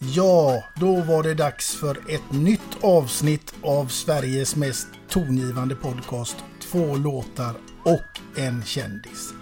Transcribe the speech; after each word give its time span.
Ja, 0.00 0.64
då 0.76 1.00
var 1.00 1.22
det 1.22 1.34
dags 1.34 1.74
för 1.74 2.10
ett 2.10 2.32
nytt 2.32 2.84
avsnitt 2.84 3.54
av 3.62 3.86
Sveriges 3.86 4.56
mest 4.56 4.86
tongivande 5.08 5.74
podcast. 5.74 6.36
Två 6.60 6.96
låtar 6.96 7.54
och 7.84 8.38
en 8.38 8.64
kändis. 8.64 9.32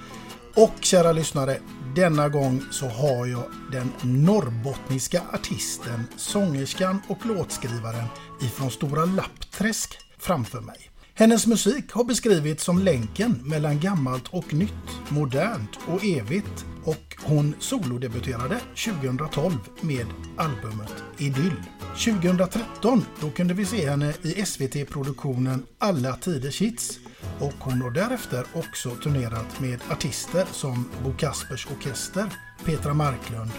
Och 0.56 0.74
kära 0.80 1.12
lyssnare, 1.12 1.58
denna 1.96 2.28
gång 2.28 2.62
så 2.70 2.86
har 2.86 3.26
jag 3.26 3.44
den 3.72 3.92
norrbottniska 4.02 5.22
artisten, 5.32 6.06
sångerskan 6.16 7.02
och 7.08 7.26
låtskrivaren 7.26 8.06
ifrån 8.42 8.70
Stora 8.70 9.04
Lappträsk 9.04 9.98
framför 10.18 10.60
mig. 10.60 10.83
Hennes 11.16 11.46
musik 11.46 11.92
har 11.92 12.04
beskrivits 12.04 12.64
som 12.64 12.78
länken 12.78 13.40
mellan 13.44 13.80
gammalt 13.80 14.28
och 14.28 14.54
nytt, 14.54 15.10
modernt 15.10 15.78
och 15.86 16.04
evigt 16.04 16.64
och 16.84 17.16
hon 17.24 17.54
solodebuterade 17.58 18.60
2012 18.84 19.52
med 19.80 20.06
albumet 20.36 20.94
Idyll. 21.18 21.62
2013 22.04 23.04
då 23.20 23.30
kunde 23.30 23.54
vi 23.54 23.64
se 23.64 23.90
henne 23.90 24.14
i 24.22 24.44
SVT-produktionen 24.44 25.66
Alla 25.78 26.16
tiders 26.16 26.60
hits 26.60 26.98
och 27.40 27.54
hon 27.60 27.82
har 27.82 27.90
därefter 27.90 28.44
också 28.52 28.90
turnerat 28.90 29.60
med 29.60 29.80
artister 29.90 30.46
som 30.52 30.88
Bo 31.04 31.12
Kaspers 31.12 31.66
Orkester, 31.66 32.26
Petra 32.64 32.94
Marklund 32.94 33.50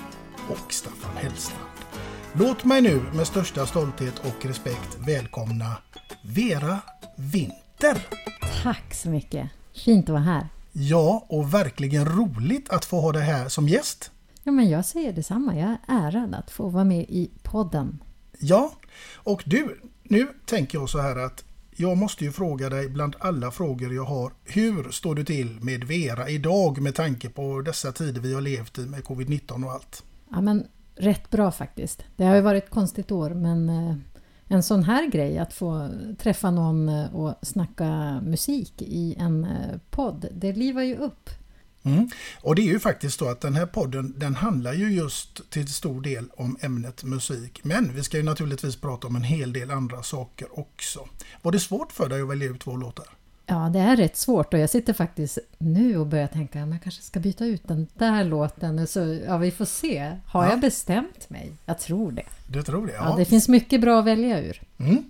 och 0.50 0.74
Staffan 0.74 1.18
Hellstrand. 1.18 1.76
Låt 2.34 2.64
mig 2.64 2.82
nu 2.82 3.02
med 3.14 3.28
största 3.28 3.66
stolthet 3.66 4.20
och 4.20 4.46
respekt 4.46 4.98
välkomna 5.08 5.78
Vera 6.22 6.80
Winter. 7.16 8.08
Tack 8.64 8.94
så 8.94 9.10
mycket. 9.10 9.50
Fint 9.74 10.06
att 10.06 10.14
vara 10.14 10.24
här. 10.24 10.48
Ja, 10.72 11.26
och 11.30 11.54
verkligen 11.54 12.06
roligt 12.06 12.70
att 12.70 12.86
få 12.86 13.02
ha 13.02 13.12
dig 13.12 13.24
här 13.24 13.50
som 13.50 13.70
gäst. 13.70 14.12
Ja, 14.44 14.52
men 14.52 14.70
jag 14.70 14.86
säger 14.86 15.14
detsamma. 15.14 15.56
Jag 15.56 15.70
är 15.70 15.78
ärad 15.88 16.36
att 16.36 16.52
få 16.52 16.70
vara 16.70 16.84
med 16.84 17.06
i 17.10 17.32
podden. 17.44 18.04
Ja, 18.40 18.72
och 19.16 19.44
du, 19.46 19.80
nu 20.04 20.28
tänker 20.46 20.78
jag 20.78 20.90
så 20.90 21.00
här 21.00 21.16
att 21.16 21.44
jag 21.78 21.98
måste 21.98 22.24
ju 22.24 22.32
fråga 22.32 22.70
dig 22.70 22.90
bland 22.90 23.16
alla 23.20 23.52
frågor 23.52 23.94
jag 23.94 24.04
har. 24.04 24.32
Hur 24.44 24.92
står 24.92 25.16
du 25.16 25.24
till 25.24 25.60
med 25.62 25.84
Vera 25.84 26.30
idag 26.30 26.82
med 26.82 26.96
tanke 26.96 27.30
på 27.30 27.62
dessa 27.62 27.92
tider 27.92 28.22
vi 28.22 28.34
har 28.34 28.42
levt 28.42 28.78
i 28.78 28.86
med 28.86 29.04
covid-19 29.04 29.66
och 29.66 29.72
allt? 29.72 30.04
Ja, 30.32 30.42
men 30.42 30.68
rätt 30.96 31.30
bra 31.30 31.52
faktiskt. 31.52 32.04
Det 32.16 32.24
har 32.24 32.36
ju 32.36 32.42
varit 32.42 32.64
ett 32.64 32.70
konstigt 32.70 33.12
år, 33.12 33.30
men 33.30 33.70
eh, 33.70 33.96
en 34.48 34.64
sån 34.64 34.84
här 34.84 35.08
grej, 35.08 35.38
att 35.38 35.54
få 35.54 35.90
träffa 36.18 36.52
någon 36.52 36.90
eh, 36.90 37.16
och 37.16 37.36
snacka 37.42 38.22
musik 38.24 38.74
i 38.82 39.16
en 39.20 39.44
eh, 39.44 39.80
podd, 39.90 40.26
det 40.32 40.54
livar 40.54 40.82
ju 40.82 40.96
upp. 40.96 41.30
Mm. 41.84 42.10
Och 42.42 42.56
det 42.56 42.62
är 42.62 42.74
ju 42.74 42.80
faktiskt 42.80 43.20
så 43.20 43.30
att 43.30 43.42
den 43.42 43.56
här 43.56 43.66
podden 43.66 44.14
den 44.18 44.36
handlar 44.36 44.74
ju 44.74 44.94
just 44.94 45.50
till 45.50 45.68
stor 45.68 46.02
del 46.02 46.30
om 46.38 46.58
ämnet 46.62 47.04
musik. 47.04 47.60
Men 47.64 47.94
vi 47.96 48.04
ska 48.04 48.18
ju 48.18 48.24
naturligtvis 48.24 48.76
prata 48.76 49.08
om 49.08 49.16
en 49.16 49.24
hel 49.24 49.54
del 49.54 49.72
andra 49.72 50.04
saker 50.04 50.60
också. 50.60 51.08
Var 51.42 51.52
det 51.52 51.60
svårt 51.60 51.92
för 51.92 52.10
dig 52.10 52.22
att 52.22 52.30
välja 52.30 52.50
ut 52.50 52.62
två 52.62 52.76
låtar? 52.76 53.08
Ja, 53.46 53.70
det 53.74 53.80
är 53.80 53.98
rätt 53.98 54.18
svårt 54.18 54.54
och 54.54 54.60
jag 54.60 54.70
sitter 54.70 54.94
faktiskt 54.94 55.38
nu 55.58 55.98
och 55.98 56.08
börjar 56.08 56.28
tänka 56.28 56.64
att 56.64 56.70
jag 56.70 56.84
kanske 56.84 57.02
ska 57.02 57.20
byta 57.20 57.46
ut 57.46 57.68
den 57.68 57.88
där 57.94 58.24
låten. 58.24 58.88
Så, 58.88 59.20
ja, 59.26 59.38
vi 59.38 59.52
får 59.52 59.66
se. 59.66 60.18
Har 60.26 60.44
ja. 60.44 60.50
jag 60.50 60.60
bestämt 60.60 61.30
mig? 61.30 61.54
Jag 61.66 61.80
tror 61.80 62.12
det. 62.12 62.26
Du 62.48 62.64
tror 62.64 62.88
det? 62.88 62.94
Ja. 62.94 63.10
ja 63.10 63.16
det 63.16 63.26
finns 63.26 63.48
mycket 63.48 63.82
bra 63.82 64.00
att 64.00 64.06
välja 64.06 64.42
ur. 64.42 64.62
Mm. 64.78 65.04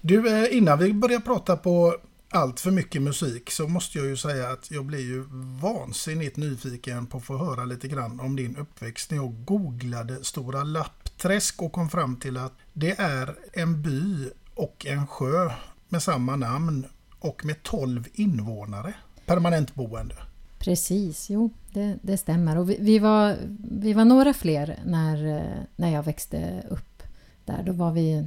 Du, 0.00 0.44
eh, 0.44 0.56
innan 0.56 0.78
vi 0.78 0.92
börjar 0.92 1.20
prata 1.20 1.56
på 1.56 1.96
allt 2.30 2.60
för 2.60 2.70
mycket 2.70 3.02
musik 3.02 3.50
så 3.50 3.68
måste 3.68 3.98
jag 3.98 4.06
ju 4.06 4.16
säga 4.16 4.48
att 4.48 4.70
jag 4.70 4.84
blir 4.84 5.00
ju 5.00 5.24
vansinnigt 5.60 6.36
nyfiken 6.36 7.06
på 7.06 7.18
att 7.18 7.24
få 7.24 7.36
höra 7.36 7.64
lite 7.64 7.88
grann 7.88 8.20
om 8.20 8.36
din 8.36 8.56
uppväxt 8.56 9.10
när 9.10 9.18
jag 9.18 9.34
googlade 9.44 10.24
Stora 10.24 10.64
Lappträsk 10.64 11.62
och 11.62 11.72
kom 11.72 11.88
fram 11.88 12.16
till 12.16 12.36
att 12.36 12.52
det 12.72 13.00
är 13.00 13.34
en 13.52 13.82
by 13.82 14.30
och 14.54 14.86
en 14.86 15.06
sjö 15.06 15.50
med 15.88 16.02
samma 16.02 16.36
namn 16.36 16.86
och 17.18 17.44
med 17.44 17.62
12 17.62 18.08
invånare 18.12 18.94
permanent 19.26 19.74
boende. 19.74 20.14
Precis, 20.58 21.30
jo 21.30 21.50
det, 21.72 21.98
det 22.02 22.16
stämmer. 22.16 22.58
Och 22.58 22.70
vi, 22.70 22.76
vi, 22.80 22.98
var, 22.98 23.36
vi 23.70 23.92
var 23.92 24.04
några 24.04 24.34
fler 24.34 24.78
när, 24.84 25.44
när 25.76 25.92
jag 25.92 26.02
växte 26.02 26.62
upp 26.70 27.02
där. 27.44 27.62
Då 27.62 27.72
var 27.72 27.92
vi 27.92 28.26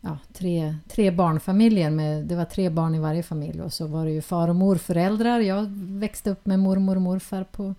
ja, 0.00 0.18
tre, 0.32 0.76
tre 0.88 1.10
barnfamiljer. 1.10 1.90
Med, 1.90 2.26
det 2.26 2.36
var 2.36 2.44
tre 2.44 2.70
barn 2.70 2.94
i 2.94 2.98
varje 2.98 3.22
familj 3.22 3.62
och 3.62 3.72
så 3.72 3.86
var 3.86 4.04
det 4.04 4.10
ju 4.10 4.22
far 4.22 4.48
och 4.48 4.56
morföräldrar. 4.56 5.40
Jag 5.40 5.66
växte 5.76 6.30
upp 6.30 6.46
med 6.46 6.58
mormor 6.58 6.96
och 6.96 7.02
morfar 7.02 7.44
på, 7.44 7.74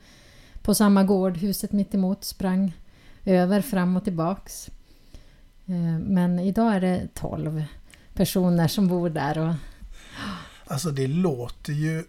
på 0.61 0.75
samma 0.75 1.03
gård, 1.03 1.37
huset 1.37 1.71
mitt 1.71 1.95
emot, 1.95 2.23
sprang 2.23 2.73
över 3.25 3.61
fram 3.61 3.97
och 3.97 4.03
tillbaks. 4.03 4.69
Eh, 5.65 5.99
men 5.99 6.39
idag 6.39 6.75
är 6.75 6.81
det 6.81 7.07
tolv 7.13 7.63
personer 8.13 8.67
som 8.67 8.87
bor 8.87 9.09
där. 9.09 9.37
Och... 9.37 9.53
Alltså 10.71 10.91
det 10.91 11.07
låter 11.07 11.73
ju 11.73 12.03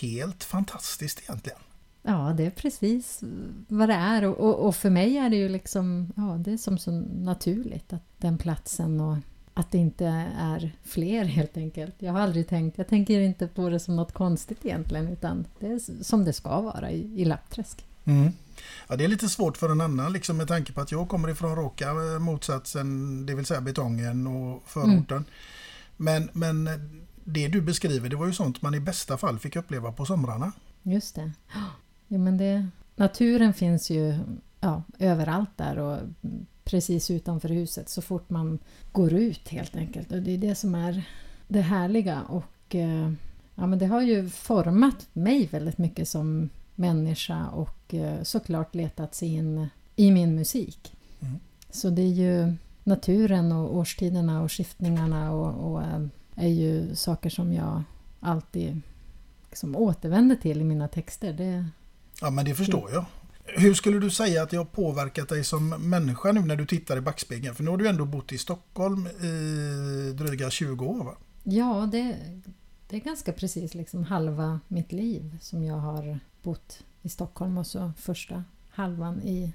helt 0.00 0.44
fantastiskt 0.44 1.20
egentligen. 1.20 1.58
Ja, 2.02 2.34
det 2.36 2.46
är 2.46 2.50
precis 2.50 3.20
vad 3.68 3.88
det 3.88 3.94
är. 3.94 4.24
Och, 4.24 4.40
och, 4.40 4.66
och, 4.66 4.76
för 4.76 4.90
mig 4.90 5.16
är 5.16 5.30
det 5.30 5.36
ju 5.36 5.48
liksom, 5.48 6.12
ja, 6.16 6.22
det 6.22 6.52
är 6.52 6.56
som 6.56 6.78
så 6.78 6.90
naturligt 7.14 7.92
att 7.92 8.04
den 8.18 8.38
platsen 8.38 9.00
och 9.00 9.16
att 9.54 9.70
det 9.70 9.78
inte 9.78 10.06
är 10.38 10.76
fler 10.82 11.24
helt 11.24 11.56
enkelt. 11.56 11.94
Jag 11.98 12.12
har 12.12 12.20
aldrig 12.20 12.48
tänkt, 12.48 12.78
jag 12.78 12.88
tänker 12.88 13.20
inte 13.20 13.46
på 13.46 13.68
det 13.68 13.80
som 13.80 13.96
något 13.96 14.12
konstigt 14.12 14.64
egentligen 14.64 15.08
utan 15.08 15.44
det 15.60 15.66
är 15.66 16.04
som 16.04 16.24
det 16.24 16.32
ska 16.32 16.60
vara 16.60 16.90
i, 16.90 17.20
i 17.20 17.24
Lappträsk. 17.24 17.86
Mm. 18.04 18.32
Ja, 18.88 18.96
det 18.96 19.04
är 19.04 19.08
lite 19.08 19.28
svårt 19.28 19.56
för 19.56 19.68
en 19.68 19.80
annan 19.80 20.12
liksom, 20.12 20.36
med 20.36 20.48
tanke 20.48 20.72
på 20.72 20.80
att 20.80 20.92
jag 20.92 21.08
kommer 21.08 21.28
ifrån 21.28 21.56
raka 21.56 21.90
eh, 21.90 22.18
motsatsen, 22.18 23.26
det 23.26 23.34
vill 23.34 23.46
säga 23.46 23.60
betongen 23.60 24.26
och 24.26 24.62
förorten. 24.66 25.16
Mm. 25.16 25.24
Men, 25.96 26.28
men 26.32 26.68
det 27.24 27.48
du 27.48 27.60
beskriver 27.60 28.08
det 28.08 28.16
var 28.16 28.26
ju 28.26 28.32
sånt 28.32 28.62
man 28.62 28.74
i 28.74 28.80
bästa 28.80 29.16
fall 29.16 29.38
fick 29.38 29.56
uppleva 29.56 29.92
på 29.92 30.06
somrarna. 30.06 30.52
Just 30.82 31.14
det. 31.14 31.32
Jo, 32.08 32.18
men 32.18 32.38
det, 32.38 32.66
naturen 32.96 33.54
finns 33.54 33.90
ju 33.90 34.18
ja, 34.60 34.82
överallt 34.98 35.50
där 35.56 35.78
och 35.78 35.98
precis 36.64 37.10
utanför 37.10 37.48
huset 37.48 37.88
så 37.88 38.02
fort 38.02 38.30
man 38.30 38.58
går 38.92 39.12
ut 39.12 39.48
helt 39.48 39.76
enkelt. 39.76 40.12
Och 40.12 40.22
det 40.22 40.30
är 40.30 40.38
det 40.38 40.54
som 40.54 40.74
är 40.74 41.04
det 41.48 41.60
härliga. 41.60 42.22
Och 42.22 42.74
eh, 42.74 43.12
ja, 43.54 43.66
men 43.66 43.78
det 43.78 43.86
har 43.86 44.02
ju 44.02 44.28
format 44.28 45.06
mig 45.12 45.46
väldigt 45.46 45.78
mycket 45.78 46.08
som 46.08 46.48
människa 46.74 47.46
och 47.46 47.94
eh, 47.94 48.22
såklart 48.22 48.74
letat 48.74 49.14
sig 49.14 49.34
in 49.34 49.66
i 49.96 50.10
min 50.10 50.34
musik. 50.34 50.96
Mm. 51.20 51.38
Så 51.70 51.90
det 51.90 52.02
är 52.02 52.06
ju 52.12 52.54
naturen 52.84 53.52
och 53.52 53.76
årstiderna 53.76 54.42
och 54.42 54.52
skiftningarna 54.52 55.32
och, 55.32 55.72
och 55.72 55.82
eh, 55.82 56.06
är 56.36 56.48
ju 56.48 56.96
saker 56.96 57.30
som 57.30 57.52
jag 57.52 57.82
alltid 58.20 58.80
liksom 59.48 59.76
återvänder 59.76 60.36
till 60.36 60.60
i 60.60 60.64
mina 60.64 60.88
texter. 60.88 61.32
Det, 61.32 61.64
Ja, 62.20 62.30
men 62.30 62.44
det 62.44 62.54
förstår 62.54 62.90
jag. 62.92 63.04
Hur 63.44 63.74
skulle 63.74 63.98
du 63.98 64.10
säga 64.10 64.42
att 64.42 64.50
det 64.50 64.56
har 64.56 64.64
påverkat 64.64 65.28
dig 65.28 65.44
som 65.44 65.68
människa 65.68 66.32
nu 66.32 66.40
när 66.40 66.56
du 66.56 66.66
tittar 66.66 66.96
i 66.96 67.00
backspegeln? 67.00 67.54
För 67.54 67.64
nu 67.64 67.70
har 67.70 67.76
du 67.76 67.88
ändå 67.88 68.04
bott 68.04 68.32
i 68.32 68.38
Stockholm 68.38 69.06
i 69.06 70.12
dryga 70.12 70.50
20 70.50 70.84
år 70.84 71.04
va? 71.04 71.16
ja, 71.42 71.88
det, 71.92 72.16
det 72.88 72.96
är 72.96 73.00
ganska 73.00 73.32
precis 73.32 73.74
liksom 73.74 74.04
halva 74.04 74.60
mitt 74.68 74.92
liv 74.92 75.38
som 75.40 75.64
jag 75.64 75.76
har 75.76 76.18
bott 76.42 76.84
i 77.02 77.08
Stockholm 77.08 77.58
och 77.58 77.66
så 77.66 77.92
första 77.98 78.44
halvan 78.70 79.22
i, 79.22 79.52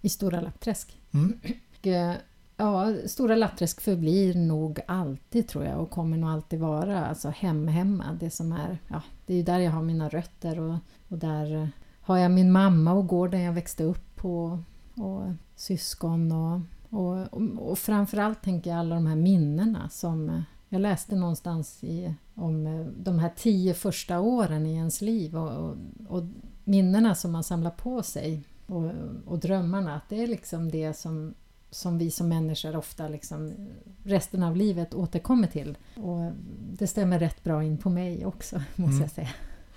i 0.00 0.08
Stora 0.08 0.40
Lappträsk. 0.40 1.00
Mm. 1.10 1.40
Och, 1.78 1.86
eh, 1.86 2.16
ja, 2.60 2.94
Stora 3.06 3.36
Lappträsk 3.36 3.80
förblir 3.80 4.34
nog 4.34 4.80
alltid 4.86 5.48
tror 5.48 5.64
jag 5.64 5.80
och 5.80 5.90
kommer 5.90 6.16
nog 6.16 6.30
alltid 6.30 6.60
vara 6.60 7.06
alltså 7.06 7.28
hem 7.28 7.68
hemma. 7.68 8.18
Det 8.20 8.30
som 8.30 8.52
är, 8.52 8.78
ja, 8.88 9.02
det 9.26 9.32
är 9.32 9.36
ju 9.36 9.42
där 9.42 9.58
jag 9.58 9.70
har 9.70 9.82
mina 9.82 10.08
rötter 10.08 10.60
och, 10.60 10.74
och 11.08 11.18
där 11.18 11.70
har 12.00 12.18
jag 12.18 12.30
min 12.30 12.52
mamma 12.52 12.92
och 12.92 13.06
gården 13.06 13.40
jag 13.40 13.52
växte 13.52 13.84
upp 13.84 14.16
på 14.16 14.58
och 14.94 15.22
syskon 15.56 16.32
och, 16.32 16.60
och, 16.90 17.32
och, 17.32 17.70
och 17.70 17.78
framförallt 17.78 18.42
tänker 18.42 18.70
jag 18.70 18.78
alla 18.78 18.94
de 18.94 19.06
här 19.06 19.16
minnena 19.16 19.88
som 19.88 20.42
jag 20.68 20.80
läste 20.80 21.16
någonstans 21.16 21.84
i, 21.84 22.14
om 22.34 22.84
de 22.96 23.18
här 23.18 23.32
tio 23.36 23.74
första 23.74 24.20
åren 24.20 24.66
i 24.66 24.74
ens 24.74 25.00
liv 25.00 25.36
och, 25.36 25.50
och, 25.50 25.76
och 26.08 26.22
minnena 26.64 27.14
som 27.14 27.32
man 27.32 27.44
samlar 27.44 27.70
på 27.70 28.02
sig 28.02 28.42
och, 28.66 28.92
och 29.26 29.38
drömmarna, 29.38 29.96
att 29.96 30.08
det 30.08 30.22
är 30.22 30.26
liksom 30.26 30.70
det 30.70 30.94
som, 30.94 31.34
som 31.70 31.98
vi 31.98 32.10
som 32.10 32.28
människor 32.28 32.76
ofta 32.76 33.08
liksom 33.08 33.68
resten 34.04 34.42
av 34.42 34.56
livet 34.56 34.94
återkommer 34.94 35.48
till. 35.48 35.78
Och 35.96 36.32
det 36.72 36.86
stämmer 36.86 37.18
rätt 37.18 37.44
bra 37.44 37.64
in 37.64 37.78
på 37.78 37.90
mig 37.90 38.26
också, 38.26 38.56
måste 38.76 38.90
Mm. 38.92 39.00
jag 39.02 39.10
säga. 39.10 39.28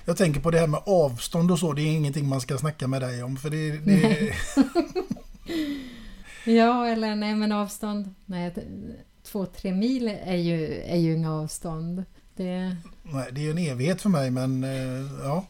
Jag 0.05 0.17
tänker 0.17 0.39
på 0.41 0.51
det 0.51 0.59
här 0.59 0.67
med 0.67 0.81
avstånd 0.85 1.51
och 1.51 1.59
så. 1.59 1.73
Det 1.73 1.81
är 1.81 1.95
ingenting 1.95 2.27
man 2.27 2.41
ska 2.41 2.57
snacka 2.57 2.87
med 2.87 3.01
dig 3.01 3.23
om. 3.23 3.37
För 3.37 3.49
det, 3.49 3.71
det, 3.71 4.33
Ja, 6.51 6.87
eller 6.87 7.15
nej 7.15 7.35
men 7.35 7.51
avstånd. 7.51 8.13
Nej, 8.25 8.53
två, 9.23 9.45
tre 9.45 9.71
mil 9.73 10.07
är 10.23 10.35
ju, 10.35 10.73
är 10.81 10.97
ju 10.97 11.13
inga 11.15 11.33
avstånd. 11.33 12.03
Det, 12.35 12.75
nej, 13.03 13.27
det 13.31 13.47
är 13.47 13.51
en 13.51 13.57
evighet 13.57 14.01
för 14.01 14.09
mig 14.09 14.31
men 14.31 14.63
eh, 14.63 15.11
ja. 15.23 15.45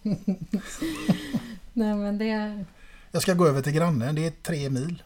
nej 1.73 1.95
men 1.95 2.17
det... 2.17 2.63
Jag 3.11 3.21
ska 3.21 3.33
gå 3.33 3.47
över 3.47 3.61
till 3.61 3.73
grannen. 3.73 4.15
Det 4.15 4.25
är 4.27 4.31
tre 4.31 4.69
mil. 4.69 5.03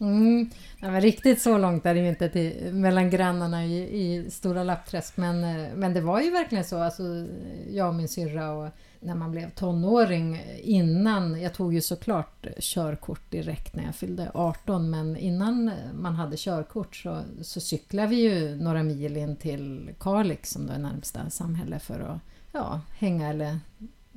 Mm, 0.00 0.50
nej, 0.80 0.90
men 0.90 1.00
riktigt 1.00 1.42
så 1.42 1.58
långt 1.58 1.86
är 1.86 1.94
det 1.94 2.00
ju 2.00 2.08
inte 2.08 2.28
till, 2.28 2.74
mellan 2.74 3.10
grannarna 3.10 3.66
i, 3.66 3.78
i 4.02 4.30
Stora 4.30 4.62
Lappträsk. 4.64 5.16
Men, 5.16 5.44
eh, 5.44 5.74
men 5.74 5.94
det 5.94 6.00
var 6.00 6.20
ju 6.20 6.30
verkligen 6.30 6.64
så. 6.64 6.78
Alltså, 6.78 7.26
jag 7.70 7.88
och 7.88 7.94
min 7.94 8.08
syrra 8.08 8.52
och 8.52 8.70
när 9.00 9.14
man 9.14 9.30
blev 9.30 9.50
tonåring 9.50 10.42
innan, 10.62 11.40
jag 11.40 11.54
tog 11.54 11.74
ju 11.74 11.80
såklart 11.80 12.46
körkort 12.58 13.30
direkt 13.30 13.76
när 13.76 13.84
jag 13.84 13.94
fyllde 13.94 14.30
18 14.34 14.90
men 14.90 15.16
innan 15.16 15.70
man 15.94 16.14
hade 16.14 16.36
körkort 16.36 16.96
så, 16.96 17.20
så 17.42 17.60
cyklade 17.60 18.08
vi 18.08 18.16
ju 18.16 18.56
några 18.56 18.82
mil 18.82 19.16
in 19.16 19.36
till 19.36 19.90
Kalix 20.00 20.50
som 20.50 20.66
då 20.66 20.72
är 20.72 20.78
närmsta 20.78 21.30
samhälle 21.30 21.78
för 21.78 22.00
att 22.00 22.18
ja, 22.52 22.80
hänga 22.98 23.28
eller 23.28 23.58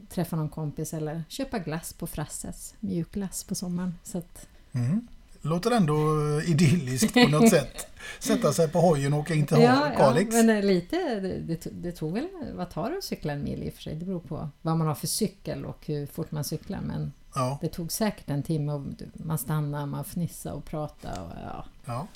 träffa 0.09 0.35
någon 0.35 0.49
kompis 0.49 0.93
eller 0.93 1.23
köpa 1.29 1.59
glass 1.59 1.93
på 1.93 2.07
Frasses, 2.07 2.75
mjukglass 2.79 3.43
på 3.43 3.55
sommaren. 3.55 3.95
Så 4.03 4.17
att, 4.17 4.47
Mm. 4.71 5.07
Låter 5.41 5.71
ändå 5.71 5.95
idylliskt 6.41 7.13
på 7.13 7.27
något 7.27 7.49
sätt. 7.57 7.87
Sätta 8.19 8.53
sig 8.53 8.67
på 8.67 8.79
hojen 8.79 9.13
och 9.13 9.19
åka 9.19 9.33
in 9.33 9.45
till 9.45 9.61
ja, 9.61 9.91
Kalix. 9.97 10.35
ja, 10.35 10.43
men 10.43 10.57
eh, 10.57 10.63
lite, 10.63 11.19
det, 11.19 11.67
det, 11.71 11.91
tog- 11.91 12.13
väl, 12.13 12.27
vad 12.53 12.69
tar 12.69 12.89
det 12.89 12.97
att 12.97 13.03
cykla 13.03 13.33
en 13.33 13.43
mil 13.43 13.63
i 13.63 13.69
och 13.69 13.73
för 13.73 13.81
sig? 13.81 13.95
Det 13.95 14.05
beror 14.05 14.19
på 14.19 14.49
vad 14.61 14.77
man 14.77 14.87
har 14.87 14.95
för 14.95 15.07
cykel 15.07 15.65
och 15.65 15.85
hur 15.85 16.05
fort 16.05 16.31
man 16.31 16.43
cyklar. 16.43 16.81
Men 16.81 17.13
Ja, 17.35 17.57
det 17.61 17.67
tog 17.69 17.91
säkert 17.91 18.29
en 18.29 18.43
timme 18.43 18.71
och 18.71 18.81
man 19.13 19.37
stannade, 19.37 19.85
man 19.85 20.03
fnissade 20.05 20.55
och 20.55 20.65
pratade. 20.65 21.21
Och, 21.21 21.31
ja. 21.45 21.65
ja. 21.85 22.07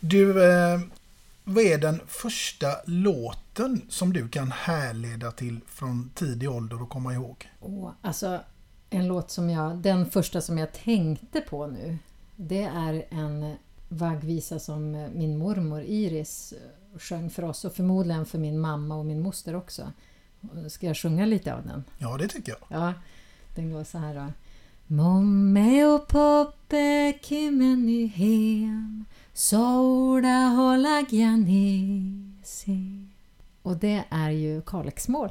Du, 0.00 0.44
eh, 0.52 0.80
vad 1.44 1.64
är 1.64 1.78
den 1.78 2.00
första 2.06 2.68
låten 2.84 3.80
som 3.88 4.12
du 4.12 4.28
kan 4.28 4.52
härleda 4.52 5.30
till 5.32 5.60
från 5.66 6.10
tidig 6.14 6.50
ålder 6.50 6.82
och 6.82 6.88
komma 6.88 7.14
ihåg? 7.14 7.48
Och, 7.60 7.92
alltså, 8.02 8.40
en 8.90 9.08
låt 9.08 9.30
som 9.30 9.50
jag, 9.50 9.76
den 9.76 10.10
första 10.10 10.40
som 10.40 10.58
jag 10.58 10.72
tänkte 10.72 11.40
på 11.40 11.66
nu, 11.66 11.98
det 12.40 12.62
är 12.62 13.04
en 13.10 13.54
vaggvisa 13.88 14.58
som 14.58 15.08
min 15.14 15.38
mormor 15.38 15.82
Iris 15.82 16.54
sjöng 16.98 17.30
för 17.30 17.42
oss 17.44 17.64
och 17.64 17.74
förmodligen 17.74 18.26
för 18.26 18.38
min 18.38 18.58
mamma 18.58 18.94
och 18.96 19.06
min 19.06 19.20
moster 19.22 19.56
också. 19.56 19.92
Ska 20.68 20.86
jag 20.86 20.96
sjunga 20.96 21.26
lite 21.26 21.54
av 21.54 21.66
den? 21.66 21.84
Ja, 21.98 22.16
det 22.16 22.28
tycker 22.28 22.52
jag. 22.52 22.80
Ja, 22.80 22.92
den 23.54 23.72
går 23.72 23.84
så 23.84 23.98
här 23.98 24.14
då. 24.14 24.26
Momme 24.86 25.84
och 25.84 26.08
Poppe 26.08 27.12
kimmen 27.22 27.86
nu 27.86 28.06
hem 28.06 29.04
Soda 29.32 30.28
hålla 30.56 31.04
Och 33.62 33.76
det 33.76 34.04
är 34.10 34.30
ju 34.30 34.62
Kalixmål. 34.62 35.30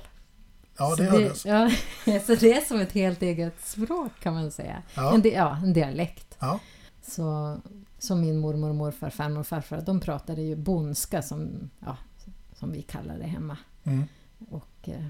Ja, 0.77 0.95
det 0.95 1.03
hördes. 1.03 1.45
Ja, 1.45 1.69
så 2.25 2.35
det 2.35 2.53
är 2.53 2.61
som 2.65 2.79
ett 2.79 2.91
helt 2.91 3.21
eget 3.21 3.65
språk 3.65 4.11
kan 4.21 4.33
man 4.33 4.51
säga. 4.51 4.81
Ja. 4.95 5.13
En, 5.13 5.21
di- 5.21 5.33
ja, 5.33 5.57
en 5.63 5.73
dialekt. 5.73 6.37
Ja. 6.39 6.59
Så, 7.07 7.57
som 7.97 8.21
min 8.21 8.37
mormor 8.37 8.69
och 8.69 8.75
morfar, 8.75 9.09
farmor 9.09 9.39
och 9.39 9.47
farfar, 9.47 9.81
de 9.81 9.99
pratade 9.99 10.41
ju 10.41 10.55
bondska 10.55 11.21
som, 11.21 11.69
ja, 11.79 11.97
som 12.53 12.71
vi 12.71 12.81
kallar 12.81 13.17
det 13.17 13.25
hemma. 13.25 13.57
Mm. 13.83 14.03
Och 14.49 14.89
eh, 14.89 15.05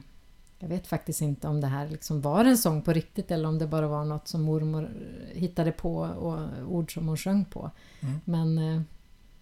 jag 0.60 0.68
vet 0.68 0.88
faktiskt 0.88 1.22
inte 1.22 1.48
om 1.48 1.62
det 1.62 1.68
här 1.68 1.90
liksom 1.90 2.22
var 2.22 2.46
en 2.46 2.58
sång 2.58 2.82
på 2.82 2.94
riktigt 2.94 3.32
eller 3.32 3.50
om 3.50 3.58
det 3.58 3.68
bara 3.68 3.88
var 3.88 4.06
något 4.06 4.28
som 4.28 4.42
mormor 4.42 4.90
hittade 5.34 5.72
på 5.72 5.98
och 5.98 6.40
ord 6.76 6.94
som 6.94 7.08
hon 7.08 7.18
sjöng 7.18 7.46
på. 7.46 7.72
Mm. 8.00 8.20
Men 8.26 8.58
eh, 8.58 8.82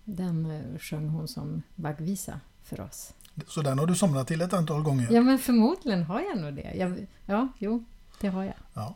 den 0.03 0.45
eh, 0.45 0.79
sjöng 0.79 1.09
hon 1.09 1.27
som 1.27 1.61
vaggvisa 1.75 2.39
för 2.63 2.81
oss. 2.81 3.13
Så 3.47 3.61
den 3.61 3.79
har 3.79 3.85
du 3.85 3.95
somnat 3.95 4.27
till 4.27 4.41
ett 4.41 4.53
antal 4.53 4.81
gånger. 4.81 5.07
Ja 5.11 5.21
men 5.21 5.39
förmodligen 5.39 6.03
har 6.03 6.21
jag 6.21 6.37
nog 6.37 6.53
det. 6.53 6.73
Jag, 6.75 7.07
ja, 7.25 7.47
jo, 7.57 7.83
det 8.21 8.27
har 8.27 8.43
jag. 8.43 8.55
Ja. 8.73 8.95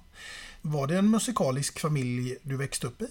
Var 0.61 0.87
det 0.87 0.97
en 0.97 1.09
musikalisk 1.09 1.79
familj 1.79 2.37
du 2.43 2.57
växte 2.57 2.87
upp 2.87 3.01
i? 3.01 3.07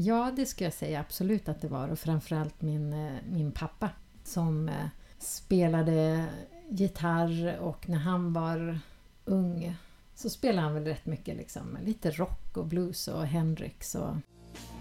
Ja, 0.00 0.32
det 0.36 0.46
skulle 0.46 0.66
jag 0.66 0.74
säga 0.74 1.00
absolut 1.00 1.48
att 1.48 1.60
det 1.60 1.68
var. 1.68 1.88
Och 1.88 1.98
framförallt 1.98 2.62
min, 2.62 2.92
eh, 2.92 3.16
min 3.30 3.52
pappa 3.52 3.90
som 4.24 4.68
eh, 4.68 4.86
spelade 5.18 6.26
gitarr 6.68 7.58
och 7.60 7.88
när 7.88 7.98
han 7.98 8.32
var 8.32 8.80
ung 9.24 9.76
så 10.14 10.30
spelade 10.30 10.62
han 10.62 10.74
väl 10.74 10.84
rätt 10.84 11.06
mycket 11.06 11.36
liksom, 11.36 11.78
lite 11.84 12.10
rock 12.10 12.56
och 12.56 12.66
blues 12.66 13.08
och 13.08 13.26
Hendrix 13.26 13.94
och 13.94 14.14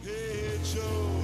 Hey 0.04 0.60
Joe, 0.76 1.24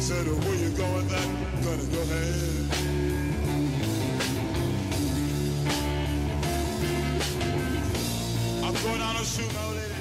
said 0.00 0.26
where 0.26 0.56
you 0.56 0.76
going? 0.76 1.08
That 1.08 1.28
gun 1.64 1.80
in 1.80 1.90
your 1.94 2.06
hand. 2.06 2.70
I'm 8.64 8.74
going 8.82 9.93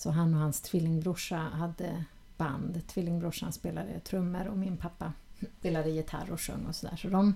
så 0.00 0.10
han 0.10 0.34
och 0.34 0.40
hans 0.40 0.60
tvillingbrorsa 0.60 1.36
hade 1.36 2.04
band. 2.36 2.86
Tvillingbrorsan 2.86 3.52
spelade 3.52 4.00
trummor 4.00 4.46
och 4.46 4.58
min 4.58 4.76
pappa 4.76 5.12
spelade 5.58 5.90
gitarr 5.90 6.32
och 6.32 6.40
sjöng 6.40 6.66
och 6.66 6.74
sådär. 6.74 6.96
Så 6.96 7.08
de 7.08 7.34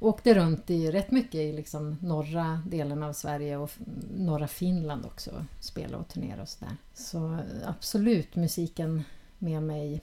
åkte 0.00 0.34
runt 0.34 0.70
i 0.70 0.90
rätt 0.90 1.10
mycket 1.10 1.34
i 1.34 1.52
liksom 1.52 1.96
norra 2.00 2.62
delen 2.66 3.02
av 3.02 3.12
Sverige 3.12 3.56
och 3.56 3.70
norra 4.16 4.48
Finland 4.48 5.06
också. 5.06 5.44
Spela 5.60 5.98
och 5.98 6.08
turnera 6.08 6.42
och 6.42 6.48
sådär. 6.48 6.76
Så 6.94 7.38
absolut 7.64 8.36
musiken 8.36 9.04
med 9.38 9.62
mig 9.62 10.02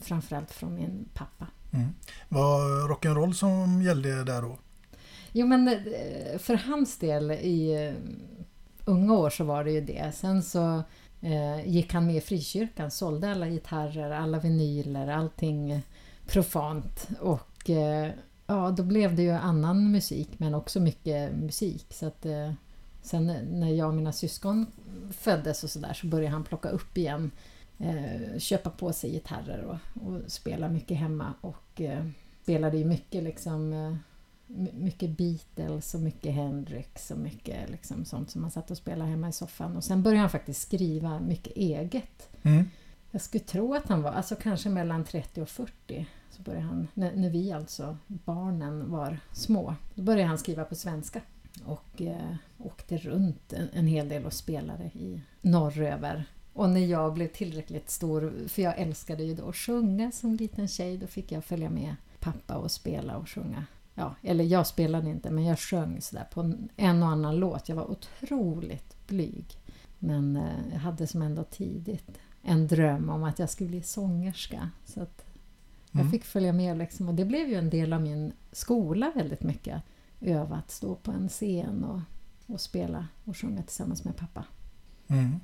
framförallt 0.00 0.52
från 0.52 0.74
min 0.74 1.08
pappa. 1.14 1.46
Mm. 1.72 1.88
Var 2.28 2.88
rock'n'roll 2.88 3.32
som 3.32 3.82
gällde 3.82 4.24
där 4.24 4.42
då? 4.42 4.58
Jo 5.32 5.46
men 5.46 5.68
eh, 5.68 6.38
för 6.38 6.54
hans 6.54 6.98
del 6.98 7.30
i 7.30 7.86
eh, 7.86 7.94
unga 8.86 9.14
år 9.14 9.30
så 9.30 9.44
var 9.44 9.64
det 9.64 9.70
ju 9.70 9.80
det. 9.80 10.12
Sen 10.14 10.42
så 10.42 10.82
eh, 11.20 11.68
gick 11.68 11.92
han 11.92 12.06
med 12.06 12.16
i 12.16 12.20
frikyrkan, 12.20 12.90
sålde 12.90 13.30
alla 13.30 13.48
gitarrer, 13.48 14.10
alla 14.10 14.38
vinyler, 14.38 15.08
allting 15.08 15.82
profant. 16.26 17.08
Och 17.20 17.70
eh, 17.70 18.10
ja, 18.46 18.70
då 18.70 18.82
blev 18.82 19.16
det 19.16 19.22
ju 19.22 19.30
annan 19.30 19.92
musik 19.92 20.28
men 20.38 20.54
också 20.54 20.80
mycket 20.80 21.32
musik. 21.36 21.86
Så 21.90 22.06
att, 22.06 22.26
eh, 22.26 22.52
sen 23.02 23.26
när 23.50 23.70
jag 23.70 23.88
och 23.88 23.94
mina 23.94 24.12
syskon 24.12 24.66
föddes 25.10 25.64
och 25.64 25.70
sådär 25.70 25.92
så 25.92 26.06
började 26.06 26.32
han 26.32 26.44
plocka 26.44 26.68
upp 26.68 26.98
igen. 26.98 27.30
Eh, 27.78 28.38
köpa 28.38 28.70
på 28.70 28.92
sig 28.92 29.10
gitarrer 29.10 29.64
och, 29.64 30.02
och 30.06 30.20
spela 30.26 30.68
mycket 30.68 30.96
hemma 30.96 31.32
och 31.40 31.80
eh, 31.80 32.06
spelade 32.42 32.78
ju 32.78 32.84
mycket 32.84 33.24
liksom 33.24 33.72
eh, 33.72 33.96
mycket 34.72 35.10
Beatles 35.10 35.94
och 35.94 36.00
mycket 36.00 36.34
Hendrix 36.34 37.10
och 37.10 37.18
mycket 37.18 37.70
liksom 37.70 38.04
sånt 38.04 38.30
som 38.30 38.40
man 38.40 38.50
satt 38.50 38.70
och 38.70 38.76
spelade 38.76 39.10
hemma 39.10 39.28
i 39.28 39.32
soffan. 39.32 39.76
Och 39.76 39.84
sen 39.84 40.02
började 40.02 40.20
han 40.20 40.30
faktiskt 40.30 40.62
skriva 40.62 41.20
mycket 41.20 41.56
eget. 41.56 42.28
Mm. 42.42 42.64
Jag 43.10 43.20
skulle 43.20 43.44
tro 43.44 43.74
att 43.74 43.88
han 43.88 44.02
var, 44.02 44.10
alltså 44.10 44.36
kanske 44.36 44.68
mellan 44.68 45.04
30 45.04 45.42
och 45.42 45.48
40. 45.48 46.06
Så 46.30 46.42
började 46.42 46.64
han, 46.64 46.88
när, 46.94 47.16
när 47.16 47.30
vi 47.30 47.52
alltså, 47.52 47.96
barnen, 48.06 48.90
var 48.90 49.18
små. 49.32 49.74
Då 49.94 50.02
började 50.02 50.28
han 50.28 50.38
skriva 50.38 50.64
på 50.64 50.74
svenska. 50.74 51.20
Och 51.64 52.02
eh, 52.02 52.34
åkte 52.58 52.96
runt 52.96 53.52
en, 53.52 53.68
en 53.72 53.86
hel 53.86 54.08
del 54.08 54.26
och 54.26 54.32
spelade 54.32 54.84
i 54.84 55.20
norröver. 55.40 56.24
Och 56.52 56.70
när 56.70 56.86
jag 56.86 57.14
blev 57.14 57.28
tillräckligt 57.28 57.90
stor, 57.90 58.48
för 58.48 58.62
jag 58.62 58.78
älskade 58.78 59.24
ju 59.24 59.34
då 59.34 59.48
att 59.48 59.56
sjunga 59.56 60.12
som 60.12 60.34
liten 60.34 60.68
tjej, 60.68 60.98
då 60.98 61.06
fick 61.06 61.32
jag 61.32 61.44
följa 61.44 61.70
med 61.70 61.94
pappa 62.20 62.56
och 62.56 62.70
spela 62.70 63.16
och 63.16 63.28
sjunga. 63.28 63.64
Ja, 63.98 64.14
eller 64.22 64.44
jag 64.44 64.66
spelade 64.66 65.10
inte, 65.10 65.30
men 65.30 65.44
jag 65.44 65.58
sjöng 65.58 66.00
sådär 66.00 66.26
på 66.32 66.40
en, 66.76 67.02
och 67.02 67.08
annan 67.08 67.36
låt. 67.36 67.68
Jag 67.68 67.76
var 67.76 67.90
otroligt 67.90 69.06
blyg. 69.06 69.46
Men 69.98 70.36
eh, 70.36 70.42
jag 70.72 70.78
hade 70.78 71.06
som 71.06 71.22
ändå 71.22 71.44
tidigt 71.44 72.10
en 72.42 72.66
dröm 72.66 73.10
om 73.10 73.24
att 73.24 73.38
jag 73.38 73.50
skulle 73.50 73.70
bli 73.70 73.82
sångerska. 73.82 74.70
Så 74.84 75.02
att 75.02 75.24
jag 75.90 76.00
Mm. 76.00 76.12
fick 76.12 76.24
följa 76.24 76.52
med 76.52 76.78
liksom, 76.78 77.08
och 77.08 77.14
det 77.14 77.24
blev 77.24 77.48
ju 77.48 77.54
en 77.54 77.70
del 77.70 77.92
av 77.92 78.00
min 78.02 78.32
skola 78.52 79.12
väldigt 79.14 79.42
mycket. 79.42 79.82
Öva 80.20 80.56
att 80.56 80.70
stå 80.70 80.94
på 80.94 81.10
en 81.10 81.28
scen 81.28 81.84
och, 81.84 82.00
och 82.54 82.60
spela 82.60 83.06
och 83.24 83.36
sjunga 83.36 83.62
tillsammans 83.62 84.04
med 84.04 84.16
pappa. 84.16 84.44
Mm. 85.08 85.40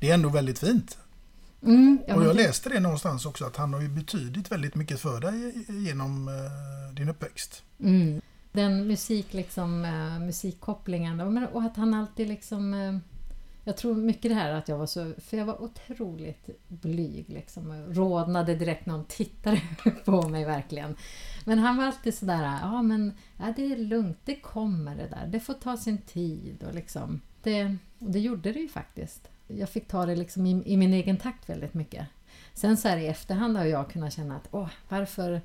Det 0.00 0.10
är 0.10 0.14
ändå 0.14 0.28
väldigt 0.28 0.58
fint. 0.58 0.98
Mm, 1.62 1.98
ja, 2.06 2.16
och 2.16 2.24
jag 2.24 2.36
läste 2.36 2.68
det 2.68 2.80
någonstans 2.80 3.26
också 3.26 3.44
att 3.44 3.56
han 3.56 3.74
har 3.74 3.80
ju 3.80 3.88
betydit 3.88 4.52
väldigt 4.52 4.74
mycket 4.74 5.00
för 5.00 5.20
dig 5.20 5.66
genom 5.68 6.28
eh, 6.28 6.94
din 6.94 7.08
uppväxt. 7.08 7.62
Mm. 7.80 8.20
Den 8.52 8.86
musik, 8.86 9.34
liksom, 9.34 9.84
eh, 9.84 10.18
musikkopplingen 10.26 11.20
och 11.20 11.62
att 11.62 11.76
han 11.76 11.94
alltid 11.94 12.28
liksom... 12.28 12.74
Eh, 12.74 12.98
jag 13.64 13.76
tror 13.76 13.94
mycket 13.94 14.30
det 14.30 14.34
här 14.34 14.52
att 14.52 14.68
jag 14.68 14.78
var 14.78 14.86
så... 14.86 15.12
För 15.18 15.36
jag 15.36 15.46
var 15.46 15.62
otroligt 15.62 16.50
blyg 16.68 17.28
liksom. 17.28 17.70
och 17.70 17.96
Rodnade 17.96 18.54
direkt 18.54 18.86
någon 18.86 19.04
tittade 19.04 19.60
på 20.04 20.28
mig 20.28 20.44
verkligen. 20.44 20.96
Men 21.44 21.58
han 21.58 21.76
var 21.76 21.84
alltid 21.84 22.14
sådär, 22.14 22.58
ja 22.62 22.82
men 22.82 23.12
ja, 23.38 23.52
det 23.56 23.72
är 23.72 23.76
lugnt, 23.76 24.18
det 24.24 24.40
kommer 24.40 24.96
det 24.96 25.08
där. 25.08 25.26
Det 25.26 25.40
får 25.40 25.54
ta 25.54 25.76
sin 25.76 25.98
tid 25.98 26.64
och 26.68 26.74
liksom... 26.74 27.20
Det, 27.42 27.76
och 27.98 28.10
det 28.10 28.20
gjorde 28.20 28.52
det 28.52 28.60
ju 28.60 28.68
faktiskt. 28.68 29.28
Jag 29.46 29.68
fick 29.68 29.88
ta 29.88 30.06
det 30.06 30.16
liksom 30.16 30.46
i, 30.46 30.62
i 30.66 30.76
min 30.76 30.94
egen 30.94 31.16
takt 31.16 31.48
väldigt 31.48 31.74
mycket. 31.74 32.06
Sen 32.54 32.76
så 32.76 32.88
här 32.88 32.96
i 32.96 33.06
efterhand 33.06 33.56
har 33.56 33.64
jag 33.64 33.90
kunnat 33.90 34.12
känna 34.12 34.36
att 34.36 34.48
åh, 34.50 34.68
varför... 34.88 35.40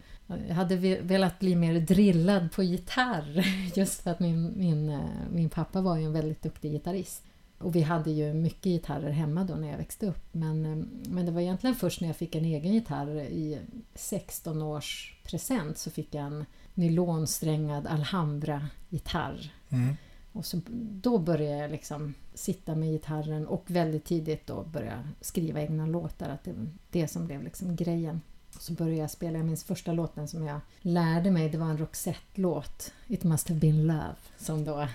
Jag 0.48 0.55
hade 0.55 0.75
velat 1.01 1.39
bli 1.39 1.55
mer 1.55 1.79
drillad 1.79 2.51
på 2.51 2.63
gitarr 2.63 3.46
just 3.75 4.01
för 4.01 4.12
att 4.12 4.20
min, 4.20 4.53
min, 4.58 4.89
eh, 4.89 5.00
min 5.31 5.50
pappa 5.50 5.81
var 5.81 5.98
ju 5.98 6.05
en 6.05 6.13
väldigt 6.13 6.41
duktig 6.41 6.72
gitarrist. 6.72 7.24
Och 7.58 7.75
vi 7.75 7.81
hade 7.81 8.12
ju 8.12 8.34
mycket 8.34 8.63
gitarrer 8.63 9.10
hemma 9.10 9.43
då 9.43 9.53
när 9.53 9.72
jag 9.72 9.77
växte 9.77 10.08
upp. 10.08 10.27
Men, 10.31 10.65
eh, 10.65 10.86
men 11.10 11.25
det 11.25 11.31
var 11.31 11.41
egentligen 11.41 11.75
först 11.75 12.01
när 12.01 12.10
jag 12.10 12.15
fick 12.15 12.36
en 12.36 12.46
egen 12.46 12.74
gitarr 12.74 13.20
i 13.20 13.60
16 13.96 14.62
års 14.62 15.15
present 15.24 15.77
så 15.77 15.91
fick 15.91 16.15
jag 16.15 16.25
en 16.25 16.46
nylonsträngad 16.74 17.88
Alhambra-gitarr. 17.88 19.53
Mm. 19.70 19.96
Och 20.31 20.45
så, 20.45 20.61
då 21.01 21.17
började 21.17 21.57
jag 21.57 21.71
liksom 21.71 22.13
sitta 22.33 22.75
med 22.75 22.91
gitarren 22.91 23.47
och 23.47 23.63
väldigt 23.67 24.05
tidigt 24.05 24.47
då 24.47 24.63
börja 24.63 25.03
skriva 25.21 25.61
egna 25.61 25.85
låtar. 25.85 26.29
Att 26.29 26.43
det 26.43 26.53
var 26.53 26.67
det 26.89 27.07
som 27.07 27.25
blev 27.25 27.43
liksom 27.43 27.75
grejen. 27.75 28.21
Så 28.59 28.73
började 28.73 29.01
jag 29.01 29.11
spela, 29.11 29.38
jag 29.38 29.45
minns 29.45 29.63
första 29.63 29.93
låten 29.93 30.27
som 30.27 30.43
jag 30.43 30.59
lärde 30.81 31.31
mig, 31.31 31.50
det 31.50 31.57
var 31.57 31.65
en 31.65 31.77
Roxette-låt. 31.77 32.93
It 33.07 33.23
must 33.23 33.50
have 33.50 33.59
been 33.59 33.88
love. 33.88 34.15
Som 34.38 34.63
då 34.63 34.88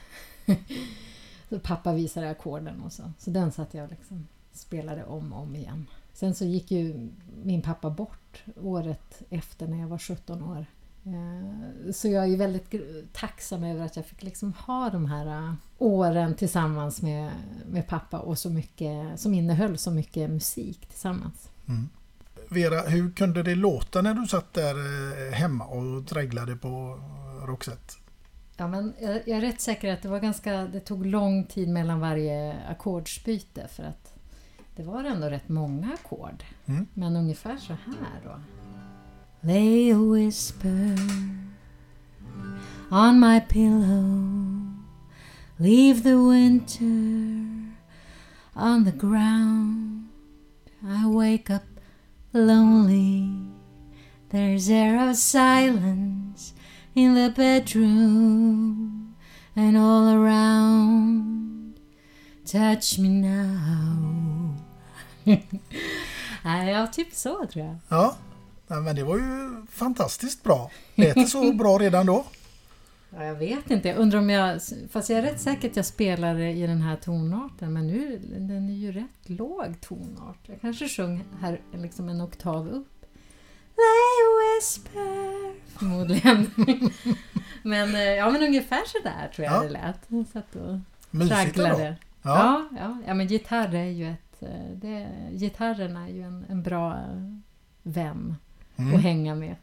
så 1.49 1.59
pappa 1.59 1.93
visade 1.93 2.31
ackorden 2.31 2.81
och 2.81 2.93
så. 2.93 3.13
Så 3.19 3.31
den 3.31 3.53
satt 3.53 3.75
jag 3.75 3.85
och 3.85 3.91
liksom 3.91 4.27
spelade 4.53 5.05
om 5.05 5.33
och 5.33 5.43
om 5.43 5.57
igen. 5.57 5.87
Sen 6.13 6.35
så 6.35 6.45
gick 6.45 6.71
ju 6.71 7.09
min 7.43 7.63
pappa 7.63 7.91
bort 7.91 8.45
året 8.63 9.23
efter 9.31 9.67
när 9.67 9.81
jag 9.81 9.89
var 9.89 9.99
17 9.99 10.43
år. 10.43 10.67
Eh, 11.07 11.93
Så 11.93 12.09
jag 12.09 12.33
är 12.33 12.37
väldigt 12.37 12.75
tacksam 13.13 13.65
över 13.65 13.85
att 13.85 13.97
jag 13.97 14.07
fick 14.07 14.23
liksom 14.23 14.53
ha 14.53 14.91
de 14.91 15.07
här 15.07 15.27
eh, 15.27 15.55
åren 15.79 16.35
tillsammans 16.35 17.03
med, 17.03 17.31
med 17.67 17.87
pappa 17.89 18.19
och 18.19 18.39
så 18.39 18.51
mycket, 18.51 19.21
som 19.21 19.35
innehöll 19.35 19.79
så 19.79 19.91
mycket 19.91 20.31
musik 20.31 20.87
tillsammans. 20.87 21.49
Vera, 22.49 22.81
hur 22.81 23.13
kunde 23.13 23.43
det 23.43 23.55
låta 23.55 24.03
när 24.03 24.15
du 24.15 24.27
satt 24.27 24.55
där 24.55 24.75
eh, 24.75 25.33
hemma 25.33 25.65
och 25.65 26.03
dreglade 26.03 26.57
på 26.57 27.01
Roxette? 27.47 27.95
Ja, 28.57 28.69
men 28.69 28.95
jag, 29.01 29.15
jag 29.15 29.29
är 29.37 29.41
rätt 29.41 29.61
säker 29.61 29.93
att 29.93 30.03
det 30.03 30.09
var 30.09 30.21
ganska, 30.21 30.53
det 30.53 30.81
tog 30.81 31.07
lång 31.07 31.45
tid 31.45 31.69
mellan 31.69 32.01
varje 32.01 32.57
ackordsbyte 32.69 33.69
för 33.69 33.83
att 33.83 34.15
det 34.77 34.83
var 34.83 35.05
ändå 35.05 35.29
rätt 35.29 35.49
många 35.49 35.93
ackord. 35.95 36.45
Mm. 36.67 36.87
Men 36.95 37.17
ungefär 37.17 37.57
så 37.57 37.73
här 37.73 38.21
då. 38.25 38.41
Lay 39.45 39.91
a 39.91 39.99
whisper 39.99 40.97
on 42.91 43.21
my 43.21 43.41
pillow 43.41 44.73
Leave 45.59 46.03
the 46.03 46.23
winter 46.23 47.73
on 48.55 48.85
the 48.85 48.93
ground 48.93 50.09
I 50.87 51.07
wake 51.07 51.51
up 51.51 51.65
lonely 52.33 53.31
There's 54.31 54.69
air 54.69 55.09
of 55.09 55.17
silence 55.17 56.53
in 56.95 57.15
the 57.15 57.31
bedroom 57.31 59.15
and 59.55 59.77
all 59.77 60.09
around. 60.09 61.81
Touch 62.45 62.99
me 62.99 63.09
now. 63.09 64.55
Nej, 66.43 66.73
ja, 66.73 66.87
typ 66.87 67.13
så 67.13 67.47
tror 67.47 67.65
jag. 67.89 68.15
Nej, 68.67 68.81
men 68.81 68.97
det 68.97 69.05
var 69.05 69.17
ju 69.17 69.67
fantastiskt 69.71 70.43
bra. 70.43 70.71
Lät 70.95 71.15
det 71.15 71.27
så 71.27 71.53
bra 71.53 71.79
redan 71.79 72.07
då? 72.07 72.25
Ja, 73.11 73.25
jag 73.25 73.35
vet 73.35 73.71
inte, 73.71 73.89
jag 73.89 73.97
undrar 73.99 74.19
om 74.19 74.31
jag... 74.31 74.61
Fast 74.91 75.11
jag 75.11 75.19
är 75.19 75.23
rätt 75.23 75.41
säker 75.41 75.71
att 75.71 75.77
jag 75.77 75.85
spelar 75.87 76.39
i 76.39 76.67
den 76.67 76.83
här 76.83 76.97
tonarten, 76.97 77.73
men 77.73 77.87
nu 77.87 78.19
den 78.39 78.69
är 78.71 78.75
ju 78.75 78.93
rätt 78.93 79.29
låg 79.29 79.81
tonart. 79.81 80.39
Jag 80.47 80.61
kanske 80.61 80.89
sjöng 80.89 81.25
här 81.41 81.61
liksom 81.75 82.09
en 82.09 82.21
oktav 82.21 82.69
upp. 82.69 82.93
A 83.79 83.93
whisper, 84.61 85.55
förmodligen. 85.79 86.51
men, 87.63 87.95
eh, 87.95 88.01
ja, 88.01 88.31
men 88.31 88.43
ungefär 88.43 88.83
så 88.87 88.99
där 89.09 89.29
tror 89.35 89.45
jag 89.47 89.55
Ja. 89.55 89.63
det 89.63 89.69
lät. 89.69 90.01
Jag 90.09 90.27
satt 90.33 90.57
och 90.57 90.79
Mysigt 91.11 91.31
då. 91.55 91.63
tragglade. 91.63 91.97
Ja. 92.23 92.69
Ja, 92.73 92.79
ja, 92.81 92.99
ja, 93.07 93.15
men 93.15 93.27
gitarr 93.27 93.75
är 93.75 93.85
ju 93.91 94.11
ett... 94.11 94.43
eh, 94.43 94.49
Det, 94.75 95.09
gitarren 95.33 95.97
är 95.97 96.09
ju 96.09 96.23
en, 96.23 96.45
en 96.49 96.63
bra 96.63 96.93
eh, 96.93 97.33
vän 97.83 98.37
Mm. 98.79 99.01
hänga 99.01 99.35
med. 99.35 99.57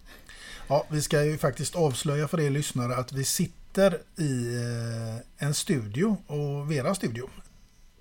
ja, 0.68 0.86
vi 0.90 1.02
ska 1.02 1.24
ju 1.26 1.38
faktiskt 1.38 1.76
avslöja 1.76 2.28
för 2.28 2.40
er 2.40 2.50
lyssnare 2.50 2.96
att 2.96 3.12
vi 3.12 3.24
sitter 3.24 3.98
i 4.18 4.56
eh, 4.56 5.48
en 5.48 5.54
studio 5.54 6.18
och 6.28 6.72
Veras 6.72 6.98
studio. 6.98 7.30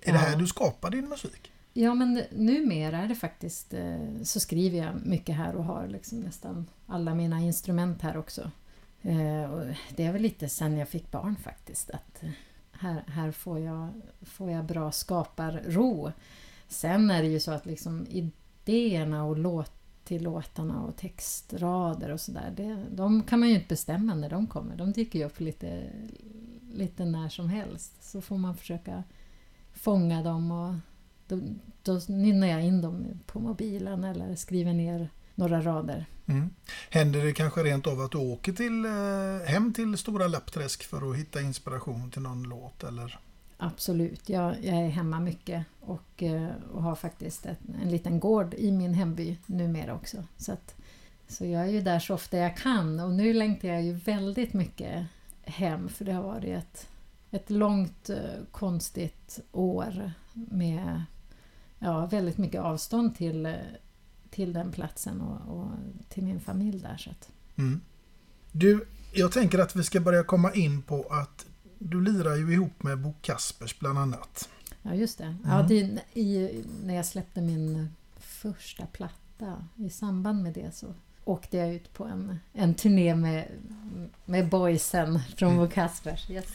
Är 0.01 0.11
det 0.13 0.19
Ja. 0.19 0.25
här 0.25 0.35
du 0.37 0.47
skapar 0.47 0.89
din 0.91 1.09
musik? 1.09 1.51
Ja, 1.73 1.93
men 1.93 2.23
numera 2.31 2.97
är 2.97 3.07
det 3.07 3.15
faktiskt 3.15 3.73
eh, 3.73 3.97
så 4.23 4.39
skriver 4.39 4.77
jag 4.77 5.05
mycket 5.05 5.35
här 5.35 5.55
och 5.55 5.63
har 5.63 5.87
liksom 5.87 6.19
nästan 6.19 6.65
alla 6.87 7.15
mina 7.15 7.39
instrument 7.41 8.01
här 8.01 8.17
också. 8.17 8.51
Eh, 9.01 9.51
och 9.53 9.65
det 9.95 10.03
är 10.05 10.11
väl 10.11 10.21
lite 10.21 10.49
sen 10.49 10.77
jag 10.77 10.89
fick 10.89 11.11
barn 11.11 11.35
faktiskt 11.43 11.89
att 11.89 12.21
här, 12.71 13.03
här 13.07 13.31
får, 13.31 13.59
jag, 13.59 13.89
får 14.21 14.51
jag 14.51 14.65
bra 14.65 14.91
skaparro. 14.91 16.11
Sen 16.67 17.11
är 17.11 17.21
det 17.23 17.27
ju 17.29 17.39
så 17.39 17.51
att 17.51 17.65
liksom 17.65 18.07
idéerna 18.09 19.23
och 19.25 19.37
låt 19.37 19.71
till 20.03 20.23
låtarna 20.23 20.81
och 20.81 20.95
textrader 20.95 22.11
och 22.11 22.21
sådär, 22.21 22.85
de 22.91 23.23
kan 23.23 23.39
man 23.39 23.49
ju 23.49 23.55
inte 23.55 23.67
bestämma 23.67 24.13
när 24.13 24.29
de 24.29 24.47
kommer. 24.47 24.75
De 24.75 24.91
dyker 24.91 25.19
ju 25.19 25.25
upp 25.25 25.39
lite, 25.39 25.89
lite 26.71 27.05
när 27.05 27.29
som 27.29 27.49
helst. 27.49 28.03
Så 28.03 28.21
får 28.21 28.37
man 28.37 28.57
försöka 28.57 29.03
fånga 29.73 30.23
dem 30.23 30.51
och 30.51 30.75
då, 31.27 31.39
då 31.83 32.01
nynnar 32.07 32.47
jag 32.47 32.63
in 32.63 32.81
dem 32.81 33.05
på 33.25 33.39
mobilen 33.39 34.03
eller 34.03 34.35
skriver 34.35 34.73
ner 34.73 35.09
några 35.35 35.61
rader. 35.61 36.05
Mm. 36.25 36.49
Händer 36.89 37.23
det 37.23 37.33
kanske 37.33 37.63
rent 37.63 37.87
av 37.87 38.01
att 38.01 38.11
du 38.11 38.17
åker 38.17 38.53
till, 38.53 38.85
eh, 38.85 39.51
hem 39.51 39.73
till 39.73 39.97
Stora 39.97 40.27
Lappträsk 40.27 40.83
för 40.83 41.11
att 41.11 41.17
hitta 41.17 41.41
inspiration 41.41 42.11
till 42.11 42.21
någon 42.21 42.43
låt? 42.43 42.83
Eller? 42.83 43.19
Absolut, 43.57 44.29
jag, 44.29 44.55
jag 44.63 44.75
är 44.75 44.89
hemma 44.89 45.19
mycket 45.19 45.65
och, 45.79 46.23
eh, 46.23 46.49
och 46.73 46.83
har 46.83 46.95
faktiskt 46.95 47.45
ett, 47.45 47.59
en 47.81 47.91
liten 47.91 48.19
gård 48.19 48.53
i 48.53 48.71
min 48.71 48.93
hemby 48.93 49.37
numera 49.45 49.93
också. 49.93 50.23
Så, 50.37 50.51
att, 50.51 50.75
så 51.27 51.45
jag 51.45 51.61
är 51.61 51.71
ju 51.71 51.81
där 51.81 51.99
så 51.99 52.13
ofta 52.13 52.37
jag 52.37 52.57
kan 52.57 52.99
och 52.99 53.11
nu 53.11 53.33
längtar 53.33 53.67
jag 53.67 53.83
ju 53.83 53.93
väldigt 53.93 54.53
mycket 54.53 55.05
hem 55.41 55.89
för 55.89 56.05
det 56.05 56.13
har 56.13 56.23
varit 56.23 56.57
ett, 56.57 56.87
ett 57.31 57.49
långt 57.49 58.09
eh, 58.09 58.17
konstigt 58.51 59.39
år 59.51 60.11
med 60.33 61.03
ja, 61.79 62.05
väldigt 62.05 62.37
mycket 62.37 62.61
avstånd 62.61 63.15
till, 63.15 63.45
eh, 63.45 63.53
till 64.29 64.53
den 64.53 64.71
platsen 64.71 65.21
och, 65.21 65.57
och 65.57 65.67
till 66.09 66.23
min 66.23 66.39
familj 66.39 66.79
där. 66.79 66.97
Så 66.97 67.09
att. 67.09 67.31
Mm. 67.55 67.81
Du, 68.51 68.85
jag 69.13 69.31
tänker 69.31 69.59
att 69.59 69.75
vi 69.75 69.83
ska 69.83 69.99
börja 69.99 70.23
komma 70.23 70.53
in 70.53 70.81
på 70.81 71.03
att 71.09 71.45
du 71.83 72.01
lirar 72.01 72.35
ju 72.35 72.53
ihop 72.53 72.83
med 72.83 72.99
Bo 72.99 73.13
Kaspers 73.21 73.79
bland 73.79 73.99
annat. 73.99 74.49
Ja, 74.81 74.93
just 74.93 75.17
det. 75.17 75.35
Ja, 75.45 75.53
Mm. 75.59 75.67
det 75.67 76.01
i, 76.19 76.63
när 76.83 76.95
jag 76.95 77.05
släppte 77.05 77.41
min 77.41 77.89
första 78.19 78.85
platta, 78.85 79.63
i 79.75 79.89
samband 79.89 80.43
med 80.43 80.53
det 80.53 80.75
så 80.75 80.87
åkte 81.25 81.57
jag 81.57 81.73
ut 81.73 81.93
på 81.93 82.03
en, 82.05 82.39
en 82.53 82.73
turné 82.75 83.15
med, 83.15 83.45
med 84.25 84.49
boysen 84.49 85.19
från 85.37 85.57
Bo 85.57 85.67
Kaspers. 85.69 86.29
Yes. 86.29 86.45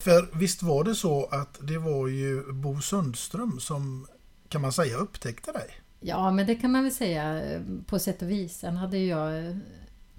För 0.00 0.38
visst 0.38 0.62
var 0.62 0.84
det 0.84 0.94
så 0.94 1.26
att 1.26 1.58
det 1.62 1.78
var 1.78 2.08
ju 2.08 2.52
Bo 2.52 2.80
Sundström 2.80 3.60
som 3.60 4.06
kan 4.48 4.62
man 4.62 4.72
säga 4.72 4.96
upptäckte 4.96 5.52
dig? 5.52 5.70
Ja, 6.00 6.30
men 6.30 6.46
det 6.46 6.54
kan 6.54 6.72
man 6.72 6.82
väl 6.82 6.92
säga 6.92 7.42
eh, 7.42 7.62
på 7.86 7.98
sätt 7.98 8.22
och 8.22 8.30
vis. 8.30 8.58
Sen 8.58 8.76
hade 8.76 8.98
jag 8.98 9.46
eh, 9.46 9.56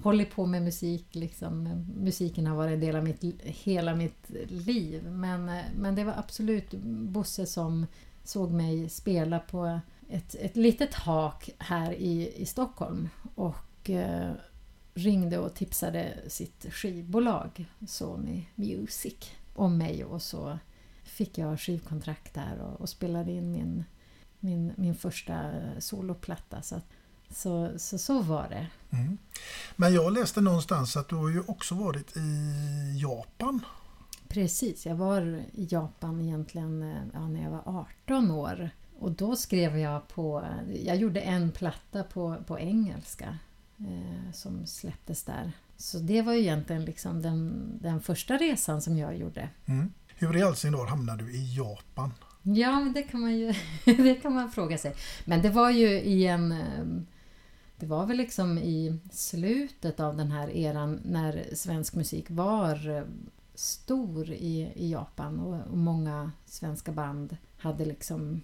hållit 0.04 0.32
på 0.32 0.46
med 0.46 0.62
musik. 0.62 1.06
Liksom. 1.12 1.86
Musiken 1.98 2.48
har 2.48 2.56
varit 2.56 2.74
en 2.74 2.80
del 2.80 2.96
av 2.96 3.04
mitt, 3.04 3.24
hela 3.44 3.96
mitt 3.96 4.30
liv. 4.48 5.04
Men, 5.04 5.50
eh, 5.50 5.64
men 5.80 5.96
det 5.96 6.04
var 6.04 6.14
absolut 6.18 6.72
Bosse 6.84 7.46
som 7.46 7.86
såg 8.24 8.52
mig 8.52 8.90
spela 8.90 9.40
på 9.40 9.80
ett, 10.10 10.36
ett 10.36 10.56
litet 10.56 10.94
hak 10.94 11.50
här 11.58 11.94
i, 11.94 12.34
i 12.36 12.46
Stockholm. 12.46 13.10
Och 13.36 13.90
eh, 13.90 14.32
ringde 14.94 15.38
och 15.38 15.54
tipsade 15.54 16.14
sitt 16.28 16.66
skivbolag 16.74 17.66
Sony 17.88 18.46
Music 18.56 19.32
om 19.56 19.78
mig. 19.78 20.06
Och 20.06 20.22
så 20.22 20.60
fick 21.04 21.38
jag 21.38 21.60
skivkontrakt 21.60 22.34
där 22.34 22.60
och, 22.60 22.82
och 22.82 22.90
spelade 22.90 23.32
in 23.32 23.52
min 23.52 23.84
min, 24.44 24.74
min 24.78 24.96
första 24.96 25.52
soloplatta. 25.80 26.62
Så, 26.62 26.76
att- 26.76 26.86
så, 27.30 27.72
så, 27.78 27.98
så 27.98 28.22
var 28.22 28.48
det. 28.50 28.68
Mm. 28.98 29.18
Men 29.76 29.94
jag 29.94 30.14
läste 30.14 30.42
någonstans 30.42 30.98
att 30.98 31.10
du 31.10 31.16
har 31.16 31.30
ju 31.30 31.44
också 31.48 31.76
varit 31.76 32.18
i 32.18 32.22
Japan. 33.02 33.60
Precis, 34.28 34.86
jag 34.86 34.96
var 34.96 35.22
i 35.54 35.68
Japan 35.70 36.22
egentligen 36.22 36.84
eh, 36.84 37.02
ja, 37.14 37.28
när 37.28 37.44
jag 37.44 37.52
var 37.52 37.86
18 38.06 38.32
år. 38.32 38.70
Och 39.00 39.12
då 39.12 39.36
skrev 39.36 39.78
jag 39.78 40.08
på, 40.08 40.46
jag 40.84 40.96
gjorde 40.98 41.22
en 41.22 41.52
platta 41.52 42.04
på, 42.04 42.36
på 42.48 42.60
engelska 42.60 43.38
eh, 43.80 44.32
som 44.34 44.66
släpptes 44.68 45.24
där. 45.24 45.52
Så 45.82 45.98
det 46.00 46.22
var 46.22 46.34
ju 46.34 46.40
egentligen 46.40 46.86
liksom 46.86 47.22
den, 47.22 47.70
den 47.82 48.02
första 48.02 48.38
resan 48.38 48.82
som 48.82 48.98
jag 48.98 49.18
gjorde. 49.18 49.50
Mm. 49.66 49.94
Hur 50.16 50.38
i 50.38 50.42
all 50.44 50.56
sin 50.56 50.72
dar 50.72 50.86
hamnade 50.86 51.24
du 51.24 51.32
i 51.32 51.56
Japan? 51.56 52.14
Ja, 52.44 52.80
men 52.80 52.94
det 52.94 53.04
kan 53.04 53.22
man 53.22 53.38
ju 53.38 53.54
det 53.86 54.16
kan 54.22 54.34
man 54.34 54.52
fråga 54.52 54.78
sig. 54.78 54.96
Men 55.26 55.42
det 55.42 55.50
var 55.50 55.70
ju 55.72 55.88
i 55.90 56.28
en... 56.28 56.52
eh, 56.52 56.86
Det 57.80 57.86
var 57.88 58.06
väl 58.06 58.18
liksom 58.18 58.58
i 58.58 59.00
slutet 59.12 60.00
av 60.00 60.18
den 60.18 60.32
här 60.32 60.50
eran 60.50 61.00
när 61.06 61.46
svensk 61.56 61.96
musik 61.96 62.26
var 62.30 62.90
eh, 62.98 63.04
stor 63.56 64.30
i, 64.32 64.72
i 64.76 64.92
Japan 64.92 65.40
och, 65.40 65.72
och 65.72 65.78
många 65.78 66.32
svenska 66.46 66.92
band 66.92 67.38
hade 67.58 67.86
liksom 67.86 68.42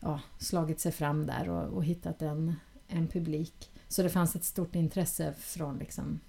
ja, 0.00 0.20
slagit 0.38 0.80
sig 0.80 0.92
fram 0.92 1.26
där 1.26 1.48
och, 1.48 1.68
och 1.76 1.84
hittat 1.84 2.22
en, 2.22 2.54
en 2.88 3.06
publik. 3.08 3.70
Så 3.88 4.02
det 4.02 4.10
fanns 4.10 4.36
ett 4.36 4.44
stort 4.44 4.74
intresse 4.74 5.34
från 5.38 5.78
liksom 5.78 6.20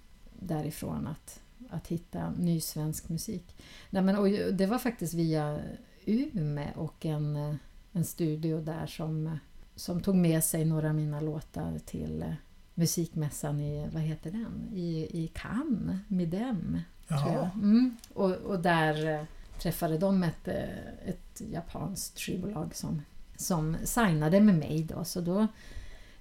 därifrån 0.42 1.08
att, 1.08 1.42
att 1.70 1.88
hitta 1.88 2.32
ny 2.32 2.60
svensk 2.60 3.10
musik. 3.10 3.56
Nej, 3.90 4.04
men, 4.04 4.16
och 4.16 4.30
det 4.30 4.66
var 4.66 4.78
faktiskt 4.78 5.14
via 5.14 5.60
Ume 6.06 6.68
och 6.76 7.06
en, 7.06 7.58
en 7.92 8.06
studio 8.06 8.62
där 8.62 8.88
som, 8.88 9.40
som 9.76 10.02
tog 10.02 10.16
med 10.16 10.44
sig 10.44 10.66
några 10.66 10.90
av 10.90 10.96
mina 10.96 11.20
låtar 11.20 11.80
till 11.86 12.22
eh, 12.22 12.34
musikmässan 12.74 13.60
i, 13.60 13.90
vad 13.94 14.02
heter 14.02 14.32
den? 14.32 14.70
I, 14.74 15.24
i 15.24 15.28
Cannes, 15.34 16.00
Midem. 16.08 16.80
Tror 17.08 17.20
jag. 17.20 17.30
Jaha. 17.30 17.50
Mm. 17.56 17.98
Och, 18.14 18.32
och 18.32 18.60
där 18.60 19.20
eh, 19.20 19.26
träffade 19.62 19.98
de 19.98 20.24
ett, 20.24 20.48
eh, 20.48 21.10
ett 21.10 21.42
japanskt 21.52 22.20
skivbolag 22.20 22.76
som, 22.76 23.02
som 23.36 23.78
signade 23.84 24.40
med 24.40 24.56
mig 24.56 24.84
då. 24.84 25.04
Så 25.04 25.22
då 25.22 25.48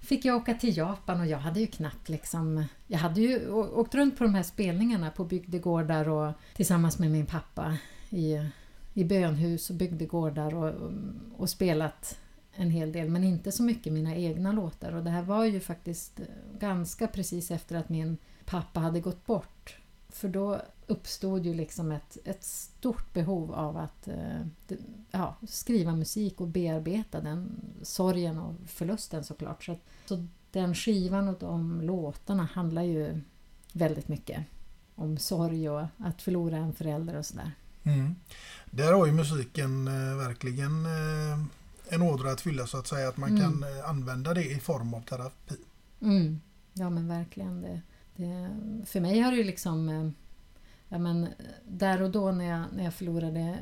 fick 0.00 0.24
jag 0.24 0.36
åka 0.36 0.54
till 0.54 0.76
Japan 0.76 1.20
och 1.20 1.26
jag 1.26 1.38
hade 1.38 1.60
ju 1.60 1.66
knappt 1.66 2.08
liksom... 2.08 2.64
Jag 2.86 2.98
hade 2.98 3.20
ju 3.20 3.50
åkt 3.52 3.94
runt 3.94 4.18
på 4.18 4.24
de 4.24 4.34
här 4.34 4.42
spelningarna 4.42 5.10
på 5.10 5.24
bygdegårdar 5.24 6.08
och 6.08 6.32
tillsammans 6.54 6.98
med 6.98 7.10
min 7.10 7.26
pappa 7.26 7.76
i, 8.10 8.38
i 8.94 9.04
bönhus 9.04 9.70
och 9.70 9.76
bygdegårdar 9.76 10.54
och, 10.54 10.92
och 11.36 11.50
spelat 11.50 12.18
en 12.54 12.70
hel 12.70 12.92
del 12.92 13.08
men 13.08 13.24
inte 13.24 13.52
så 13.52 13.62
mycket 13.62 13.92
mina 13.92 14.14
egna 14.16 14.52
låtar 14.52 14.92
och 14.92 15.04
det 15.04 15.10
här 15.10 15.22
var 15.22 15.44
ju 15.44 15.60
faktiskt 15.60 16.20
ganska 16.58 17.06
precis 17.06 17.50
efter 17.50 17.76
att 17.76 17.88
min 17.88 18.16
pappa 18.44 18.80
hade 18.80 19.00
gått 19.00 19.26
bort. 19.26 19.80
För 20.11 20.29
då 20.29 20.61
uppstod 20.87 21.46
ju 21.46 21.55
liksom 21.55 21.92
ett, 21.92 22.18
ett 22.25 22.44
stort 22.44 23.12
behov 23.12 23.55
av 23.55 23.77
att 23.77 24.09
eh, 24.09 24.40
ja, 25.11 25.37
skriva 25.49 25.96
musik 25.96 26.40
och 26.40 26.49
bearbeta 26.49 27.20
den 27.20 27.61
sorgen 27.83 28.38
och 28.38 28.55
förlusten 28.66 29.25
såklart. 29.25 29.64
Så, 29.64 29.73
att, 29.73 29.81
så 30.07 30.27
den 30.53 30.75
skivan 30.75 31.29
och 31.29 31.38
de 31.38 31.81
låtarna 31.81 32.49
handlar 32.53 32.83
ju 32.83 33.20
väldigt 33.73 34.09
mycket 34.09 34.44
om 34.94 35.18
sorg 35.18 35.70
och 35.70 35.87
att 35.96 36.23
förlora 36.23 36.57
en 36.57 36.73
förälder 36.73 37.16
och 37.16 37.27
sådär. 37.27 37.53
Mm. 37.83 38.14
Där 38.70 38.92
har 38.92 39.07
ju 39.07 39.12
musiken 39.12 39.88
eh, 39.88 40.16
verkligen 40.16 40.87
eh, 40.87 41.44
en 41.88 42.03
ådra 42.03 42.33
att 42.33 42.40
fylla 42.40 42.66
så 42.66 42.79
att 42.79 42.87
säga. 42.87 43.09
Att 43.09 43.16
man 43.16 43.31
Mm. 43.38 43.42
kan 43.42 43.64
använda 43.85 44.35
det 44.35 44.44
i 44.44 44.59
form 44.61 44.94
av 44.94 45.01
terapi. 45.01 45.57
Mm. 46.01 46.40
Ja 46.73 46.90
men 46.90 47.09
verkligen. 47.09 47.62
Det, 47.62 47.81
det, 48.16 48.57
för 48.87 49.01
mig 49.01 49.20
har 49.20 49.31
det 49.31 49.37
ju 49.37 49.44
liksom... 49.44 49.88
Eh, 49.88 50.09
ja, 50.88 50.99
men, 50.99 51.25
eh, 51.25 51.31
där 51.68 52.03
och 52.03 52.11
då 52.11 52.31
när 52.31 52.44
jag, 52.44 52.64
när 52.77 52.85
jag 52.85 52.94
förlorade 52.94 53.59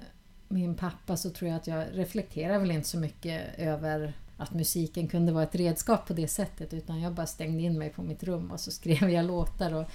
min 0.49 0.75
pappa 0.75 1.17
så 1.17 1.31
tror 1.31 1.51
jag 1.51 1.57
att 1.57 1.67
jag 1.67 1.87
reflekterar 1.93 2.59
väl 2.59 2.71
inte 2.71 2.89
så 2.89 2.99
mycket 2.99 3.59
över 3.59 4.13
att 4.37 4.55
musiken 4.55 5.09
kunde 5.09 5.33
vara 5.33 5.45
ett 5.45 5.55
redskap 5.55 6.07
på 6.07 6.13
det 6.13 6.29
sättet 6.29 6.75
utan 6.75 7.01
jag 7.01 7.15
bara 7.15 7.27
stängde 7.27 7.63
in 7.63 7.79
mig 7.79 7.91
på 7.91 8.03
mitt 8.03 8.23
rum 8.23 8.51
och 8.51 8.61
så 8.61 8.71
skrev 8.71 9.11
jag 9.11 9.25
låtar 9.25 9.75
och, 9.75 9.87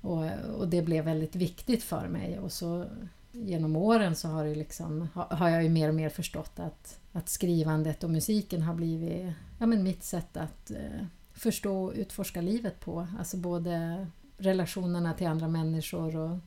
och, 0.00 0.24
och 0.58 0.68
det 0.68 0.82
blev 0.82 1.04
väldigt 1.04 1.36
viktigt 1.36 1.82
för 1.82 2.08
mig. 2.08 2.38
Och 2.38 2.52
så 2.52 2.86
genom 3.32 3.76
åren 3.76 4.16
så 4.16 4.28
har, 4.28 4.44
det 4.44 4.54
liksom, 4.54 5.08
har 5.14 5.36
har 5.36 5.48
jag 5.48 5.62
ju 5.62 5.68
mer 5.68 5.88
och 5.88 5.94
mer 5.94 6.08
förstått 6.08 6.58
att, 6.58 7.00
att 7.12 7.28
skrivandet 7.28 8.04
och 8.04 8.10
musiken 8.10 8.62
har 8.62 8.74
blivit 8.74 9.32
ja, 9.58 9.66
men 9.66 9.82
mitt 9.82 10.04
sätt 10.04 10.36
att 10.36 10.70
eh, 10.70 11.06
förstå 11.40 11.84
och 11.84 11.92
utforska 11.94 12.40
livet 12.40 12.80
på. 12.80 13.06
Alltså 13.18 13.36
både 13.36 14.06
relationerna 14.38 15.14
till 15.14 15.26
andra 15.26 15.48
människor 15.48 16.16
och 16.16 16.38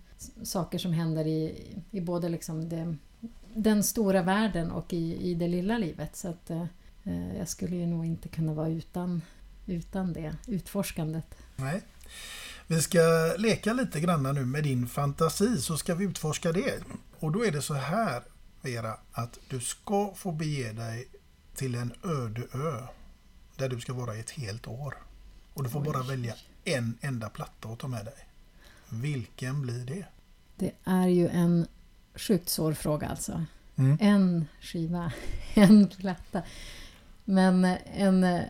saker 0.44 0.78
som 0.78 0.94
händer 0.94 1.28
i, 1.28 1.76
i 1.92 2.02
både 2.02 2.30
liksom 2.30 2.70
det, 2.70 2.96
den 3.56 3.84
stora 3.84 4.22
världen 4.22 4.72
och 4.72 4.94
i, 4.94 5.32
i 5.32 5.34
det 5.34 5.48
lilla 5.48 5.78
livet. 5.78 6.16
Så 6.16 6.30
att 6.30 6.50
eh, 6.50 6.66
eh, 7.04 7.38
jag 7.38 7.48
skulle 7.48 7.76
ju 7.76 7.86
nog 7.86 8.06
inte 8.06 8.28
kunna 8.28 8.54
vara 8.54 8.70
utan, 8.70 9.22
utan 9.66 10.14
det 10.14 10.36
utforskandet. 10.48 11.36
Nej. 11.56 11.82
Vi 12.68 12.82
ska 12.82 13.00
leka 13.38 13.74
lite 13.74 14.00
grann 14.00 14.24
nu 14.24 14.46
med 14.46 14.64
din 14.64 14.88
fantasi 14.88 15.58
så 15.58 15.78
ska 15.78 15.96
vi 15.96 16.06
utforska 16.06 16.52
det. 16.52 16.80
Och 17.20 17.32
då 17.32 17.46
är 17.46 17.52
det 17.52 17.62
så 17.62 17.74
här 17.74 18.24
Vera 18.62 18.98
att 19.12 19.40
du 19.50 19.60
ska 19.60 20.14
få 20.16 20.32
bege 20.32 20.72
dig 20.72 21.08
till 21.56 21.76
en 21.76 21.94
öde 22.04 22.42
ö 22.54 22.88
där 23.56 23.70
du 23.70 23.80
ska 23.80 23.94
vara 23.94 24.16
i 24.16 24.20
ett 24.20 24.32
helt 24.32 24.68
år. 24.68 24.98
Och 25.54 25.64
du 25.64 25.70
får 25.70 25.82
bara 25.82 26.02
Oj. 26.02 26.08
välja 26.08 26.36
en 26.64 26.98
enda 27.02 27.30
platta 27.30 27.70
att 27.70 27.80
ta 27.80 27.88
med 27.88 28.06
dig. 28.06 28.28
Vilken 28.90 29.62
blir 29.62 29.86
det? 29.86 30.06
Det 30.56 30.72
är 30.84 31.08
ju 31.08 31.28
en 31.28 31.68
sjukt 32.16 32.50
svår 32.50 32.74
fråga 32.74 33.08
alltså. 33.08 33.46
Mm. 33.76 33.98
En 34.02 34.46
skiva, 34.62 35.12
en 35.54 35.88
platta. 35.88 36.42
Men 37.26 37.66
eh, 37.66 37.78
en, 37.94 38.24
eh, 38.24 38.42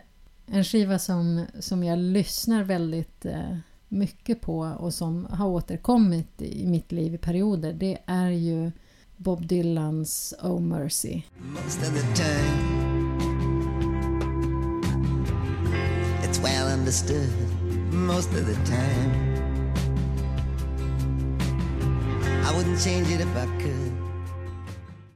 en 0.46 0.64
skiva 0.64 1.00
som, 1.00 1.46
som 1.60 1.84
jag 1.84 2.00
lyssnar 2.00 2.64
väldigt 2.64 3.26
eh, 3.26 3.58
mycket 3.88 4.42
på 4.42 4.60
och 4.60 4.94
som 4.94 5.26
har 5.26 5.48
återkommit 5.48 6.42
i 6.42 6.68
mitt 6.68 6.92
liv 6.92 7.14
i 7.14 7.18
perioder 7.18 7.74
det 7.74 7.98
är 8.06 8.30
ju 8.30 8.72
Bob 9.18 9.48
Dylans 9.48 10.34
Oh 10.42 10.62
Mercy. 10.62 11.22
Understood 16.84 17.30
Most 17.94 18.30
of 18.34 18.46
the 18.46 18.58
time 18.66 19.12
I 22.48 22.50
wouldn't 22.58 22.78
change 22.84 23.08
it 23.10 23.22
if 23.22 23.38
I 23.38 23.46
could 23.64 23.94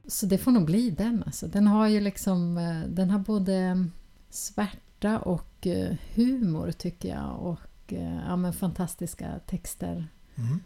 så 0.06 0.26
det 0.26 0.38
får 0.38 0.50
nog 0.50 0.64
bli 0.64 0.90
den. 0.90 1.22
Alltså. 1.26 1.46
Den 1.46 1.66
har 1.66 1.88
ju 1.88 2.00
liksom, 2.00 2.58
eh, 2.58 2.80
den 2.88 3.10
har 3.10 3.18
både 3.18 3.86
svärta 4.30 5.18
och 5.18 5.66
eh, 5.66 5.96
humor 6.14 6.72
tycker 6.72 7.08
jag 7.08 7.38
och 7.40 7.92
eh, 7.92 8.16
ja, 8.26 8.36
men 8.36 8.52
fantastiska 8.52 9.40
texter. 9.46 10.08
Mm. 10.34 10.60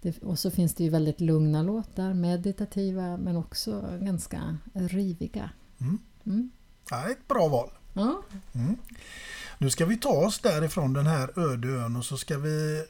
Det, 0.00 0.22
och 0.22 0.38
så 0.38 0.50
finns 0.50 0.74
det 0.74 0.84
ju 0.84 0.90
väldigt 0.90 1.20
lugna 1.20 1.62
låtar, 1.62 2.14
meditativa 2.14 3.16
men 3.16 3.36
också 3.36 3.98
ganska 4.00 4.58
riviga. 4.72 5.50
Mm. 5.80 5.98
Mm. 6.26 6.50
Ja, 6.90 7.10
ett 7.10 7.28
bra 7.28 7.48
val. 7.48 7.70
Ja, 7.92 8.22
Mm. 8.52 8.76
Nu 9.58 9.70
ska 9.70 9.86
vi 9.86 9.96
ta 9.96 10.08
oss 10.08 10.38
därifrån 10.38 10.92
den 10.92 11.06
här 11.06 11.38
öde 11.38 11.68
ön 11.68 11.96
och 11.96 12.04
så 12.04 12.16
ska 12.16 12.38
vi... 12.38 12.84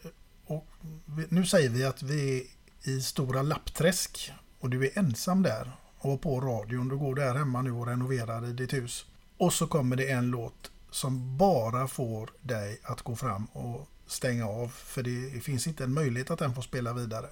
Och 0.46 0.66
vi 1.05 1.27
nu 1.29 1.46
säger 1.46 1.70
vi 1.70 1.85
att 1.85 2.03
vi 2.03 2.38
är 2.38 2.90
i 2.90 3.00
Stora 3.00 3.42
Lappträsk 3.42 4.33
och 4.61 4.70
du 4.70 4.87
är 4.87 4.98
ensam 4.98 5.42
där 5.42 5.72
och 5.98 6.11
har 6.11 6.16
på 6.16 6.40
radion. 6.40 6.88
Du 6.88 6.96
går 6.96 7.14
där 7.14 7.35
hemma 7.35 7.62
nu 7.62 7.72
och 7.72 7.87
renoverar 7.87 8.46
i 8.48 8.53
ditt 8.53 8.72
hus. 8.72 9.07
Och 9.38 9.53
så 9.53 9.66
kommer 9.66 9.96
det 9.96 10.11
en 10.11 10.27
låt 10.27 10.70
som 10.90 11.37
bara 11.37 11.88
får 11.88 12.31
dig 12.40 12.81
att 12.83 13.03
gå 13.03 13.16
fram 13.16 13.44
och 13.44 13.88
stänga 14.07 14.46
av 14.46 14.68
för 14.68 15.03
det 15.03 15.40
finns 15.40 15.66
inte 15.66 15.85
en 15.85 15.94
möjlighet 15.94 16.31
att 16.31 16.38
den 16.38 16.55
får 16.55 16.62
spela 16.62 16.92
vidare. 16.92 17.27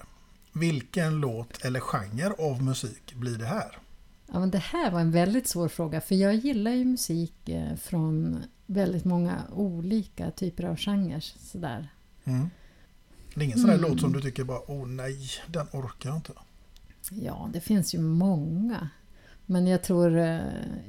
Vilken 0.51 1.15
låt 1.15 1.65
eller 1.65 1.79
genre 1.79 2.33
av 2.37 2.63
musik 2.63 3.13
blir 3.15 3.37
det 3.37 3.45
här? 3.45 3.77
Ja, 4.33 4.39
men 4.39 4.51
det 4.51 4.57
här 4.57 4.91
var 4.91 4.99
en 4.99 5.11
väldigt 5.11 5.47
svår 5.47 5.67
fråga 5.67 6.01
för 6.01 6.15
jag 6.15 6.35
gillar 6.35 6.71
ju 6.71 6.85
musik 6.85 7.49
eh, 7.49 7.75
från 7.75 8.43
väldigt 8.65 9.05
många 9.05 9.41
olika 9.55 10.31
typer 10.31 10.63
av 10.63 10.77
genrer. 10.77 11.19
Sådär. 11.39 11.89
Mm. 12.23 12.49
Det 13.35 13.41
är 13.41 13.45
ingen 13.45 13.57
sån 13.57 13.67
där 13.69 13.77
Mm. 13.77 13.91
låt 13.91 13.99
som 14.01 14.13
du 14.13 14.21
tycker 14.21 14.43
bara 14.43 14.71
åh 14.71 14.87
nej, 14.87 15.17
den 15.47 15.67
orkar 15.71 16.09
jag 16.09 16.17
inte. 16.17 16.33
Ja, 17.11 17.49
det 17.53 17.59
finns 17.61 17.95
ju 17.95 17.99
många. 17.99 18.89
Men 19.45 19.67
jag 19.67 19.83
tror, 19.83 20.17
eh, 20.17 20.39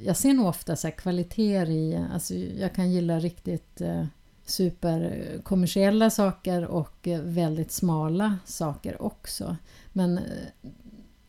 jag 0.03 0.17
ser 0.17 0.33
nog 0.33 0.45
ofta 0.47 0.75
så 0.75 0.87
här 0.87 0.95
kvaliteter 0.95 1.69
i, 1.69 2.05
alltså 2.13 2.33
jag 2.33 2.75
kan 2.75 2.91
gilla 2.91 3.19
riktigt 3.19 3.81
eh, 3.81 4.05
superkommersiella 4.45 6.09
saker 6.09 6.65
och 6.65 7.07
väldigt 7.23 7.71
smala 7.71 8.37
saker 8.45 9.01
också. 9.01 9.57
Men 9.93 10.19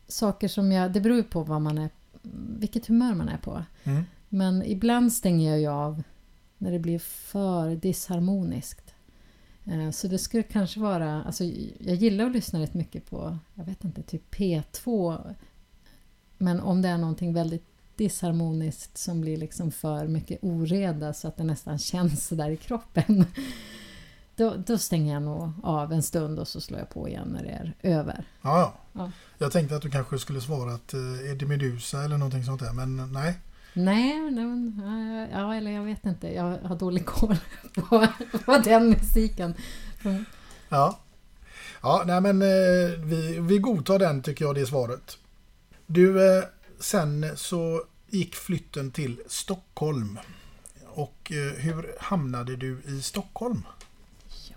saker 0.09 0.49
som 0.49 0.73
jag, 0.73 0.93
det 0.93 1.01
beror 1.01 1.17
ju 1.17 1.23
på 1.23 1.43
vad 1.43 1.63
man 1.63 1.79
är, 1.79 1.91
vilket 2.59 2.87
humör 2.87 3.15
man 3.15 3.29
är 3.29 3.39
på. 3.39 3.65
Mm. 3.85 4.05
Men 4.29 4.63
ibland 4.63 5.13
stänger 5.13 5.51
jag 5.51 5.61
ju 5.61 5.67
av 5.67 6.03
när 6.59 6.73
det 6.73 6.79
blir 6.79 6.99
för 6.99 7.77
disharmoniskt. 7.77 8.95
Eh, 9.65 9.91
Så 9.91 10.09
det 10.09 10.19
skulle 10.19 10.43
kanske 10.43 10.81
vara, 10.81 11.23
alltså 11.25 11.45
jag 11.79 11.97
gillar 11.97 12.27
att 12.27 12.33
lyssna 12.33 12.61
rätt 12.61 12.75
mycket 12.75 13.11
på, 13.11 13.39
jag 13.55 13.65
vet 13.65 13.85
inte, 13.85 14.03
typ 14.03 14.35
P2. 14.35 15.19
Men 16.39 16.61
om 16.61 16.83
det 16.83 16.89
är 16.89 16.99
någonting 16.99 17.33
väldigt 17.35 17.67
disharmoniskt 17.97 18.99
som 18.99 19.21
blir 19.21 19.37
liksom 19.37 19.71
för 19.71 20.07
mycket 20.07 20.39
oreda 20.43 21.13
så 21.13 21.29
att 21.29 21.37
det 21.37 21.45
nästan 21.45 21.79
känns 21.79 22.27
sådär 22.27 22.51
i 22.51 22.57
kroppen. 22.57 23.25
Då, 24.37 24.55
då 24.67 24.79
stänger 24.79 25.15
jag 25.15 25.23
nog 25.23 25.53
av 25.63 25.93
en 25.93 26.03
stund 26.03 26.39
och 26.39 26.49
så 26.49 26.61
slår 26.61 26.79
jag 26.81 26.89
på 26.91 27.09
igen 27.09 27.29
när 27.29 27.43
det 27.43 27.51
är 27.51 27.75
över. 27.99 28.25
Ja, 28.43 28.75
ja. 28.97 29.03
Ja. 29.05 29.11
Jag 29.39 29.53
tänkte 29.53 29.77
att 29.77 29.83
du 29.83 29.91
kanske 29.91 30.19
skulle 30.19 30.41
svara 30.41 30.75
att 30.75 30.95
eh, 30.95 31.31
Eddie 31.31 31.47
Meduza 31.47 32.05
eller 32.05 32.19
någonting 32.19 32.45
sånt 32.45 32.61
där, 32.61 32.73
men 32.73 33.13
nej. 33.13 33.39
Nej, 33.73 34.31
nej 34.31 34.45
eh, 35.25 35.39
ja, 35.39 35.55
eller 35.55 35.71
jag 35.71 35.83
vet 35.83 36.07
inte. 36.07 36.29
Jag 36.35 36.59
har 36.59 36.77
dålig 36.77 37.07
koll 37.07 37.37
på, 37.75 38.07
på 38.45 38.59
den 38.59 38.91
musiken. 38.91 39.55
Mm. 40.05 40.25
Ja, 40.69 40.99
ja 41.83 42.03
nej 42.07 42.21
men 42.21 42.43
eh, 42.43 42.99
vi, 43.05 43.39
vi 43.41 43.59
godtar 43.59 43.99
den 43.99 44.23
tycker 44.23 44.45
jag, 44.45 44.55
det 44.55 44.67
svaret. 44.67 45.19
Du, 45.87 46.37
eh, 46.39 46.45
sen 46.81 47.27
så 47.37 47.83
gick 48.09 48.35
flytten 48.35 48.91
till 48.91 49.21
Stockholm. 49.27 50.19
Och 50.87 51.33
hur 51.57 51.95
hamnade 52.01 52.57
du 52.57 52.83
i 52.87 53.03
Stockholm? 53.03 53.63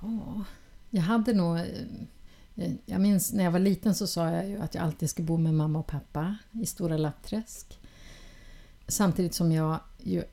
Ja, 0.01 0.43
jag 0.89 1.01
hade 1.01 1.33
nog... 1.33 1.59
Eh, 2.59 2.73
jag 2.85 3.01
minns 3.01 3.33
när 3.33 3.43
jag 3.43 3.51
var 3.51 3.59
liten 3.59 3.95
så 3.95 4.07
sa 4.07 4.29
jag 4.29 4.49
ju 4.49 4.61
att 4.61 4.75
jag 4.75 4.83
alltid 4.83 5.09
skulle 5.09 5.25
bo 5.25 5.37
med 5.37 5.53
mamma 5.53 5.79
och 5.79 5.87
pappa 5.87 6.35
i 6.51 6.65
Stora 6.65 6.97
Lappträsk. 6.97 7.79
Samtidigt 8.87 9.33
som 9.33 9.51
jag 9.51 9.79
ju 9.97 10.23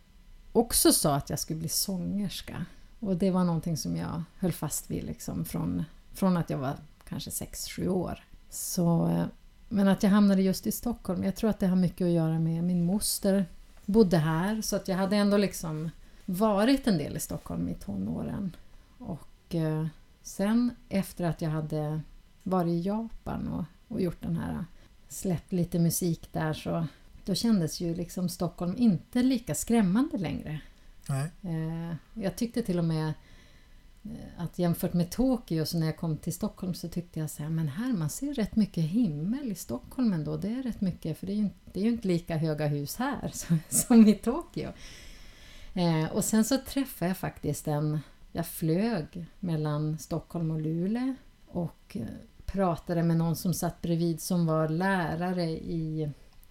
också 0.52 0.92
sa 0.92 1.14
att 1.14 1.30
jag 1.30 1.38
skulle 1.38 1.60
bli 1.60 1.68
sångerska. 1.68 2.64
Och 3.00 3.16
det 3.16 3.30
var 3.30 3.44
någonting 3.44 3.76
som 3.76 3.96
jag 3.96 4.22
höll 4.38 4.52
fast 4.52 4.90
vid 4.90 5.04
liksom 5.04 5.44
från, 5.44 5.84
från 6.12 6.36
att 6.36 6.50
jag 6.50 6.58
var 6.58 6.76
kanske 7.08 7.30
6-7 7.30 7.88
år. 7.88 8.24
Så, 8.50 9.08
eh, 9.08 9.24
men 9.68 9.88
att 9.88 10.02
jag 10.02 10.10
hamnade 10.10 10.42
just 10.42 10.66
i 10.66 10.72
Stockholm, 10.72 11.24
jag 11.24 11.36
tror 11.36 11.50
att 11.50 11.58
det 11.58 11.66
har 11.66 11.76
mycket 11.76 12.04
att 12.04 12.12
göra 12.12 12.38
med 12.38 12.64
min 12.64 12.84
moster 12.84 13.46
bodde 13.86 14.18
här 14.18 14.62
så 14.62 14.76
att 14.76 14.88
jag 14.88 14.96
hade 14.96 15.16
ändå 15.16 15.36
liksom 15.36 15.90
varit 16.24 16.86
en 16.86 16.98
del 16.98 17.16
i 17.16 17.20
Stockholm 17.20 17.68
i 17.68 17.74
tonåren. 17.74 18.56
Och 18.98 19.54
eh, 19.54 19.86
sen 20.22 20.70
efter 20.88 21.24
att 21.24 21.42
jag 21.42 21.50
hade 21.50 22.00
varit 22.46 22.70
i 22.70 22.80
Japan 22.80 23.48
och, 23.48 23.64
och 23.88 24.00
gjort 24.00 24.22
den 24.22 24.36
här 24.36 24.64
släppt 25.08 25.52
lite 25.52 25.78
musik 25.78 26.28
där 26.32 26.52
så 26.52 26.86
då 27.24 27.34
kändes 27.34 27.80
ju 27.80 27.94
liksom 27.94 28.28
Stockholm 28.28 28.74
inte 28.78 29.22
lika 29.22 29.54
skrämmande 29.54 30.18
längre. 30.18 30.60
Nej. 31.08 31.30
Eh, 31.42 31.94
jag 32.22 32.36
tyckte 32.36 32.62
till 32.62 32.78
och 32.78 32.84
med 32.84 33.12
eh, 34.04 34.10
att 34.44 34.58
jämfört 34.58 34.92
med 34.92 35.10
Tokyo 35.10 35.66
så 35.66 35.78
när 35.78 35.86
jag 35.86 35.96
kom 35.96 36.16
till 36.16 36.32
Stockholm 36.32 36.74
så 36.74 36.88
tyckte 36.88 37.20
jag 37.20 37.30
så 37.30 37.42
här, 37.42 37.50
men 37.50 37.68
här 37.68 37.92
man 37.92 38.10
ser 38.10 38.34
rätt 38.34 38.56
mycket 38.56 38.84
himmel 38.84 39.52
i 39.52 39.54
Stockholm 39.54 40.12
ändå. 40.12 40.36
Det 40.36 40.48
är 40.48 40.62
rätt 40.62 40.80
mycket, 40.80 41.18
för 41.18 41.26
det 41.26 41.32
är 41.32 41.36
ju, 41.36 41.42
inte- 41.42 41.70
det 41.72 41.80
är 41.80 41.84
ju 41.84 41.90
inte 41.90 42.08
lika 42.08 42.36
höga 42.36 42.66
hus 42.66 42.96
här 42.96 43.30
som, 43.34 43.58
som 43.68 44.06
i 44.06 44.14
Tokyo. 44.14 44.68
Eh, 45.74 46.12
och 46.12 46.24
sen 46.24 46.44
så 46.44 46.58
träffade 46.58 47.08
jag 47.08 47.16
faktiskt 47.18 47.68
en, 47.68 47.98
jag 48.32 48.46
flög 48.46 49.26
mellan 49.40 49.98
Stockholm 49.98 50.50
och 50.50 50.60
Luleå 50.60 51.14
och 51.46 51.96
pratade 52.46 53.02
med 53.02 53.16
någon 53.16 53.36
som 53.36 53.54
satt 53.54 53.82
bredvid 53.82 54.20
som 54.20 54.46
var 54.46 54.68
lärare 54.68 55.44
i 55.50 56.10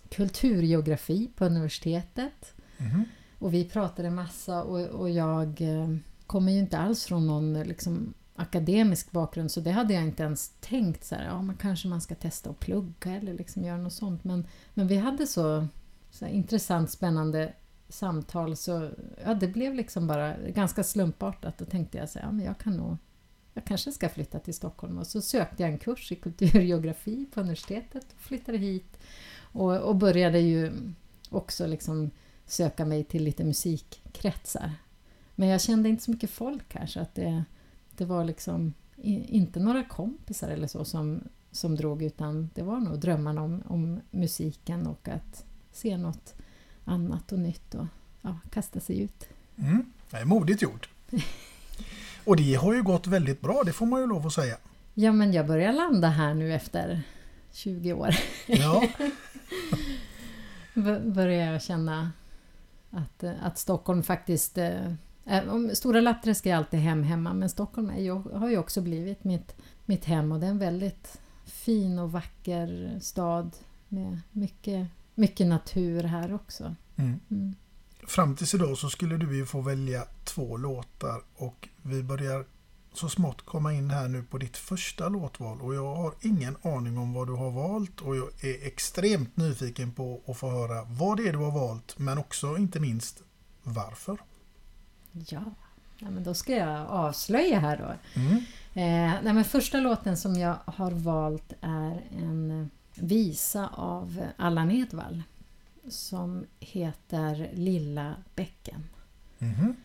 kulturgeografi 0.10 1.32
på 1.36 1.46
universitetet. 1.46 2.54
Mhm. 2.78 3.06
Och 3.40 3.54
vi 3.54 3.66
pratade 3.70 4.10
massa 4.10 4.64
och, 4.64 4.80
och 4.80 5.10
jag 5.10 5.62
eh, 5.62 5.96
kommer 6.28 6.52
ju 6.52 6.60
inte 6.60 6.78
alls 6.78 7.06
från 7.06 7.28
någon 7.28 7.56
eh, 7.56 7.66
liksom, 7.66 8.14
akademisk 8.36 9.12
bakgrund 9.12 9.52
så 9.52 9.60
det 9.60 9.72
hade 9.72 9.94
jag 9.94 10.04
inte 10.04 10.24
ens 10.24 10.50
tänkt 10.60 11.04
så 11.04 11.16
här, 11.16 11.26
ja 11.26 11.42
men 11.42 11.58
kanske 11.58 11.88
man 11.88 12.02
ska 12.02 12.16
testa 12.16 12.50
att 12.50 12.60
plugga 12.60 13.12
eller 13.12 13.34
liksom 13.34 13.64
göra 13.64 13.78
något 13.78 13.94
sånt. 13.94 14.24
Men, 14.24 14.48
men 14.74 14.88
vi 14.88 14.98
hade 14.98 15.28
så, 15.28 15.68
så 16.12 16.26
intressant, 16.26 16.92
spännande 16.92 17.54
samtal 17.90 18.56
så 18.56 18.90
ja, 19.26 19.34
det 19.34 19.48
blev 19.48 19.76
liksom 19.76 20.08
bara 20.08 20.38
ganska 20.38 20.84
slumpartat. 20.84 21.58
Då 21.58 21.66
tänkte 21.66 21.98
jag 21.98 22.10
så 22.10 22.20
här, 22.20 22.26
ja 22.26 22.32
men 22.32 22.46
jag 22.46 22.58
kan 22.58 22.74
nog 22.74 22.98
jag 23.56 23.66
kanske 23.66 23.92
ska 23.92 24.10
flytta 24.10 24.40
till 24.40 24.54
Stockholm 24.54 24.98
och 24.98 25.08
så 25.08 25.22
sökte 25.22 25.64
jag 25.64 25.72
en 25.72 25.78
kurs 25.78 26.12
i 26.12 26.16
kulturgeografi 26.16 27.26
på 27.34 27.40
universitetet 27.40 28.06
och 28.14 28.22
flyttade 28.22 28.58
hit 28.58 28.98
och, 29.38 29.78
och 29.78 29.96
började 29.96 30.40
ju 30.40 30.72
också 31.30 31.68
liksom 31.68 32.12
söka 32.46 32.86
mig 32.86 33.04
till 33.04 33.24
lite 33.24 33.44
musikkretsar. 33.44 34.72
Men 35.36 35.50
jag 35.50 35.62
kände 35.62 35.90
inte 35.90 36.04
så 36.04 36.12
mycket 36.12 36.30
folk 36.30 36.76
här 36.76 36.86
så 36.86 37.00
att 37.00 37.16
det, 37.16 37.44
det 37.92 38.06
var 38.06 38.24
liksom 38.24 38.74
inte 39.28 39.60
några 39.60 39.84
kompisar 39.84 40.50
eller 40.50 40.68
så 40.68 40.86
som, 40.86 41.24
som 41.52 41.76
drog 41.76 42.04
utan 42.04 42.50
det 42.54 42.64
var 42.64 42.80
nog 42.80 43.00
drömmarna 43.00 43.42
om, 43.42 43.64
om 43.66 44.02
musiken 44.12 44.88
och 44.88 45.08
att 45.08 45.46
se 45.72 45.98
något 45.98 46.34
annat 46.86 47.32
och 47.32 47.40
nytt 47.40 47.76
och 47.76 47.86
ja, 48.22 48.40
kasta 48.50 48.80
sig 48.80 49.02
ut. 49.02 49.30
Mm. 49.56 49.92
Det 50.10 50.18
är 50.18 50.26
modigt 50.26 50.62
gjort. 50.62 50.90
Och 52.26 52.36
det 52.36 52.54
har 52.56 52.74
ju 52.74 52.84
gått 52.84 53.08
väldigt 53.08 53.42
bra, 53.42 53.64
det 53.66 53.74
får 53.74 53.86
man 53.86 54.02
ju 54.02 54.08
lov 54.08 54.28
att 54.28 54.34
säga. 54.34 54.58
Ja 54.94 55.12
men 55.12 55.34
jag 55.34 55.48
börjar 55.48 55.74
landa 55.74 56.08
här 56.08 56.34
nu 56.34 56.54
efter 56.54 57.02
20 57.52 57.94
år. 57.94 58.10
Ja, 58.48 58.84
börjar 61.06 61.52
jag 61.52 61.62
känna 61.62 62.12
att, 62.92 63.24
eh, 63.24 63.32
att 63.46 63.58
Stockholm 63.58 64.04
faktiskt... 64.04 64.58
om- 65.50 65.72
Stora 65.74 66.02
Lappträsk 66.02 66.46
är 66.46 66.56
alltid 66.56 66.80
hem 66.80 67.04
hemma 67.04 67.34
men 67.34 67.50
Stockholm 67.50 67.90
är 67.90 68.02
ju, 68.02 68.12
har 68.14 68.50
ju 68.50 68.58
också 68.58 68.82
blivit 68.82 69.24
mitt, 69.24 69.56
mitt 69.86 70.06
hem 70.06 70.32
och 70.32 70.40
det 70.40 70.46
är 70.46 70.50
en 70.52 70.60
väldigt 70.60 71.20
fin 71.46 72.00
och 72.00 72.12
vacker 72.12 72.98
stad 73.02 73.56
med 73.88 74.20
mycket, 74.32 74.88
mycket 75.16 75.48
natur 75.48 76.04
här 76.04 76.34
också. 76.34 76.76
Mm. 76.96 77.20
Mm. 77.32 77.56
Fram 78.08 78.36
tills 78.36 78.54
idag 78.54 78.78
så 78.78 78.90
skulle 78.90 79.18
du 79.18 79.38
ju 79.38 79.46
få 79.46 79.62
välja 79.62 80.04
två 80.24 80.58
låtar 80.58 81.22
och 81.36 81.70
vi 81.82 82.04
börjar 82.04 82.46
så 82.94 83.10
smått 83.10 83.42
komma 83.42 83.74
in 83.74 83.90
här 83.90 84.08
nu 84.08 84.24
på 84.24 84.38
ditt 84.38 84.58
första 84.58 85.10
låtval 85.10 85.62
och 85.62 85.76
jag 85.76 85.96
har 85.96 86.14
ingen 86.22 86.58
aning 86.62 86.98
om 86.98 87.14
vad 87.14 87.28
du 87.28 87.34
har 87.34 87.52
valt 87.52 88.02
och 88.02 88.16
jag 88.16 88.28
är 88.42 88.68
extremt 88.68 89.38
nyfiken 89.38 89.92
på 89.92 90.22
att 90.28 90.38
få 90.38 90.50
höra 90.50 90.84
vad 90.84 91.18
det 91.18 91.28
är 91.28 91.32
du 91.32 91.38
har 91.38 91.52
valt 91.52 92.00
men 92.00 92.18
också 92.18 92.58
inte 92.58 92.80
minst 92.80 93.24
varför. 93.64 94.18
Ja. 95.12 95.44
ja, 96.00 96.10
men 96.10 96.24
då 96.24 96.34
ska 96.34 96.56
jag 96.56 96.88
avslöja 96.88 97.60
här 97.60 97.78
då. 97.78 98.20
Mm. 98.22 98.36
Eh, 98.74 99.24
nej, 99.24 99.34
men 99.34 99.44
första 99.44 99.80
låten 99.80 100.18
som 100.18 100.36
jag 100.36 100.56
har 100.66 100.92
valt 100.92 101.54
är 101.62 102.02
en, 102.18 102.70
visa 102.96 103.68
av 103.68 104.26
Allan 104.38 104.72
Edwall 104.72 105.24
som 105.90 106.46
heter 106.60 107.50
Lilla 107.54 108.16
bäcken. 108.36 108.84
Mhm. 109.40 109.76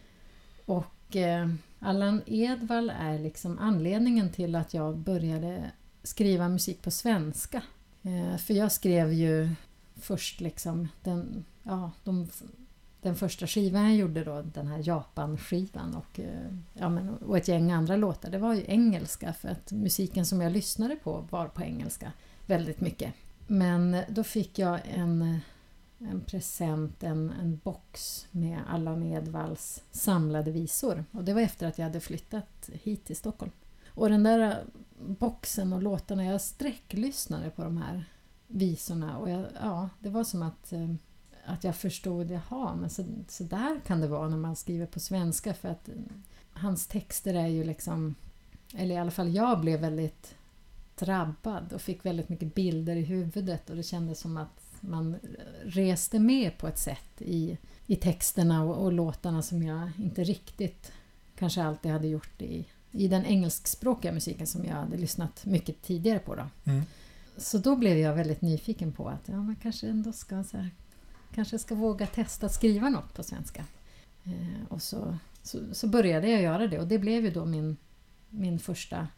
Och 0.65 1.17
eh, 1.17 1.49
Allan 1.79 2.23
Edwall 2.27 2.93
är 2.99 3.19
liksom 3.19 3.59
anledningen 3.59 4.33
till 4.33 4.55
att 4.55 4.75
jag 4.75 4.97
började 4.97 5.71
skriva 6.03 6.49
musik 6.49 6.83
på 6.83 6.91
svenska. 6.91 7.63
Eh, 8.03 8.37
för 8.37 8.55
jag 8.55 8.73
skrev 8.73 9.13
ju 9.13 9.51
först 9.95 10.41
liksom 10.41 10.89
den, 11.03 11.45
ja, 11.63 11.91
de, 12.05 12.29
den 13.01 13.17
första 13.17 13.47
skivan 13.47 13.83
jag 13.83 13.97
gjorde 13.97 14.25
då, 14.25 14.43
den 14.43 14.67
här 14.67 14.89
Japan-skivan 14.89 15.95
och, 15.95 16.21
eh, 16.21 16.57
ja, 16.73 16.89
men, 16.89 17.09
och 17.09 17.37
ett 17.37 17.49
gäng 17.49 17.73
andra 17.73 17.97
låtar, 17.97 18.31
det 18.31 18.39
var 18.39 18.55
ju 18.55 18.65
engelska 18.67 19.33
för 19.33 19.49
att 19.49 19.73
musiken 19.73 20.27
som 20.27 20.41
jag 20.41 20.53
lyssnade 20.53 20.97
på 20.97 21.25
var 21.31 21.49
på 21.49 21.63
engelska 21.63 22.13
väldigt 22.47 22.81
mycket. 22.81 23.15
Men 23.47 23.97
då 24.09 24.25
fick 24.25 24.59
jag 24.59 24.81
en, 24.85 25.41
en 26.01 26.21
present, 26.21 27.03
en, 27.03 27.31
en 27.31 27.61
box 27.65 28.27
med 28.31 28.59
Allan 28.69 29.03
Edwalls 29.03 29.83
samlade 29.91 30.51
visor. 30.51 31.05
Och 31.11 31.25
det 31.25 31.35
var 31.35 31.41
efter 31.41 31.67
att 31.67 31.79
jag 31.79 31.85
hade 31.85 32.01
flyttat 32.01 32.71
hit 32.73 33.05
till 33.05 33.17
Stockholm. 33.17 33.53
Och 33.95 34.11
den 34.11 34.23
där 34.23 34.65
boxen 34.99 35.73
och 35.73 35.83
låtarna, 35.83 36.25
jag 36.25 36.41
sträcklyssnade 36.41 37.51
på 37.51 37.63
de 37.63 37.77
här 37.77 38.05
visorna 38.47 39.19
och 39.19 39.31
jag, 39.31 39.47
ja, 39.63 39.89
det 40.01 40.09
var 40.09 40.25
som 40.25 40.43
att, 40.43 40.73
eh, 40.73 40.95
att 41.45 41.65
jag 41.65 41.77
förstod, 41.77 42.31
jaha, 42.31 42.77
men 42.77 42.91
så, 42.91 43.05
så 43.29 43.45
där 43.45 43.81
kan 43.87 44.01
det 44.01 44.09
vara 44.09 44.29
när 44.29 44.37
man 44.37 44.57
skriver 44.57 44.87
på 44.87 45.01
svenska 45.01 45.55
för 45.55 45.69
att 45.69 45.89
eh, 45.89 45.95
hans 46.53 46.87
texter 46.87 47.35
är 47.35 47.47
ju 47.47 47.65
liksom, 47.65 48.15
eller 48.75 48.95
i 48.95 48.99
alla 48.99 49.11
fall 49.11 49.35
jag 49.35 49.61
blev 49.61 49.81
väldigt 49.81 50.35
drabbad 50.99 51.73
och 51.73 51.81
fick 51.81 52.05
väldigt 52.05 52.29
mycket 52.29 52.55
bilder 52.55 52.97
i 52.97 53.03
huvudet 53.03 53.71
och 53.71 53.77
det 53.77 53.83
kändes 53.83 54.21
som 54.21 54.37
att 54.37 54.60
man 54.81 55.17
reste 55.65 56.19
med 56.19 56.59
på 56.59 56.69
ett 56.69 56.79
sätt 56.79 57.23
i, 57.23 57.59
i 57.87 57.97
texterna 57.97 58.65
och, 58.65 58.85
och 58.85 58.93
låtarna 58.93 59.43
som 59.43 59.63
jag 59.63 59.91
inte 59.99 60.25
riktigt 60.25 60.93
kanske 61.39 61.63
alltid 61.63 61.93
hade 61.93 62.09
gjort 62.09 62.43
i, 62.43 62.67
i 62.91 63.09
den 63.09 63.25
engelskspråkiga 63.25 64.13
musiken 64.13 64.47
som 64.47 64.65
jag 64.65 64.75
hade 64.75 64.97
lyssnat 64.97 65.45
mycket 65.47 65.83
tidigare 65.83 66.19
på. 66.19 66.35
Då. 66.35 66.47
Mm. 66.65 66.83
Så 67.37 67.59
då 67.59 67.77
blev 67.77 67.99
jag 67.99 68.15
väldigt 68.15 68.43
nyfiken 68.43 68.93
på 68.93 69.09
att 69.09 69.29
ja, 69.29 69.37
man 69.37 69.57
kanske 69.57 69.89
ändå 69.89 70.13
ska, 70.13 70.45
så 70.45 70.57
här, 70.57 70.71
kanske 71.35 71.59
ska 71.59 71.75
våga 71.75 72.07
testa 72.07 72.47
att 72.47 72.55
skriva 72.55 72.89
något 72.89 73.15
på 73.15 73.23
svenska. 73.23 73.65
Eh, 74.25 74.67
och 74.69 74.83
så, 74.83 75.17
så, 75.43 75.59
så 75.73 75.89
började 75.89 76.29
jag 76.29 76.43
göra 76.43 76.67
det 76.67 76.79
och 76.79 76.87
det 76.87 76.99
blev 76.99 77.25
ju 77.25 77.31
då 77.31 77.45
min, 77.45 77.77
min 78.29 78.59
första 78.59 79.09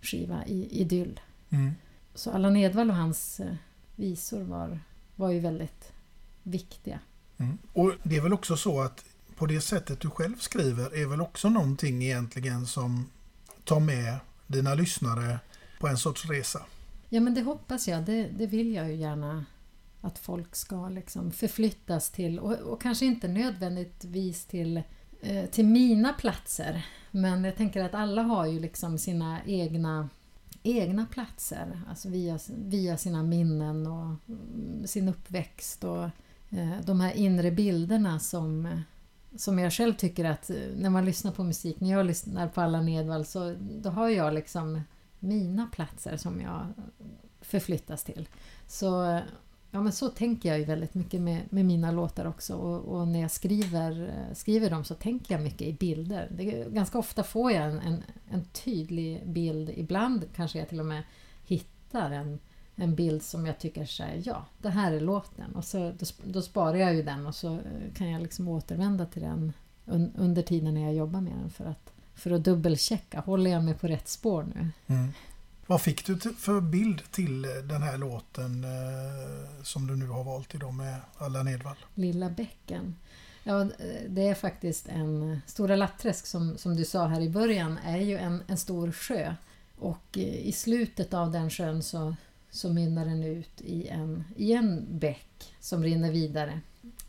skiva 0.00 0.46
i 0.46 0.80
Idyll. 0.80 1.20
Mm. 1.50 1.74
Så 2.14 2.30
Allan 2.30 2.56
Edwall 2.56 2.90
och 2.90 2.96
hans 2.96 3.40
eh, 3.40 3.54
visor 3.96 4.42
var, 4.42 4.80
var 5.16 5.30
ju 5.30 5.40
väldigt 5.40 5.92
viktiga. 6.42 7.00
Mm. 7.36 7.58
Och 7.72 7.92
det 8.02 8.16
är 8.16 8.20
väl 8.20 8.32
också 8.32 8.56
så 8.56 8.80
att 8.80 9.04
på 9.36 9.46
det 9.46 9.60
sättet 9.60 10.00
du 10.00 10.10
själv 10.10 10.36
skriver 10.38 11.02
är 11.02 11.06
väl 11.06 11.20
också 11.20 11.48
någonting 11.48 12.02
egentligen 12.02 12.66
som 12.66 13.10
tar 13.64 13.80
med 13.80 14.16
dina 14.46 14.74
lyssnare 14.74 15.38
på 15.80 15.88
en 15.88 15.98
sorts 15.98 16.26
resa. 16.26 16.62
Ja 17.08 17.20
men 17.20 17.34
det 17.34 17.42
hoppas 17.42 17.88
jag, 17.88 18.04
det, 18.04 18.28
det 18.38 18.46
vill 18.46 18.74
jag 18.74 18.88
ju 18.88 18.96
gärna 18.96 19.44
att 20.00 20.18
folk 20.18 20.56
ska 20.56 20.88
liksom 20.88 21.32
förflyttas 21.32 22.10
till 22.10 22.38
och, 22.38 22.52
och 22.52 22.82
kanske 22.82 23.06
inte 23.06 23.28
nödvändigtvis 23.28 24.44
till, 24.44 24.82
eh, 25.20 25.46
till 25.46 25.64
mina 25.64 26.12
platser 26.12 26.86
men 27.10 27.44
jag 27.44 27.56
tänker 27.56 27.84
att 27.84 27.94
alla 27.94 28.22
har 28.22 28.46
ju 28.46 28.60
liksom 28.60 28.98
sina 28.98 29.40
egna 29.46 30.08
egna 30.66 31.06
platser, 31.06 31.80
alltså 31.88 32.08
via, 32.08 32.38
via 32.48 32.96
sina 32.96 33.22
minnen 33.22 33.86
och 33.86 34.14
mm, 34.28 34.86
sin 34.86 35.08
uppväxt 35.08 35.84
och 35.84 36.04
eh, 36.50 36.80
de 36.84 37.00
här 37.00 37.12
inre 37.12 37.50
bilderna 37.50 38.18
som, 38.18 38.80
som 39.36 39.58
jag 39.58 39.72
själv 39.72 39.94
tycker 39.94 40.24
att 40.24 40.50
eh, 40.50 40.56
när 40.76 40.90
man 40.90 41.04
lyssnar 41.04 41.32
på 41.32 41.44
musik, 41.44 41.80
när 41.80 41.90
jag 41.90 42.06
lyssnar 42.06 42.48
på 42.48 42.60
Allan 42.60 42.88
Edwall 42.88 43.24
så 43.24 43.54
då 43.60 43.90
har 43.90 44.08
jag 44.08 44.34
liksom 44.34 44.80
mina 45.18 45.66
platser 45.66 46.16
som 46.16 46.40
jag 46.40 46.66
förflyttas 47.40 48.04
till. 48.04 48.28
Så, 48.66 49.20
ja, 49.76 49.82
men 49.82 49.92
så 49.92 50.08
tänker 50.08 50.48
jag 50.48 50.58
ju 50.58 50.64
väldigt 50.64 50.94
mycket 50.94 51.20
med, 51.20 51.42
med 51.50 51.64
mina 51.64 51.90
låtar 51.90 52.24
också 52.24 52.54
och, 52.54 52.96
och 52.96 53.08
när 53.08 53.20
jag 53.20 53.30
skriver, 53.30 54.08
eh, 54.08 54.34
skriver 54.34 54.70
dem 54.70 54.84
så 54.84 54.94
tänker 54.94 55.34
jag 55.34 55.42
mycket 55.42 55.62
i 55.62 55.72
bilder. 55.72 56.28
Det, 56.30 56.44
ganska 56.70 56.98
ofta 56.98 57.22
får 57.22 57.52
jag 57.52 57.64
en, 57.64 57.78
en, 57.78 58.02
en 58.30 58.44
tydlig 58.44 59.28
bild, 59.28 59.70
ibland 59.76 60.24
kanske 60.34 60.58
jag 60.58 60.68
till 60.68 60.80
och 60.80 60.86
med 60.86 61.02
hittar 61.46 62.10
en, 62.10 62.38
en 62.76 62.94
bild 62.94 63.22
som 63.22 63.46
jag 63.46 63.58
tycker 63.58 63.84
säger 63.86 64.22
ja, 64.26 64.46
det 64.58 64.70
här 64.70 64.92
är 64.92 65.00
låten 65.00 65.56
och 65.56 65.64
så, 65.64 65.92
då, 65.98 66.06
då 66.24 66.42
sparar 66.42 66.76
jag 66.76 66.94
ju 66.94 67.02
den 67.02 67.26
och 67.26 67.34
så 67.34 67.54
eh, 67.54 67.94
kan 67.96 68.10
jag 68.10 68.22
liksom 68.22 68.48
återvända 68.48 69.06
till 69.06 69.22
den 69.22 69.52
un, 69.84 70.12
under 70.16 70.42
tiden 70.42 70.74
när 70.74 70.82
jag 70.82 70.94
jobbar 70.94 71.20
med 71.20 71.32
den 71.32 71.50
för 71.50 71.64
att 71.64 71.92
för 72.14 72.30
att 72.30 72.44
dubbelchecka, 72.44 73.20
håller 73.20 73.50
jag 73.50 73.64
mig 73.64 73.74
på 73.74 73.86
rätt 73.86 74.08
spår 74.08 74.46
nu? 74.54 74.68
Mm. 74.86 75.12
Vad 75.66 75.82
fick 75.82 76.06
du 76.06 76.18
för 76.18 76.60
bild 76.60 77.02
till 77.10 77.44
eh, 77.44 77.50
den 77.50 77.82
här 77.82 77.98
låten 77.98 78.64
som 79.66 79.86
du 79.86 79.96
nu 79.96 80.06
har 80.06 80.24
valt 80.24 80.54
idag 80.54 80.74
med 80.74 81.00
Allan 81.18 81.48
Edwall? 81.48 81.76
Lilla 81.94 82.30
bäcken. 82.30 82.96
Ja, 83.44 83.66
det 84.08 84.28
är 84.28 84.34
faktiskt 84.34 84.88
en... 84.88 85.40
Stora 85.46 85.76
Latträsk 85.76 86.26
som, 86.26 86.58
som 86.58 86.76
du 86.76 86.84
sa 86.84 87.06
här 87.06 87.20
i 87.20 87.30
början 87.30 87.78
är 87.84 87.98
ju 87.98 88.16
en, 88.16 88.42
en 88.46 88.56
stor 88.56 88.92
sjö. 88.92 89.34
Och 89.78 90.16
i 90.16 90.52
slutet 90.52 91.14
av 91.14 91.32
den 91.32 91.50
sjön 91.50 91.82
så, 91.82 92.14
så 92.50 92.72
mynnar 92.72 93.04
den 93.04 93.22
ut 93.22 93.60
i 93.60 93.88
en, 93.88 94.24
i 94.36 94.52
en 94.52 94.86
bäck 94.98 95.54
som 95.60 95.82
rinner 95.82 96.10
vidare. 96.10 96.60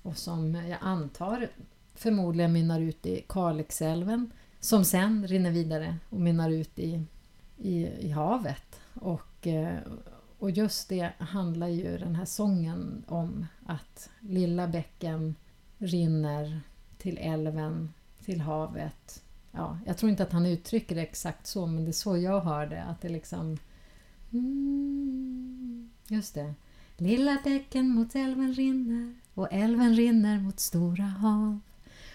Och 0.01 0.17
som 0.17 0.55
jag 0.55 0.79
antar 0.81 1.49
förmodligen 1.95 2.53
mynnar 2.53 2.79
ut 2.79 3.05
i 3.05 3.25
Kalixälven. 3.29 4.31
Som 4.59 4.85
sen 4.85 5.27
rinner 5.27 5.51
vidare 5.51 5.97
och 6.09 6.19
mynnar 6.19 6.49
ut 6.49 6.79
i, 6.79 7.03
i, 7.57 7.87
i 7.99 8.09
havet. 8.09 8.79
Och, 8.93 9.47
eh, 9.47 9.77
och 10.39 10.51
just 10.51 10.89
det 10.89 11.11
handlar 11.17 11.67
ju 11.67 11.97
den 11.97 12.15
här 12.15 12.25
sången 12.25 13.03
om 13.07 13.47
att 13.65 14.09
lilla 14.19 14.67
bäcken 14.67 15.35
rinner 15.77 16.61
till 16.97 17.17
älven, 17.17 17.93
till 18.25 18.41
havet. 18.41 19.23
Ja, 19.51 19.79
jag 19.85 19.97
tror 19.97 20.09
inte 20.09 20.23
att 20.23 20.31
han 20.31 20.45
uttrycker 20.45 20.95
det 20.95 21.01
exakt 21.01 21.47
så, 21.47 21.65
men 21.65 21.85
det 21.85 21.91
är 21.91 21.93
så 21.93 22.17
jag 22.17 22.41
hör 22.41 22.67
det. 22.67 22.83
Att 22.83 23.01
det 23.01 23.09
liksom... 23.09 23.57
Mm, 24.31 25.89
just 26.07 26.33
det. 26.33 26.53
Lilla 26.97 27.37
bäcken 27.43 27.89
mot 27.89 28.15
älven 28.15 28.53
rinner 28.53 29.15
och 29.33 29.47
älven 29.51 29.95
rinner 29.95 30.39
mot 30.39 30.59
stora 30.59 31.03
hav. 31.03 31.59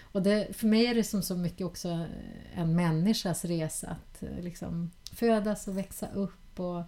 Och 0.01 0.21
det, 0.21 0.47
för 0.55 0.67
mig 0.67 0.85
är 0.85 0.95
det 0.95 1.03
som 1.03 1.21
så 1.21 1.35
mycket 1.35 1.65
också 1.65 1.89
eh, 1.89 2.59
en 2.59 2.75
människas 2.75 3.45
resa 3.45 3.89
att 3.89 4.23
eh, 4.23 4.39
liksom 4.39 4.91
födas 5.11 5.67
och 5.67 5.77
växa 5.77 6.07
upp 6.07 6.59
och 6.59 6.83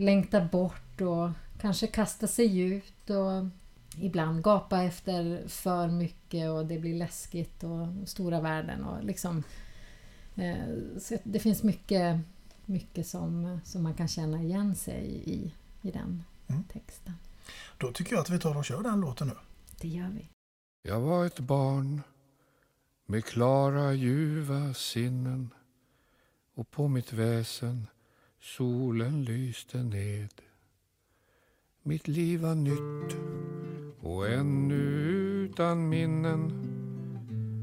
längta 0.00 0.44
bort 0.44 1.00
och 1.00 1.30
kanske 1.60 1.86
kasta 1.86 2.26
sig 2.26 2.60
ut 2.60 3.10
och 3.10 3.46
ibland 3.98 4.42
gapa 4.42 4.82
efter 4.82 5.48
för 5.48 5.88
mycket 5.88 6.50
och 6.50 6.66
det 6.66 6.78
blir 6.78 6.94
läskigt 6.94 7.64
och 7.64 8.08
stora 8.08 8.40
värden 8.40 8.84
och 8.84 9.04
liksom 9.04 9.42
eh, 10.34 10.98
så 10.98 11.16
det 11.24 11.38
finns 11.38 11.62
mycket, 11.62 12.20
mycket 12.64 13.06
som, 13.06 13.60
som 13.64 13.82
man 13.82 13.94
kan 13.94 14.08
känna 14.08 14.42
igen 14.42 14.74
sig 14.74 15.22
i, 15.24 15.52
i 15.82 15.90
den 15.90 16.24
Mm. 16.50 16.64
texten. 16.64 17.12
Då 17.78 17.92
tycker 17.92 18.12
jag 18.12 18.20
att 18.20 18.30
vi 18.30 18.38
tar 18.38 18.56
och 18.56 18.64
kör 18.64 18.82
den 18.82 19.00
låten 19.00 19.28
nu. 19.28 19.34
Det 19.80 19.88
gör 19.88 20.08
vi. 20.08 20.28
Jag 20.82 21.00
var 21.00 21.26
ett 21.26 21.40
barn 21.40 22.02
med 23.06 23.24
klara 23.24 23.92
ljuva 23.92 24.74
sinnen 24.74 25.54
och 26.54 26.70
på 26.70 26.88
mitt 26.88 27.12
väsen 27.12 27.86
solen 28.40 29.24
lyste 29.24 29.82
ned. 29.82 30.32
Mitt 31.82 32.08
liv 32.08 32.40
var 32.40 32.54
nytt 32.54 33.16
och 34.00 34.28
ännu 34.28 34.82
utan 35.44 35.88
minnen 35.88 36.52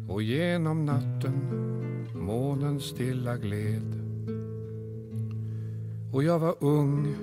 och 0.09 0.21
genom 0.21 0.85
natten 0.85 1.35
månen 2.15 2.79
stilla 2.79 3.37
gled. 3.37 3.93
Och 6.13 6.23
jag 6.23 6.39
var 6.39 6.55
ung 6.59 7.15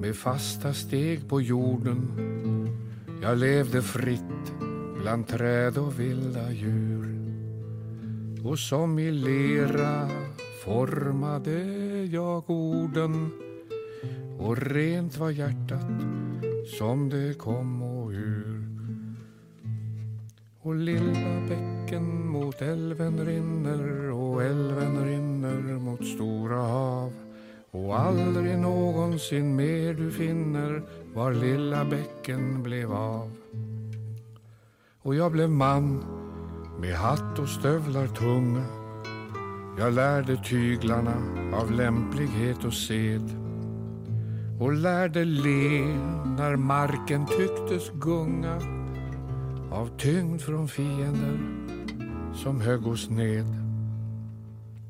med 0.00 0.16
fasta 0.16 0.74
steg 0.74 1.28
på 1.28 1.40
jorden 1.40 2.08
jag 3.22 3.38
levde 3.38 3.82
fritt 3.82 4.52
bland 5.00 5.28
träd 5.28 5.78
och 5.78 6.00
vilda 6.00 6.52
djur 6.52 7.18
och 8.44 8.58
som 8.58 8.98
i 8.98 9.10
lera 9.10 10.08
formade 10.64 11.87
jag 12.04 12.50
orden 12.50 13.30
och 14.38 14.56
rent 14.56 15.18
var 15.18 15.30
hjärtat 15.30 16.02
som 16.78 17.08
det 17.08 17.38
kom 17.38 17.82
och 17.82 18.10
ur 18.10 18.68
och 20.62 20.74
lilla 20.74 21.40
bäcken 21.48 22.28
mot 22.28 22.62
älven 22.62 23.26
rinner 23.26 24.10
och 24.10 24.42
älven 24.42 25.04
rinner 25.04 25.78
mot 25.78 26.06
stora 26.06 26.56
hav 26.56 27.12
och 27.70 27.98
aldrig 27.98 28.58
någonsin 28.58 29.56
mer 29.56 29.94
du 29.94 30.10
finner 30.10 30.82
var 31.14 31.32
lilla 31.32 31.84
bäcken 31.84 32.62
blev 32.62 32.92
av. 32.92 33.30
Och 35.02 35.14
jag 35.14 35.32
blev 35.32 35.50
man 35.50 36.04
med 36.80 36.94
hatt 36.94 37.38
och 37.38 37.48
stövlar 37.48 38.06
tunga. 38.06 38.87
Jag 39.78 39.94
lärde 39.94 40.36
tyglarna 40.36 41.14
av 41.54 41.72
lämplighet 41.72 42.64
och 42.64 42.72
sed 42.72 43.22
och 44.60 44.72
lärde 44.72 45.24
le 45.24 45.84
när 46.36 46.56
marken 46.56 47.26
tycktes 47.26 47.90
gunga 47.90 48.54
av 49.70 49.98
tyngd 49.98 50.40
från 50.40 50.68
fiender 50.68 51.38
som 52.34 52.60
högg 52.60 52.86
oss 52.86 53.10
ned. 53.10 53.46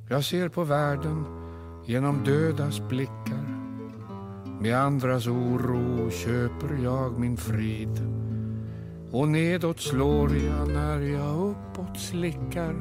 Jag 0.09 0.25
ser 0.25 0.49
på 0.49 0.65
världen 0.65 1.25
genom 1.87 2.25
dödas 2.25 2.81
blickar. 2.89 3.49
Med 4.61 4.77
andras 4.77 5.27
oro 5.27 6.11
köper 6.11 6.85
jag 6.85 7.19
min 7.19 7.37
frid. 7.37 8.01
Och 9.13 9.29
nedåt 9.29 9.81
slår 9.81 10.37
jag 10.37 10.69
när 10.69 11.01
jag 11.01 11.51
uppåt 11.51 11.99
slickar 11.99 12.75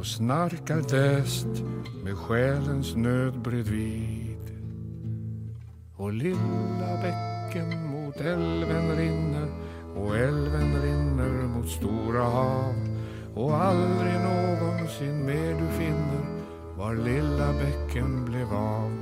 och 0.00 0.06
snarkar 0.06 0.82
däst 0.90 1.64
med 2.04 2.16
själens 2.16 2.96
nöd 2.96 3.42
bredvid. 3.42 4.38
Och 5.96 6.12
lilla 6.12 7.02
bäcken 7.02 7.90
mot 7.90 8.16
älven 8.16 8.96
rinner 8.96 9.48
och 9.96 10.16
älven 10.16 10.82
rinner 10.82 11.48
mot 11.48 11.68
stora 11.68 12.22
hav 12.22 12.74
och 13.34 13.56
aldrig 13.56 14.14
någonsin 14.14 15.26
mer 15.26 15.60
du 15.60 15.68
finner 15.78 16.24
var 16.76 16.94
lilla 16.94 17.52
bäcken 17.52 18.24
blev 18.24 18.52
av. 18.52 18.92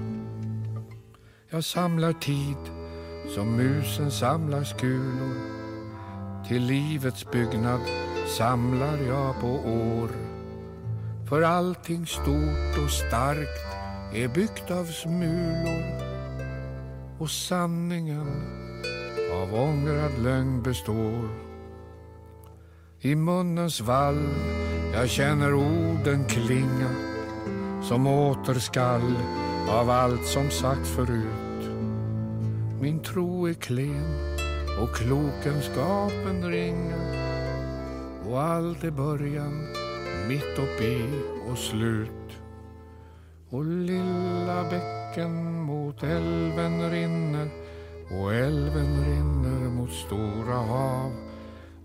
Jag 1.50 1.64
samlar 1.64 2.12
tid 2.12 2.72
som 3.34 3.56
musen 3.56 4.10
samlar 4.10 4.64
skulor. 4.64 5.36
Till 6.48 6.62
livets 6.62 7.30
byggnad 7.30 7.80
samlar 8.38 8.96
jag 8.96 9.40
på 9.40 9.48
år. 9.48 10.37
För 11.28 11.42
allting 11.42 12.06
stort 12.06 12.84
och 12.84 12.90
starkt 12.90 13.66
är 14.12 14.28
byggt 14.28 14.70
av 14.70 14.84
smulor 14.84 15.84
och 17.18 17.30
sanningen 17.30 18.26
av 19.32 19.54
ångrad 19.54 20.18
lögn 20.18 20.62
består. 20.62 21.28
I 23.00 23.14
munnens 23.14 23.80
vall 23.80 24.28
jag 24.92 25.08
känner 25.08 25.54
orden 25.54 26.24
klinga 26.24 26.90
som 27.82 28.06
återskall 28.06 29.14
av 29.68 29.90
allt 29.90 30.26
som 30.26 30.50
sagt 30.50 30.86
förut. 30.86 31.70
Min 32.80 33.02
tro 33.02 33.48
är 33.48 33.54
klen 33.54 34.38
och 34.82 34.96
klokenskapen 34.96 36.50
ringa 36.50 36.96
och 38.28 38.42
allt 38.42 38.84
är 38.84 38.90
början, 38.90 39.77
mitt 40.28 40.58
uppe 40.58 41.06
och 41.50 41.58
slut. 41.58 42.10
Och 43.50 43.64
lilla 43.64 44.64
bäcken 44.70 45.62
mot 45.62 46.02
älven 46.02 46.90
rinner 46.90 47.48
och 48.10 48.34
älven 48.34 49.04
rinner 49.04 49.68
mot 49.68 49.92
stora 49.92 50.56
hav 50.56 51.12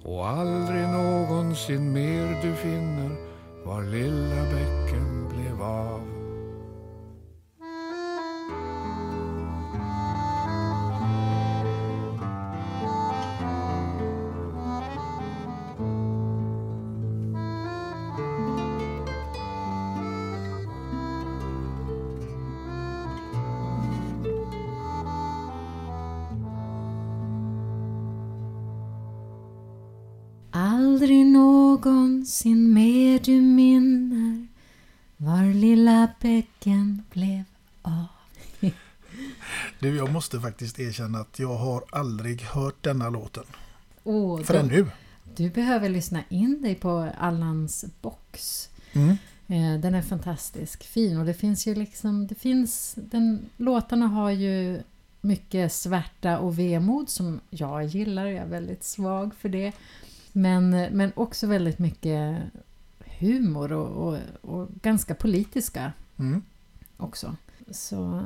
och 0.04 0.28
aldrig 0.28 0.88
någonsin 0.88 1.94
mer 1.94 2.42
du 2.42 2.56
finner 2.56 3.16
var 3.66 3.84
lilla 3.84 4.44
bäcken 4.44 5.30
blev 5.30 5.62
av. 5.62 6.13
bäcken 36.20 37.04
blev 37.12 37.44
av. 37.82 38.06
Du, 39.80 39.96
jag 39.96 40.12
måste 40.12 40.40
faktiskt 40.40 40.80
erkänna 40.80 41.20
att 41.20 41.40
jag 41.40 41.56
har 41.56 41.84
aldrig 41.92 42.42
hört 42.42 42.84
denna 42.84 43.10
låten. 43.10 43.44
Åh, 44.04 44.42
Förrän 44.42 44.68
då- 44.68 44.76
nu. 44.76 44.88
Du 45.36 45.50
behöver 45.50 45.90
lyssna 45.90 46.24
in 46.30 46.62
dig 46.62 46.76
på 46.76 47.10
Allans 47.20 47.86
box. 48.02 48.70
Mm. 48.94 49.10
Eh, 49.48 49.80
Den 49.82 49.96
är 49.96 50.02
fantastisk 50.02 50.84
fin 50.84 51.18
och 51.18 51.26
det 51.26 51.34
finns 51.34 51.68
ju 51.68 51.76
liksom, 51.76 52.28
det 52.28 52.36
finns, 52.36 52.94
den, 52.98 53.46
låtarna 53.58 54.08
har 54.08 54.30
ju 54.32 54.82
mycket 55.22 55.74
svärta 55.74 56.40
och 56.40 56.60
vemod 56.60 57.10
som 57.10 57.40
jag 57.50 57.86
gillar, 57.86 58.26
jag 58.26 58.44
är 58.44 58.48
väldigt 58.48 58.84
svag 58.84 59.36
för 59.40 59.50
det. 59.50 59.72
Men, 60.32 60.70
men 60.70 61.12
också 61.16 61.48
väldigt 61.48 61.80
mycket 61.80 62.38
humor 63.24 63.72
och, 63.72 64.08
och, 64.08 64.20
och 64.42 64.70
ganska 64.82 65.16
politiska 65.16 65.94
Mm. 66.18 66.42
också. 66.98 67.36
Så 67.72 68.24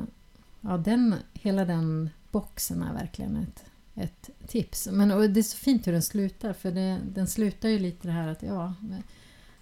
ja, 0.60 0.76
den, 0.76 1.14
hela 1.32 1.64
den 1.64 2.10
boxen 2.30 2.82
är 2.82 2.92
verkligen 2.92 3.36
ett, 3.36 3.64
ett 3.94 4.30
tips. 4.46 4.88
Men 4.92 5.10
och 5.10 5.30
det 5.30 5.40
är 5.40 5.42
så 5.42 5.56
fint 5.56 5.86
hur 5.86 5.92
den 5.92 6.02
slutar 6.02 6.52
för 6.52 6.70
det, 6.70 7.00
den 7.14 7.26
slutar 7.26 7.68
ju 7.68 7.78
lite 7.78 8.08
det 8.08 8.12
här 8.12 8.28
att 8.28 8.42
ja, 8.42 8.74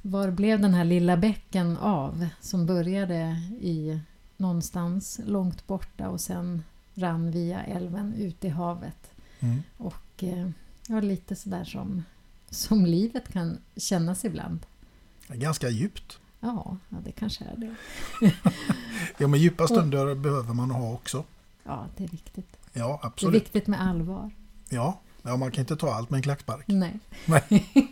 var 0.02 0.30
blev 0.30 0.60
den 0.60 0.74
här 0.74 0.84
lilla 0.84 1.16
bäcken 1.16 1.76
av 1.76 2.28
som 2.40 2.66
började 2.66 3.42
i 3.60 4.00
någonstans 4.36 5.20
långt 5.24 5.66
borta 5.66 6.08
och 6.08 6.20
sen 6.20 6.62
rann 6.94 7.30
via 7.30 7.64
älven 7.64 8.14
ut 8.14 8.44
i 8.44 8.48
havet. 8.48 9.10
Mm. 9.40 9.62
Och 9.76 10.24
eh, 10.24 10.50
ja, 10.88 11.00
lite 11.00 11.36
sådär 11.36 11.64
som, 11.64 12.02
som 12.50 12.86
livet 12.86 13.32
kan 13.32 13.58
kännas 13.76 14.24
ibland. 14.24 14.66
Ganska 15.28 15.68
djupt. 15.68 16.18
Ja, 16.40 16.76
ja, 16.88 16.96
det 17.04 17.12
kanske 17.12 17.44
är 17.44 17.56
det. 17.56 17.74
Ja, 19.18 19.26
men 19.28 19.40
djupa 19.40 19.66
stunder 19.68 20.14
behöver 20.14 20.54
man 20.54 20.70
ha 20.70 20.92
också. 20.92 21.24
Ja, 21.64 21.86
det 21.96 22.04
är 22.04 22.08
viktigt. 22.08 22.56
Ja, 22.72 22.86
Det 23.02 23.06
är 23.06 23.06
absolut. 23.06 23.42
viktigt 23.42 23.66
med 23.66 23.80
allvar. 23.82 24.30
Ja, 24.68 25.00
ja, 25.22 25.36
man 25.36 25.50
kan 25.50 25.62
inte 25.62 25.76
ta 25.76 25.94
allt 25.94 26.10
med 26.10 26.16
en 26.18 26.22
klackspark. 26.22 26.64
Nej. 26.68 26.98
Nej. 27.24 27.66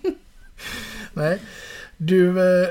Nej. 1.12 1.40
Du, 1.96 2.28
eh, 2.28 2.68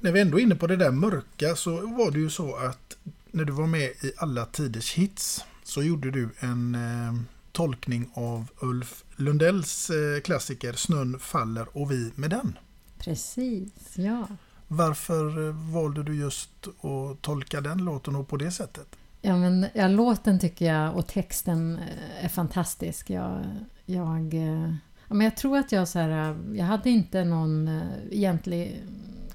när 0.00 0.12
vi 0.12 0.20
ändå 0.20 0.38
är 0.38 0.42
inne 0.42 0.54
på 0.54 0.66
det 0.66 0.76
där 0.76 0.90
mörka 0.90 1.56
så 1.56 1.86
var 1.86 2.10
det 2.10 2.18
ju 2.18 2.30
så 2.30 2.56
att 2.56 2.96
när 3.30 3.44
du 3.44 3.52
var 3.52 3.66
med 3.66 3.82
i 3.82 4.12
Alla 4.16 4.44
Tiders 4.46 4.94
Hits 4.94 5.44
så 5.64 5.82
gjorde 5.82 6.10
du 6.10 6.28
en 6.40 6.74
eh, 6.74 7.14
tolkning 7.52 8.10
av 8.14 8.46
Ulf 8.60 9.04
Lundells 9.16 9.90
eh, 9.90 10.20
klassiker 10.20 10.72
Snön 10.72 11.18
faller 11.18 11.66
och 11.76 11.90
vi 11.90 12.12
med 12.14 12.30
den. 12.30 12.58
Precis, 13.00 13.98
ja. 13.98 14.26
Varför 14.68 15.48
eh, 15.48 15.54
valde 15.54 16.02
du 16.02 16.16
just 16.16 16.66
att 16.66 17.22
tolka 17.22 17.60
den 17.60 17.78
låten 17.78 18.16
och 18.16 18.28
på 18.28 18.36
det 18.36 18.50
sättet? 18.50 18.96
Ja, 19.22 19.36
men, 19.36 19.66
ja, 19.74 19.88
låten 19.88 20.38
tycker 20.38 20.74
jag 20.74 20.96
och 20.96 21.06
texten 21.06 21.78
eh, 21.78 22.24
är 22.24 22.28
fantastisk. 22.28 23.10
Jag, 23.10 23.44
jag, 23.86 24.34
eh, 24.34 24.74
ja, 25.08 25.14
men 25.14 25.20
jag 25.20 25.36
tror 25.36 25.58
att 25.58 25.72
jag 25.72 25.88
så 25.88 25.98
här, 25.98 26.36
jag 26.54 26.64
hade 26.64 26.90
inte 26.90 27.24
någon 27.24 27.80
egentlig 28.10 28.84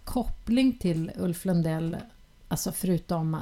koppling 0.04 0.78
till 0.78 1.12
Ulf 1.16 1.46
Lundell, 1.46 1.98
alltså 2.48 2.72
förutom 2.72 3.38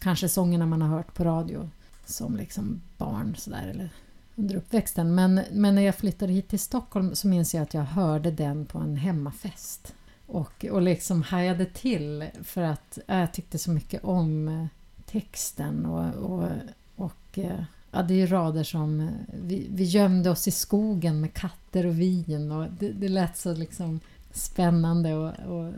kanske 0.00 0.28
sångerna 0.28 0.66
man 0.66 0.82
har 0.82 0.88
hört 0.88 1.14
på 1.14 1.24
radio 1.24 1.70
som 2.04 2.36
liksom 2.36 2.80
barn 2.98 3.34
sådär 3.36 3.68
eller 3.68 3.90
under 4.36 4.56
uppväxten. 4.56 5.14
Men, 5.14 5.40
men 5.52 5.74
när 5.74 5.82
jag 5.82 5.94
flyttade 5.94 6.32
hit 6.32 6.48
till 6.48 6.58
Stockholm 6.58 7.14
så 7.14 7.28
minns 7.28 7.54
jag 7.54 7.62
att 7.62 7.74
jag 7.74 7.82
hörde 7.82 8.30
den 8.30 8.66
på 8.66 8.78
en 8.78 8.96
hemmafest. 8.96 9.94
Och, 10.26 10.64
och 10.64 10.82
liksom 10.82 11.22
hajade 11.22 11.66
till 11.66 12.24
för 12.42 12.62
att 12.62 12.98
äh, 13.08 13.18
jag 13.18 13.32
tyckte 13.32 13.58
så 13.58 13.70
mycket 13.70 14.04
om 14.04 14.48
äh, 14.48 14.66
texten 15.06 15.86
och, 15.86 16.14
och, 16.14 16.48
och 16.96 17.38
äh, 17.38 17.64
ja, 17.90 18.02
det 18.02 18.14
är 18.14 18.18
ju 18.18 18.26
rader 18.26 18.64
som 18.64 19.10
vi, 19.42 19.66
vi 19.70 19.84
gömde 19.84 20.30
oss 20.30 20.48
i 20.48 20.50
skogen 20.50 21.20
med 21.20 21.34
katter 21.34 21.86
och 21.86 22.00
vin 22.00 22.52
och 22.52 22.66
det, 22.78 22.92
det 22.92 23.08
lät 23.08 23.36
så 23.36 23.54
liksom 23.54 24.00
spännande 24.32 25.14
och, 25.14 25.32
och 25.46 25.72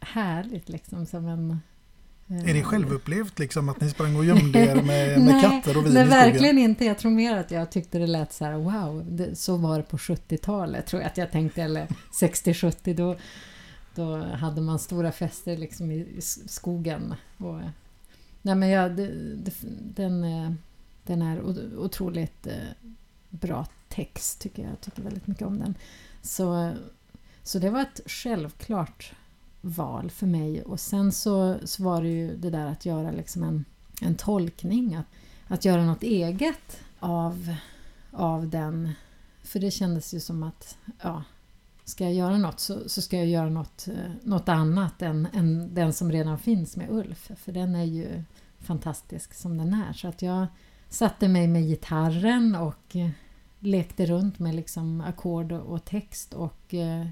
härligt 0.00 0.68
liksom 0.68 1.06
som 1.06 1.26
en 1.28 1.60
är 2.26 2.54
det 2.54 2.62
självupplevt 2.62 3.38
liksom 3.38 3.68
att 3.68 3.80
ni 3.80 3.90
sprang 3.90 4.16
och 4.16 4.24
gömde 4.24 4.58
er 4.58 4.82
med, 4.82 5.20
med 5.20 5.42
katter 5.42 5.76
och 5.76 5.86
vin 5.86 5.94
nej, 5.94 6.04
verkligen 6.04 6.58
inte. 6.58 6.84
Jag 6.84 6.98
tror 6.98 7.10
mer 7.10 7.36
att 7.36 7.50
jag 7.50 7.70
tyckte 7.70 7.98
det 7.98 8.06
lät 8.06 8.32
så 8.32 8.44
här, 8.44 8.52
wow, 8.52 9.04
det, 9.10 9.36
så 9.36 9.56
var 9.56 9.78
det 9.78 9.84
på 9.84 9.96
70-talet 9.96 10.86
tror 10.86 11.02
jag 11.02 11.10
att 11.10 11.16
jag 11.16 11.32
tänkte, 11.32 11.62
eller 11.62 11.86
60-70 12.20 12.94
då, 12.94 13.16
då 13.94 14.16
hade 14.16 14.60
man 14.60 14.78
stora 14.78 15.12
fester 15.12 15.56
liksom 15.56 15.90
i, 15.90 16.06
skogen. 16.46 17.14
Och, 17.38 17.60
Nej, 18.42 18.54
men 18.54 18.68
jag, 18.68 18.96
det, 18.96 19.08
det, 19.36 19.52
den, 19.94 20.24
eh, 20.24 20.52
den 21.02 21.22
är 21.22 21.42
otroligt 21.78 22.46
eh, 22.46 22.88
bra 23.28 23.66
text 23.88 24.40
tycker 24.40 24.62
jag. 24.62 24.72
Jag 24.72 24.80
tycker 24.80 25.02
väldigt 25.02 25.26
mycket 25.26 25.46
om 25.46 25.58
den. 25.58 25.74
Så, 26.22 26.74
så 27.42 27.58
det 27.58 27.70
var 27.70 27.80
ett 27.80 28.00
självklart 28.06 29.12
val 29.64 30.10
för 30.10 30.26
mig. 30.26 30.62
Och 30.62 30.80
sen 30.80 31.12
så, 31.12 31.56
så 31.64 31.82
var 31.82 32.02
det 32.02 32.08
ju 32.08 32.36
det 32.36 32.50
där 32.50 32.66
att 32.66 32.86
göra 32.86 33.10
liksom 33.10 33.42
en, 33.42 33.64
en 34.00 34.14
tolkning. 34.14 34.94
Att, 34.94 35.06
att 35.48 35.64
göra 35.64 35.84
något 35.84 36.02
eget 36.02 36.80
av, 37.00 37.54
av 38.10 38.48
den. 38.48 38.92
För 39.42 39.60
det 39.60 39.70
kändes 39.70 40.14
ju 40.14 40.20
som 40.20 40.42
att 40.42 40.76
ja, 41.02 41.22
ska 41.84 42.04
jag 42.04 42.14
göra 42.14 42.38
något 42.38 42.60
så, 42.60 42.88
så 42.88 43.02
ska 43.02 43.16
jag 43.16 43.26
göra 43.26 43.50
något, 43.50 43.88
eh, 43.88 44.12
något 44.22 44.48
annat 44.48 45.02
än, 45.02 45.28
än 45.32 45.74
den 45.74 45.92
som 45.92 46.12
redan 46.12 46.38
finns 46.38 46.76
med 46.76 46.90
Ulf. 46.90 47.30
För 47.36 47.52
den 47.52 47.74
är 47.74 47.84
ju 47.84 48.22
fantastisk 48.58 49.34
som 49.34 49.58
den 49.58 49.74
är. 49.74 49.92
Så 49.92 50.08
att 50.08 50.22
jag 50.22 50.46
satte 50.88 51.28
mig 51.28 51.48
med 51.48 51.62
gitarren 51.62 52.54
och 52.54 52.96
eh, 52.96 53.10
lekte 53.58 54.06
runt 54.06 54.38
med 54.38 54.54
liksom 54.54 55.00
ackord 55.00 55.52
och 55.52 55.84
text 55.84 56.34
och, 56.34 56.74
eh, 56.74 57.06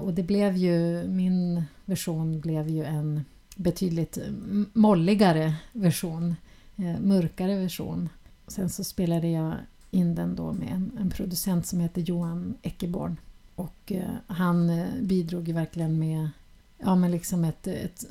och 0.00 0.14
det 0.14 0.22
blev 0.22 0.56
ju, 0.56 1.08
min 1.08 1.64
version 1.92 2.40
blev 2.40 2.68
ju 2.68 2.84
en 2.84 3.24
betydligt 3.56 4.16
eh, 4.18 4.32
molligare 4.72 5.54
version, 5.72 6.34
eh, 6.76 7.00
mörkare 7.00 7.58
version. 7.58 8.08
Sen 8.46 8.70
så 8.70 8.84
spelade 8.84 9.28
jag 9.28 9.54
in 9.90 10.14
den 10.14 10.36
då 10.36 10.52
med 10.52 10.68
en, 10.68 10.92
en 11.00 11.10
producent 11.10 11.66
som 11.66 11.80
heter 11.80 12.00
Johan 12.00 12.54
Eckeborn 12.62 13.16
och 13.54 13.92
eh, 13.92 14.10
han 14.26 14.86
bidrog 15.00 15.48
ju 15.48 15.54
verkligen 15.54 15.98
med 15.98 16.30
ja, 16.78 16.94
men 16.94 17.10
liksom 17.10 17.44
ett, 17.44 17.66
ett 17.66 18.04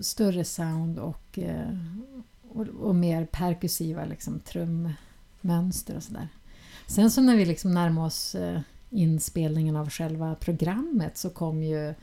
större 0.00 0.44
sound 0.44 0.98
och, 0.98 1.38
och, 2.48 2.66
och, 2.68 2.94
mer 2.94 3.24
perkussiva 3.24 4.04
liksom, 4.04 4.40
trummönster 4.40 5.96
och 5.96 6.02
sådär. 6.02 6.28
Sen 6.86 7.10
så 7.10 7.20
när 7.20 7.36
vi 7.36 7.44
liksom 7.44 7.74
närmade 7.74 8.06
oss 8.06 8.36
inspelningen 8.90 9.76
av 9.76 9.90
själva 9.90 10.34
programmet 10.34 11.16
så 11.16 11.30
kom 11.30 11.62
ju 11.62 11.94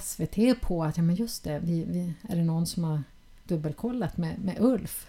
SVT 0.00 0.60
på 0.60 0.84
att 0.84 0.96
ja 0.96 1.02
men 1.02 1.16
just 1.16 1.44
det, 1.44 1.58
vi, 1.58 1.84
vi, 1.84 2.14
är 2.28 2.36
det 2.36 2.44
någon 2.44 2.66
som 2.66 2.84
har 2.84 3.02
dubbelkollat 3.44 4.16
med, 4.16 4.38
med 4.38 4.56
Ulf? 4.60 5.06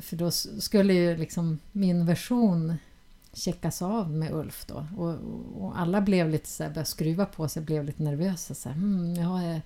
För 0.00 0.16
då 0.16 0.30
skulle 0.30 0.94
ju 0.94 1.16
liksom 1.16 1.58
min 1.72 2.06
version 2.06 2.74
checkas 3.32 3.82
av 3.82 4.10
med 4.10 4.32
Ulf 4.32 4.66
då. 4.66 4.86
Och, 4.96 5.14
och 5.62 5.78
alla 5.78 6.00
blev 6.00 6.28
lite 6.28 6.48
så 6.48 6.62
här, 6.62 6.70
började 6.70 6.88
skruva 6.88 7.26
på 7.26 7.48
sig, 7.48 7.62
blev 7.62 7.84
lite 7.84 8.02
nervösa. 8.02 8.54
Så, 8.54 8.68
här, 8.68 8.76
mm, 8.76 9.14
ja, 9.14 9.42
eh. 9.42 9.60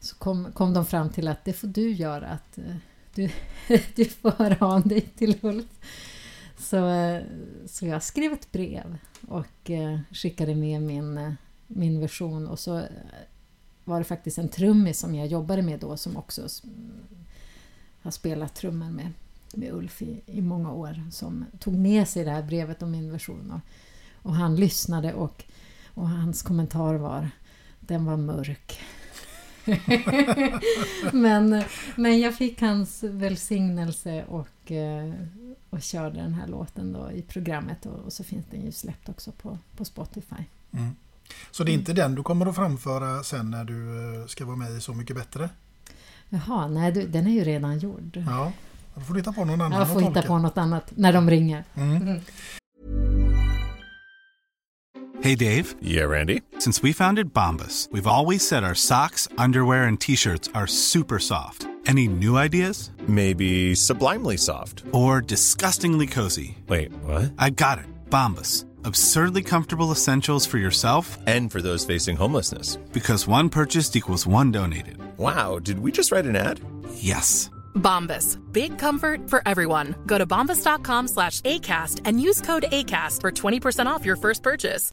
så 0.00 0.16
kom, 0.16 0.52
kom 0.52 0.74
de 0.74 0.86
fram 0.86 1.10
till 1.10 1.28
att 1.28 1.44
det 1.44 1.52
får 1.52 1.68
du 1.68 1.92
göra, 1.92 2.26
att 2.26 2.58
eh, 2.58 2.76
du, 3.14 3.30
du 3.94 4.04
får 4.04 4.30
höra 4.30 4.66
av 4.66 4.88
dig 4.88 5.00
till 5.00 5.38
Ulf. 5.42 5.80
Så, 6.58 6.88
eh, 6.88 7.22
så 7.66 7.86
jag 7.86 8.02
skrev 8.02 8.32
ett 8.32 8.52
brev 8.52 8.98
och 9.28 9.70
skickade 10.10 10.54
med 10.54 10.82
min, 10.82 11.36
min 11.66 12.00
version 12.00 12.48
och 12.48 12.58
så 12.58 12.82
var 13.86 13.98
det 13.98 14.04
faktiskt 14.04 14.38
en 14.38 14.48
trummis 14.48 14.98
som 14.98 15.14
jag 15.14 15.26
jobbade 15.26 15.62
med 15.62 15.80
då 15.80 15.96
som 15.96 16.16
också 16.16 16.48
har 18.02 18.10
spelat 18.10 18.54
trummor 18.54 18.90
med 18.90 19.12
med 19.56 19.72
Ulf 19.72 20.02
i, 20.02 20.20
i 20.26 20.40
många 20.40 20.72
år 20.72 21.10
som 21.10 21.44
tog 21.58 21.74
med 21.74 22.08
sig 22.08 22.24
det 22.24 22.30
här 22.30 22.42
brevet 22.42 22.82
om 22.82 22.90
min 22.90 23.12
version. 23.12 23.50
Och, 23.50 23.60
och 24.28 24.34
han 24.34 24.56
lyssnade 24.56 25.14
och, 25.14 25.44
och 25.94 26.08
hans 26.08 26.42
kommentar 26.42 26.94
var 26.94 27.30
den 27.80 28.04
var 28.04 28.16
mörk. 28.16 28.80
men, 31.12 31.64
men 31.96 32.20
jag 32.20 32.36
fick 32.36 32.60
hans 32.60 33.02
välsignelse 33.02 34.24
och, 34.24 34.72
eh, 34.72 35.14
och 35.70 35.82
körde 35.82 36.20
den 36.20 36.34
här 36.34 36.46
låten 36.46 36.92
då 36.92 37.12
i 37.12 37.22
programmet 37.22 37.86
och, 37.86 37.98
och 37.98 38.12
så 38.12 38.24
finns 38.24 38.46
den 38.50 38.64
ju 38.64 38.72
släppt 38.72 39.08
också 39.08 39.32
på, 39.32 39.58
på 39.76 39.84
Spotify. 39.84 40.44
Mm. 40.72 40.94
Så 41.50 41.64
det 41.64 41.70
är 41.70 41.74
inte 41.74 41.92
den 41.92 42.14
du 42.14 42.22
kommer 42.22 42.46
att 42.46 42.54
framföra 42.54 43.22
sen 43.22 43.50
när 43.50 43.64
du 43.64 43.88
eh, 44.20 44.26
ska 44.26 44.44
vara 44.44 44.56
med 44.56 44.70
i 44.70 44.80
Så 44.80 44.94
mycket 44.94 45.16
bättre? 45.16 45.48
Jaha, 46.28 46.68
nej 46.68 46.92
den 46.92 47.26
är 47.26 47.30
ju 47.30 47.44
redan 47.44 47.78
gjord. 47.78 48.22
Ja. 48.26 48.52
Då 48.94 49.00
får 49.00 49.14
du 49.14 49.20
hitta 49.20 49.32
på 49.32 49.44
någon 49.44 49.60
annan 49.60 49.78
Jag 49.78 49.88
får 49.88 50.00
hitta 50.00 50.22
på 50.22 50.38
något 50.38 50.58
annat 50.58 50.92
när 50.94 51.12
de 51.12 51.30
ringer. 51.30 51.64
Mm. 51.74 51.96
Mm. 51.96 52.20
Hey 55.22 55.34
Dave. 55.34 55.74
Yeah, 55.82 56.10
Randy. 56.10 56.42
Since 56.58 56.82
we 56.82 56.92
founded 56.92 57.32
Bombus, 57.32 57.88
we've 57.90 58.06
always 58.06 58.46
said 58.46 58.62
our 58.64 58.74
socks, 58.74 59.28
underwear 59.38 59.88
and 59.88 60.00
t-shirts 60.00 60.50
are 60.54 60.66
super 60.66 61.18
soft. 61.18 61.66
Any 61.88 62.08
new 62.08 62.36
ideas? 62.36 62.90
Maybe 63.06 63.74
sublimely 63.74 64.36
soft. 64.36 64.84
Or 64.92 65.20
disgustingly 65.20 66.06
cozy. 66.06 66.58
Wait, 66.68 66.92
what? 67.04 67.32
I 67.38 67.50
got 67.50 67.78
it. 67.78 67.86
Bombus. 68.10 68.64
Absurdly 68.86 69.42
comfortable 69.42 69.90
essentials 69.90 70.46
for 70.46 70.58
yourself 70.58 71.18
and 71.26 71.50
for 71.50 71.60
those 71.60 71.84
facing 71.84 72.16
homelessness. 72.16 72.76
Because 72.92 73.26
one 73.26 73.48
purchased 73.48 73.96
equals 73.96 74.28
one 74.28 74.52
donated. 74.52 74.98
Wow, 75.18 75.58
did 75.58 75.80
we 75.80 75.90
just 75.90 76.12
write 76.12 76.24
an 76.24 76.36
ad? 76.36 76.60
Yes. 76.94 77.50
Bombas. 77.74 78.38
Big 78.52 78.78
comfort 78.78 79.28
for 79.28 79.42
everyone. 79.44 79.96
Go 80.06 80.18
to 80.18 80.26
bombas.com 80.26 81.08
slash 81.08 81.40
ACAST 81.40 82.02
and 82.04 82.20
use 82.20 82.40
code 82.40 82.66
ACAST 82.70 83.22
for 83.22 83.32
20% 83.32 83.86
off 83.86 84.06
your 84.06 84.16
first 84.16 84.42
purchase. 84.44 84.92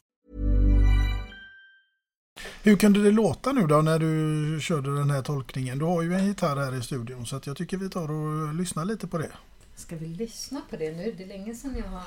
Hur 2.62 2.76
kunde 2.76 3.02
det 3.02 3.10
låta 3.10 3.52
nu 3.52 3.66
då 3.66 3.82
när 3.82 3.98
du 3.98 4.60
körde 4.60 4.96
den 4.96 5.10
här 5.10 5.22
tolkningen? 5.22 5.78
Du 5.78 5.84
har 5.84 6.02
ju 6.02 6.14
en 6.14 6.26
gitarr 6.26 6.56
här 6.56 6.74
i 6.78 6.82
studion 6.82 7.26
så 7.26 7.36
att 7.36 7.46
jag 7.46 7.56
tycker 7.56 7.76
vi 7.76 7.90
tar 7.90 8.10
och 8.10 8.54
lyssnar 8.54 8.84
lite 8.84 9.06
på 9.06 9.18
det. 9.18 9.32
Ska 9.76 9.96
vi 9.96 10.06
lyssna 10.06 10.60
på 10.70 10.76
det 10.76 10.96
nu? 10.96 11.14
Det 11.16 11.24
är 11.24 11.28
länge 11.28 11.54
sedan 11.54 11.76
jag 11.76 11.88
har... 11.88 12.04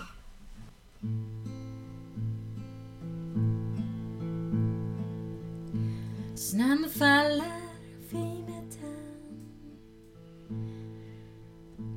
Snön 6.37 6.89
faller 6.89 7.67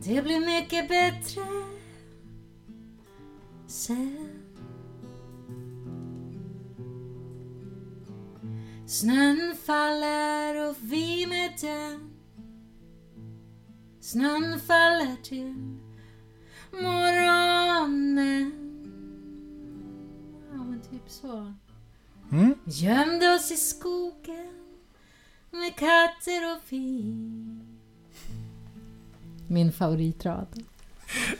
Det 0.05 0.23
blir 0.23 0.41
mycket 0.41 0.89
bättre 0.89 1.43
sen. 3.67 4.29
Snön 8.87 9.57
faller 9.57 10.69
och 10.69 10.77
vi 10.81 11.27
med 11.27 11.53
den. 11.61 12.11
Snön 14.01 14.61
faller 14.61 15.17
till 15.23 15.55
morgonen. 16.73 18.53
Ja, 20.53 20.65
men 20.65 20.83
typ 20.83 21.11
så. 21.11 21.55
Mm. 22.33 22.55
Gömde 22.65 23.35
oss 23.35 23.51
i 23.51 23.57
skogen 23.57 24.53
med 25.51 25.77
katter 25.77 26.53
och 26.53 26.73
vin 26.73 27.71
min 29.51 29.73
favoritrad. 29.73 30.47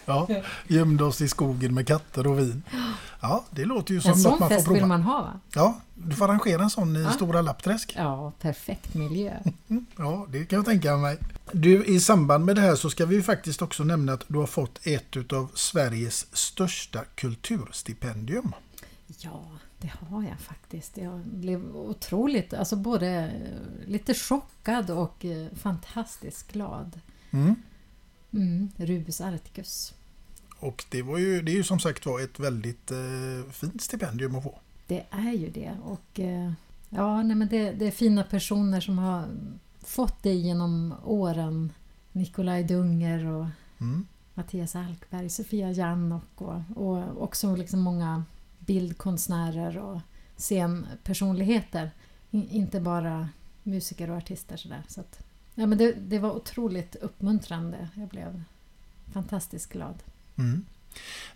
Ja, 0.05 0.29
gömde 0.67 1.05
oss 1.05 1.21
i 1.21 1.29
skogen 1.29 1.75
med 1.75 1.87
katter 1.87 2.27
och 2.27 2.39
vin. 2.39 2.63
Ja, 3.21 3.45
det 3.51 3.65
låter 3.65 3.95
ju 3.95 4.01
som 4.01 4.13
en 4.13 4.23
något 4.23 4.41
man 4.41 4.49
får 4.49 4.49
prova. 4.49 4.55
En 4.55 4.61
sån 4.61 4.67
fest 4.67 4.83
vill 4.83 4.87
man 4.87 5.03
ha 5.03 5.23
va? 5.23 5.41
Ja, 5.55 5.81
du 5.95 6.17
får 6.17 6.25
arrangera 6.25 6.63
en 6.63 6.71
sån 6.71 6.97
i 6.97 7.03
ja. 7.03 7.11
Stora 7.11 7.43
Lappträsk. 7.43 7.95
Ja, 7.97 8.33
perfekt 8.41 8.95
miljö. 8.95 9.37
ja, 9.97 10.27
det 10.31 10.45
kan 10.45 10.57
jag 10.57 10.67
tänka 10.67 10.97
mig. 10.97 11.19
Du, 11.53 11.85
i 11.85 12.01
samband 12.01 12.45
med 12.45 12.57
det 12.57 12.63
här 12.63 12.77
så 12.77 12.91
ska 12.91 13.07
vi 13.07 13.23
faktiskt 13.23 13.63
också 13.63 13.85
nämna 13.85 14.13
att 14.13 14.25
du 14.27 14.39
har 14.39 14.47
fått 14.47 14.87
ett 14.87 15.33
av 15.33 15.51
Sveriges 15.55 16.37
största 16.37 17.05
kulturstipendium. 17.15 18.53
Ja, 19.19 19.43
det 19.81 19.93
har 20.01 20.23
jag 20.23 20.41
faktiskt. 20.41 20.97
Jag 20.97 21.19
blev 21.19 21.77
otroligt, 21.77 22.55
alltså 22.55 22.77
både 22.77 23.33
lite 23.87 24.15
chockad 24.15 24.91
och 24.91 25.25
eh, 25.25 25.47
fantastiskt 25.55 26.53
glad. 26.53 27.01
Mm. 27.31 27.55
Mm, 28.33 28.69
Rubus 28.77 29.21
Articus. 29.21 29.95
Och 30.61 30.85
det, 30.91 31.03
var 31.03 31.19
ju, 31.19 31.43
det 31.43 31.53
är 31.53 31.57
ju 31.57 31.65
som 31.65 31.81
sagt 31.81 32.07
var 32.07 32.21
ett 32.21 32.39
väldigt 32.39 32.91
eh, 32.91 33.51
fint 33.53 33.83
stipendium 33.83 34.35
att 34.35 34.43
få. 34.43 34.59
Det 34.87 35.05
är 35.11 35.33
ju 35.33 35.51
det. 35.51 35.77
Och 35.85 36.21
eh, 36.21 36.53
ja, 36.89 37.23
nej, 37.23 37.37
men 37.37 37.49
det, 37.49 37.71
det, 37.73 37.87
är 37.87 37.91
fina 37.91 38.25
personer 38.25 38.81
som 38.81 38.99
har 38.99 39.25
fått 39.81 40.23
det 40.23 40.35
genom 40.35 40.95
åren. 41.05 41.73
Nikolaj 42.13 42.65
Dunger 42.65 43.27
och 43.27 43.47
mm. 43.81 44.07
Mattias 44.35 44.77
Alkberg, 44.77 45.29
Sofia 45.29 45.71
Jannok 45.71 46.41
och, 46.41 46.63
och 46.75 47.23
också 47.23 47.57
liksom 47.57 47.81
många 47.81 48.25
bildkonstnärer 48.61 49.79
och 49.79 50.01
scenpersonligheter. 50.37 51.91
inte 52.31 52.81
bara 52.81 53.29
musiker 53.63 54.11
och 54.11 54.17
artister 54.17 54.57
sådär. 54.57 54.83
Så 54.89 55.01
att, 55.01 55.23
Ja, 55.61 55.67
men 55.67 55.79
det, 55.79 55.93
det 55.93 56.19
var 56.19 56.31
otroligt 56.31 56.97
uppmuntrande. 56.97 57.89
Jag 57.95 58.09
blev 58.09 58.43
fantastiskt 59.13 59.73
glad. 59.73 60.03
Mm. 60.37 60.65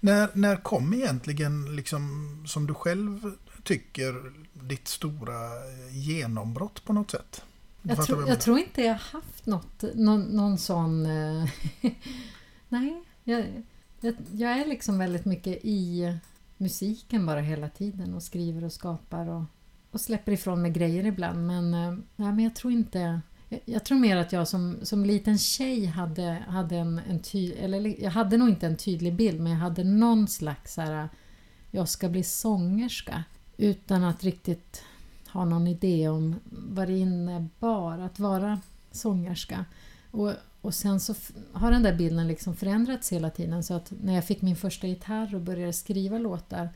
När, 0.00 0.28
när 0.34 0.56
kom 0.56 0.94
egentligen, 0.94 1.76
liksom, 1.76 2.44
som 2.46 2.66
du 2.66 2.74
själv 2.74 3.30
tycker, 3.62 4.32
ditt 4.52 4.88
stora 4.88 5.38
genombrott 5.90 6.84
på 6.84 6.92
något 6.92 7.10
sätt? 7.10 7.44
Jag, 7.82 7.96
vad 7.96 8.28
jag 8.28 8.40
tror 8.40 8.58
inte 8.58 8.82
jag 8.82 8.92
har 8.92 9.20
haft 9.20 9.46
något, 9.46 9.84
någon, 9.94 10.22
någon 10.22 10.58
sån... 10.58 11.06
eh, 11.06 11.48
Nej, 12.68 13.02
jag, 13.24 13.64
jag 14.32 14.52
är 14.60 14.66
liksom 14.66 14.98
väldigt 14.98 15.24
mycket 15.24 15.58
i 15.62 16.12
musiken 16.64 17.26
bara 17.26 17.40
hela 17.40 17.68
tiden 17.68 18.14
och 18.14 18.22
skriver 18.22 18.64
och 18.64 18.72
skapar 18.72 19.28
och, 19.28 19.42
och 19.90 20.00
släpper 20.00 20.32
ifrån 20.32 20.62
mig 20.62 20.70
grejer 20.70 21.06
ibland. 21.06 21.46
Men, 21.46 21.74
eh, 21.74 21.92
nej, 22.16 22.32
men 22.32 22.40
jag 22.40 22.54
tror 22.54 22.72
inte... 22.72 23.20
Jag, 23.48 23.60
jag 23.64 23.84
tror 23.84 23.98
mer 23.98 24.16
att 24.16 24.32
jag 24.32 24.48
som, 24.48 24.76
som 24.82 25.04
liten 25.04 25.38
tjej 25.38 25.86
hade, 25.86 26.44
hade 26.48 26.76
en, 26.76 27.00
en 27.08 27.20
tydlig... 27.20 27.64
Eller 27.64 28.02
jag 28.02 28.10
hade 28.10 28.36
nog 28.36 28.48
inte 28.48 28.66
en 28.66 28.76
tydlig 28.76 29.14
bild 29.14 29.40
men 29.40 29.52
jag 29.52 29.58
hade 29.58 29.84
någon 29.84 30.28
slags 30.28 30.74
så 30.74 30.80
här, 30.80 31.08
jag 31.70 31.88
ska 31.88 32.08
bli 32.08 32.22
sångerska 32.22 33.24
utan 33.56 34.04
att 34.04 34.24
riktigt 34.24 34.82
ha 35.32 35.44
någon 35.44 35.66
idé 35.66 36.08
om 36.08 36.36
vad 36.50 36.88
det 36.88 36.98
innebar 36.98 37.98
att 37.98 38.18
vara 38.18 38.60
sångerska. 38.90 39.64
Och, 40.10 40.32
och 40.64 40.74
sen 40.74 41.00
så 41.00 41.14
har 41.52 41.70
den 41.70 41.82
där 41.82 41.94
bilden 41.94 42.28
liksom 42.28 42.56
förändrats 42.56 43.12
hela 43.12 43.30
tiden 43.30 43.62
så 43.62 43.74
att 43.74 43.92
när 44.02 44.14
jag 44.14 44.24
fick 44.24 44.42
min 44.42 44.56
första 44.56 44.86
gitarr 44.86 45.34
och 45.34 45.40
började 45.40 45.72
skriva 45.72 46.18
låtar 46.18 46.68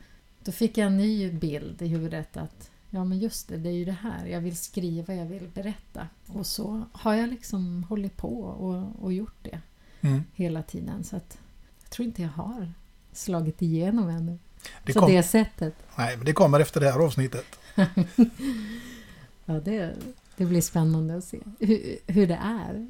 då 0.43 0.51
fick 0.51 0.77
jag 0.77 0.87
en 0.87 0.97
ny 0.97 1.31
bild 1.31 1.81
i 1.81 1.87
huvudet 1.87 2.37
att 2.37 2.69
ja 2.89 3.03
men 3.05 3.19
just 3.19 3.47
det, 3.47 3.57
det 3.57 3.69
är 3.69 3.73
ju 3.73 3.85
det 3.85 3.91
här. 4.01 4.25
Jag 4.25 4.41
vill 4.41 4.57
skriva, 4.57 5.13
jag 5.13 5.25
vill 5.25 5.47
berätta. 5.53 6.07
Och 6.27 6.45
så 6.45 6.83
har 6.91 7.13
jag 7.13 7.29
liksom 7.29 7.83
hållit 7.89 8.17
på 8.17 8.39
och, 8.41 9.03
och 9.05 9.13
gjort 9.13 9.35
det 9.43 9.59
Mm. 10.01 10.23
hela 10.35 10.63
tiden. 10.63 11.03
Så 11.03 11.15
att 11.15 11.37
jag 11.81 11.89
tror 11.89 12.05
inte 12.05 12.21
jag 12.21 12.29
har 12.29 12.71
slagit 13.13 13.61
igenom 13.61 14.09
ännu. 14.09 14.37
Det 14.85 14.93
på 14.93 14.99
kom- 14.99 15.11
det 15.11 15.23
sättet. 15.23 15.73
Nej, 15.97 16.17
men 16.17 16.25
det 16.25 16.33
kommer 16.33 16.59
efter 16.59 16.79
det 16.79 16.91
här 16.91 16.99
avsnittet. 16.99 17.45
Ja, 19.45 19.53
det, 19.59 19.95
det 20.37 20.45
blir 20.45 20.61
spännande 20.61 21.17
att 21.17 21.23
se 21.23 21.39
hur, 21.59 21.97
hur 22.07 22.27
det 22.27 22.39
är. 22.43 22.87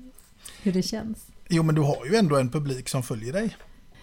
Hur 0.63 0.73
det 0.73 0.81
känns. 0.81 1.27
Jo, 1.49 1.63
men 1.63 1.75
du 1.75 1.81
har 1.81 2.05
ju 2.05 2.15
ändå 2.15 2.37
en 2.37 2.49
publik 2.49 2.89
som 2.89 3.03
följer 3.03 3.33
dig. 3.33 3.57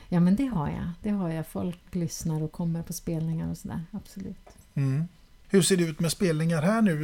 Ja, 0.09 0.20
men 0.20 0.36
det 0.36 0.47
har 0.47 0.68
jag. 0.68 0.90
Det 1.03 1.11
har 1.11 1.28
jag. 1.30 1.47
Folk 1.47 1.80
lyssnar 1.94 2.42
och 2.42 2.53
kommer 2.53 2.82
på 2.82 2.92
spelningar 2.92 3.51
och 3.51 3.59
sådär. 3.59 3.84
Absolut. 3.92 4.49
Mm. 4.74 5.05
Hur 5.49 5.62
ser 5.62 5.76
det 5.76 5.82
ut 5.84 6.01
med 6.01 6.12
spelningar 6.12 6.62
här 6.62 6.82
nu? 6.82 6.94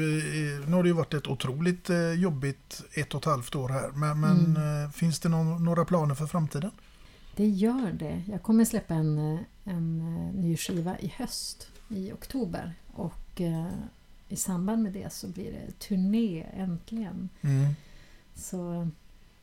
Nu 0.66 0.72
har 0.72 0.82
det 0.82 0.88
ju 0.88 0.94
varit 0.94 1.14
ett 1.14 1.26
otroligt 1.26 1.90
eh, 1.90 2.12
jobbigt 2.12 2.82
ett 2.94 3.14
och 3.14 3.20
ett 3.20 3.24
halvt 3.24 3.54
år 3.54 3.68
här. 3.68 3.90
Men, 3.90 4.20
men 4.20 4.56
Mm. 4.56 4.84
eh, 4.84 4.90
finns 4.90 5.20
det 5.20 5.28
någon, 5.28 5.64
några 5.64 5.84
planer 5.84 6.14
för 6.14 6.26
framtiden? 6.26 6.70
Det 7.36 7.46
gör 7.48 7.92
det. 7.92 8.22
Jag 8.30 8.42
kommer 8.42 8.64
släppa 8.64 8.94
en, 8.94 9.18
eh, 9.34 9.40
en 9.64 9.98
ny 10.34 10.56
skiva 10.56 10.98
i 10.98 11.12
höst, 11.16 11.68
i 11.88 12.12
oktober. 12.12 12.74
Och 12.94 13.40
eh, 13.40 13.66
i 14.28 14.36
samband 14.36 14.82
med 14.82 14.92
det 14.92 15.12
så 15.12 15.28
blir 15.28 15.52
det 15.52 15.78
turné 15.88 16.46
äntligen. 16.56 17.28
Mm. 17.42 17.74
Så, 18.34 18.88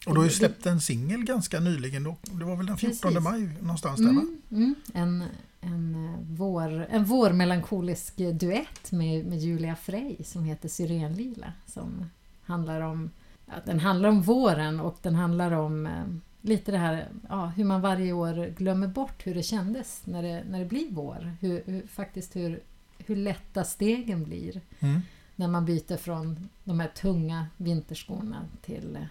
Och 0.06 0.14
du 0.14 0.20
har 0.20 0.26
ju 0.26 0.32
släppt 0.32 0.66
en 0.66 0.82
singel 0.82 1.24
ganska 1.24 1.60
nyligen. 1.60 2.04
Då. 2.04 2.16
Det 2.22 2.45
var 2.45 2.56
väl 2.56 2.66
den 2.66 2.78
14 2.78 3.14
Precis. 3.14 3.24
maj 3.24 3.50
någonstans 3.62 4.00
där 4.00 4.14
va? 4.14 4.22
Mm, 4.22 4.41
mm. 4.52 4.76
En, 4.93 5.24
en, 5.62 5.95
eh, 6.06 6.20
vår, 6.30 6.88
en 6.89 7.04
vårmelankolisk 7.06 8.18
duett 8.18 8.91
med, 8.91 9.26
med 9.26 9.39
Julia 9.39 9.76
Frey 9.76 10.16
som 10.24 10.43
heter 10.43 10.70
Syrenlila. 10.70 11.54
Som 11.66 12.10
handlar 12.43 12.82
om, 12.82 13.10
ja, 13.45 13.54
den 13.66 13.80
handlar 13.80 14.10
om 14.10 14.22
våren 14.22 14.80
och 14.80 14.97
den 15.02 15.16
handlar 15.16 15.52
om 15.52 15.86
eh, 15.86 16.04
lite 16.41 16.72
det 16.72 16.78
här 16.78 17.08
ja, 17.30 17.45
hur 17.45 17.64
man 17.64 17.82
varje 17.82 18.14
år 18.14 18.54
glömmer 18.58 18.88
bort 18.88 19.28
hur 19.28 19.36
det 19.36 19.43
kändes 19.43 20.02
när 20.06 20.24
det, 20.24 20.43
när 20.50 20.60
det 20.60 20.66
blir 20.66 20.88
vår. 20.91 21.34
Hur, 21.39 21.64
hur, 21.66 21.88
faktiskt 21.88 22.36
hur, 22.36 22.60
hur 22.97 23.16
lätta 23.16 23.64
stegen 23.64 24.24
blir 24.24 24.62
Mm. 24.80 25.02
när 25.36 25.47
man 25.47 25.66
byter 25.66 25.97
från 25.97 26.50
de 26.64 26.80
här 26.80 26.88
tunga 26.88 27.47
vinterskorna 27.58 28.45
till 28.62 28.95
eh, 28.95 29.02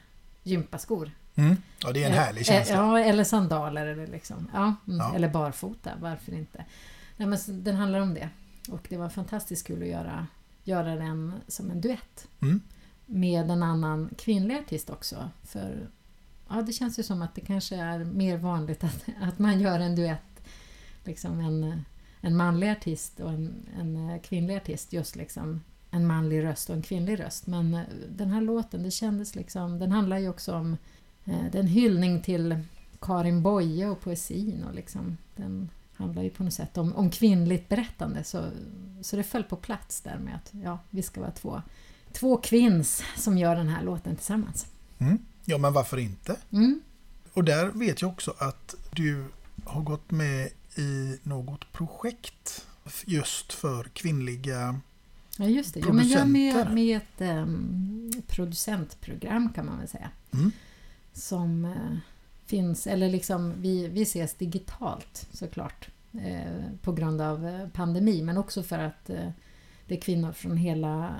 gympaskor. 0.49 1.11
Mm. 1.35 1.57
Ja, 1.83 1.93
det 1.93 2.03
är 2.03 2.07
en 2.07 2.13
Eh, 2.13 2.19
härlig 2.19 2.47
känsla. 2.47 2.75
eh, 2.75 2.81
Ja, 2.81 2.99
eller 3.01 3.25
sandaler 3.25 3.87
eller 3.87 4.07
liksom. 4.07 4.51
Ja, 4.55 4.75
mm, 4.87 4.99
Ja. 4.99 5.15
Eller 5.15 5.29
barfota, 5.29 5.91
varför 6.01 6.33
inte? 6.35 6.65
Nej, 7.17 7.29
men 7.29 7.39
den 7.49 7.77
handlar 7.77 8.01
om 8.01 8.15
det. 8.15 8.29
Och 8.69 8.87
det 8.89 8.97
var 8.97 9.09
fantastiskt 9.09 9.67
kul 9.67 9.83
att 9.83 9.89
göra, 9.89 10.27
göra 10.65 10.95
den 10.97 11.33
som 11.49 11.71
en 11.71 11.81
duett. 11.81 12.29
Mm. 12.41 12.61
Med 13.07 13.51
en 13.51 13.63
annan 13.63 14.11
kvinnlig 14.19 14.57
artist 14.57 14.91
också. 14.91 15.31
För 15.45 15.89
ja, 16.49 16.63
det 16.63 16.73
känns 16.73 16.99
ju 16.99 17.03
som 17.03 17.23
att 17.23 17.35
det 17.35 17.41
kanske 17.41 17.77
är 17.77 17.99
mer 18.05 18.37
vanligt 18.37 18.85
att, 18.85 19.05
att 19.21 19.39
man 19.39 19.61
gör 19.61 19.81
en 19.81 19.97
duett. 19.97 20.21
Liksom 21.05 21.41
en, 21.41 21.85
en 22.21 22.37
manlig 22.37 22.71
artist 22.71 23.21
och 23.21 23.31
en, 23.33 23.69
en 23.79 24.21
kvinnlig 24.21 24.57
artist. 24.57 24.93
Just 24.93 25.17
liksom 25.17 25.61
en 25.91 26.07
manlig 26.07 26.45
röst 26.45 26.71
och 26.71 26.77
en 26.77 26.83
kvinnlig 26.83 27.21
röst. 27.21 27.47
Men 27.47 27.75
eh, 27.75 27.83
den 28.17 28.31
här 28.31 28.41
låten, 28.41 28.83
det 28.83 28.91
kändes 28.91 29.35
liksom... 29.35 29.79
Den 29.79 29.93
handlar 29.93 30.19
ju 30.19 30.29
också 30.29 30.55
om 30.55 30.77
Eh, 31.29 31.51
Det 31.53 31.59
är 31.59 31.63
en 31.63 31.69
hyllning 31.69 32.23
till 32.23 32.59
Karin 33.01 33.43
Boye 33.43 33.89
och 33.89 34.01
poesin 34.01 34.65
och 34.65 34.75
liksom, 34.75 35.17
den 35.37 35.71
handlar 35.95 36.23
ju 36.23 36.31
på 36.31 36.45
något 36.45 36.55
sätt 36.55 36.79
om, 36.79 36.97
om 36.97 37.11
kvinnligt 37.11 37.69
berättande 37.69 38.25
så, 38.25 38.51
så 39.03 39.17
det 39.17 39.23
föll 39.23 39.45
på 39.45 39.57
plats 39.57 40.01
där 40.01 40.19
med 40.19 40.35
att 40.35 40.51
ja, 40.65 40.79
vi 40.91 41.03
ska 41.03 41.21
vara 41.21 41.31
två, 41.31 41.63
två 42.13 42.37
kvinns 42.37 43.03
som 43.17 43.39
gör 43.39 43.57
den 43.57 43.69
här 43.69 43.83
låten 43.83 44.17
tillsammans. 44.17 44.67
Mm. 44.99 45.19
Ja, 45.45 45.59
men 45.59 45.73
varför 45.73 45.97
inte? 45.97 46.37
Mm. 46.51 46.81
Och 47.33 47.45
där 47.45 47.67
vet 47.67 48.03
jag 48.03 48.11
också 48.11 48.35
att 48.39 48.75
du 48.93 49.25
har 49.65 49.83
gått 49.83 50.11
med 50.11 50.49
i 50.77 51.19
något 51.23 51.73
projekt 51.73 52.67
just 53.05 53.53
för 53.53 53.85
kvinnliga 53.85 54.81
Ja 55.41 55.47
just 55.47 55.75
det, 55.75 55.81
jo, 55.81 55.93
men 55.93 56.09
jag 56.09 56.21
är 56.21 56.27
med, 56.27 56.75
med 56.75 56.97
ett 56.97 57.21
em, 57.21 58.11
producentprogram 58.27 59.53
kan 59.53 59.67
man 59.67 59.79
väl 59.79 59.89
säga. 59.89 60.11
Mm. 60.35 60.53
Som 61.13 61.65
eh, 61.65 61.99
finns, 62.47 62.87
eller 62.87 63.09
liksom 63.09 63.55
vi, 63.63 63.89
vi 63.89 64.03
ses 64.03 64.35
digitalt 64.35 65.29
såklart. 65.33 65.89
Eh, 66.13 66.63
på 66.83 66.93
grund 66.93 67.21
av 67.21 67.47
eh, 67.47 67.69
pandemi 67.69 68.23
men 68.23 68.39
också 68.39 68.63
för 68.63 68.79
att 68.79 69.11
eh, 69.11 69.31
det 69.87 69.97
är 69.97 70.01
kvinnor 70.01 70.33
från 70.33 70.57
hela 70.57 71.15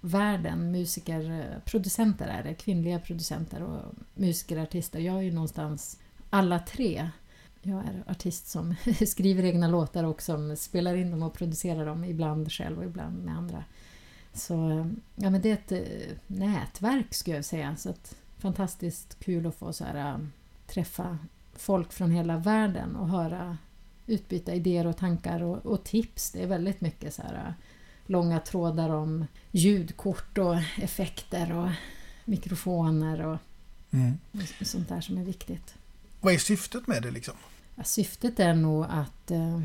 världen, 0.00 0.72
musiker, 0.72 1.54
producenter 1.64 2.26
är 2.26 2.42
det, 2.42 2.54
kvinnliga 2.54 2.98
producenter 2.98 3.62
och 3.62 3.94
musiker, 4.14 4.58
artister. 4.58 5.00
Jag 5.00 5.16
är 5.16 5.22
ju 5.22 5.32
någonstans 5.32 5.98
alla 6.30 6.58
tre. 6.58 7.10
Jag 7.66 7.78
är 7.84 8.04
artist 8.06 8.46
som 8.48 8.74
skriver 9.06 9.44
egna 9.44 9.68
låtar 9.68 10.04
och 10.04 10.22
som 10.22 10.56
spelar 10.56 10.94
in 10.96 11.10
dem 11.10 11.22
och 11.22 11.34
producerar 11.34 11.86
dem, 11.86 12.04
ibland 12.04 12.52
själv 12.52 12.78
och 12.78 12.84
ibland 12.84 13.24
med 13.24 13.36
andra. 13.36 13.64
Så 14.32 14.54
ja, 15.16 15.30
men 15.30 15.40
det 15.40 15.50
är 15.50 15.54
ett 15.54 15.72
eh, 15.72 16.16
nätverk 16.26 17.14
skulle 17.14 17.36
jag 17.36 17.44
säga. 17.44 17.76
Så 17.76 17.90
att, 17.90 18.14
fantastiskt 18.38 19.16
kul 19.24 19.46
att 19.46 19.54
få 19.54 19.72
så 19.72 19.84
här, 19.84 20.10
eh, 20.12 20.18
träffa 20.66 21.18
folk 21.56 21.92
från 21.92 22.10
hela 22.10 22.36
världen 22.36 22.96
och 22.96 23.08
höra 23.08 23.58
utbyta 24.06 24.54
idéer 24.54 24.86
och 24.86 24.96
tankar 24.96 25.42
och, 25.42 25.66
och 25.66 25.84
tips. 25.84 26.30
Det 26.30 26.42
är 26.42 26.46
väldigt 26.46 26.80
mycket 26.80 27.14
så 27.14 27.22
här 27.22 27.34
eh, 27.34 27.52
långa 28.06 28.40
trådar 28.40 28.90
om 28.90 29.26
ljudkort 29.50 30.38
och 30.38 30.56
effekter 30.76 31.52
och 31.52 31.70
mikrofoner 32.24 33.26
och, 33.26 33.38
Mm. 33.90 34.18
och 34.60 34.66
sånt 34.66 34.88
där 34.88 35.00
som 35.00 35.18
är 35.18 35.24
viktigt. 35.24 35.74
Vad 36.20 36.34
är 36.34 36.38
syftet 36.38 36.86
med 36.86 37.02
det 37.02 37.10
liksom? 37.10 37.34
Syftet 37.84 38.40
är 38.40 38.54
nog 38.54 38.84
att, 38.88 39.30
eh, 39.30 39.62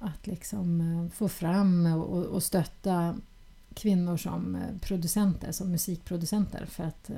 att 0.00 0.26
liksom 0.26 0.80
eh, 0.80 1.08
få 1.16 1.28
fram 1.28 1.86
och, 1.86 2.24
och 2.24 2.42
stötta 2.42 3.16
kvinnor 3.74 4.16
som 4.16 4.54
eh, 4.54 4.78
producenter, 4.80 5.52
som 5.52 5.70
musikproducenter. 5.70 6.66
För 6.66 6.84
att 6.84 7.10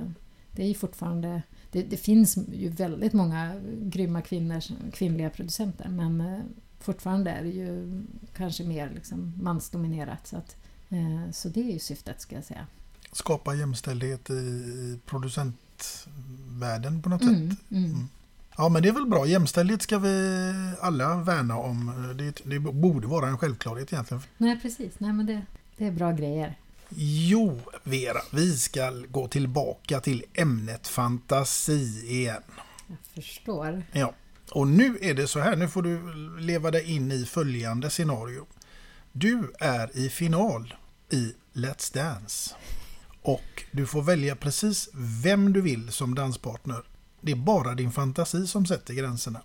det 0.50 0.62
är 0.62 0.68
ju 0.68 0.74
fortfarande... 0.74 1.42
Det, 1.72 1.82
det 1.82 1.96
finns 1.96 2.36
ju 2.52 2.68
väldigt 2.68 3.12
många 3.12 3.60
grymma 3.82 4.22
kvinnor, 4.22 4.60
kvinnliga 4.92 5.30
producenter 5.30 5.88
men 5.88 6.42
fortfarande 6.80 7.30
är 7.30 7.42
det 7.42 7.48
ju 7.50 8.02
kanske 8.36 8.64
mer 8.64 8.90
liksom 8.94 9.32
mansdominerat. 9.42 10.26
Så, 10.26 10.36
att, 10.36 10.56
så 11.32 11.48
det 11.48 11.60
är 11.60 11.72
ju 11.72 11.78
syftet 11.78 12.20
ska 12.20 12.34
jag 12.34 12.44
säga. 12.44 12.66
Skapa 13.12 13.54
jämställdhet 13.54 14.30
i 14.30 14.98
producentvärlden 15.06 17.02
på 17.02 17.08
något 17.08 17.22
Mm, 17.22 17.50
sätt? 17.50 17.58
mm. 17.70 18.08
Ja, 18.56 18.68
men 18.68 18.82
det 18.82 18.88
är 18.88 18.92
väl 18.92 19.06
bra. 19.06 19.26
Jämställdhet 19.26 19.82
ska 19.82 19.98
vi 19.98 20.42
alla 20.80 21.16
värna 21.16 21.56
om. 21.58 22.14
Det, 22.18 22.40
det 22.44 22.58
borde 22.58 23.06
vara 23.06 23.28
en 23.28 23.38
självklarhet 23.38 23.92
egentligen. 23.92 24.22
Nej 24.36 24.60
precis, 24.62 24.92
Nej, 24.98 25.12
men 25.12 25.26
det, 25.26 25.42
det 25.76 25.86
är 25.86 25.90
bra 25.90 26.12
grejer. 26.12 26.58
Jo, 27.28 27.60
Vera, 27.82 28.20
vi 28.32 28.56
ska 28.58 28.90
gå 28.90 29.28
tillbaka 29.28 30.00
till 30.00 30.24
ämnet 30.34 30.88
fantasi 30.88 32.02
igen. 32.06 32.42
Jag 32.86 32.98
förstår. 33.14 33.82
Ja, 33.92 34.14
och 34.52 34.68
nu 34.68 34.98
är 35.00 35.14
det 35.14 35.26
så 35.26 35.40
här. 35.40 35.56
Nu 35.56 35.68
får 35.68 35.82
du 35.82 36.14
leva 36.40 36.70
dig 36.70 36.94
in 36.94 37.12
i 37.12 37.24
följande 37.24 37.90
scenario. 37.90 38.46
Du 39.12 39.52
är 39.58 39.96
i 39.96 40.08
final 40.08 40.74
i 41.10 41.34
Let's 41.52 41.94
Dance. 41.94 42.54
Och 43.22 43.64
du 43.72 43.86
får 43.86 44.02
välja 44.02 44.36
precis 44.36 44.88
vem 45.24 45.52
du 45.52 45.60
vill 45.60 45.92
som 45.92 46.14
danspartner. 46.14 46.82
Det 47.26 47.32
är 47.32 47.36
bara 47.36 47.74
din 47.74 47.92
fantasi 47.92 48.46
som 48.46 48.66
sätter 48.66 48.94
gränserna. 48.94 49.40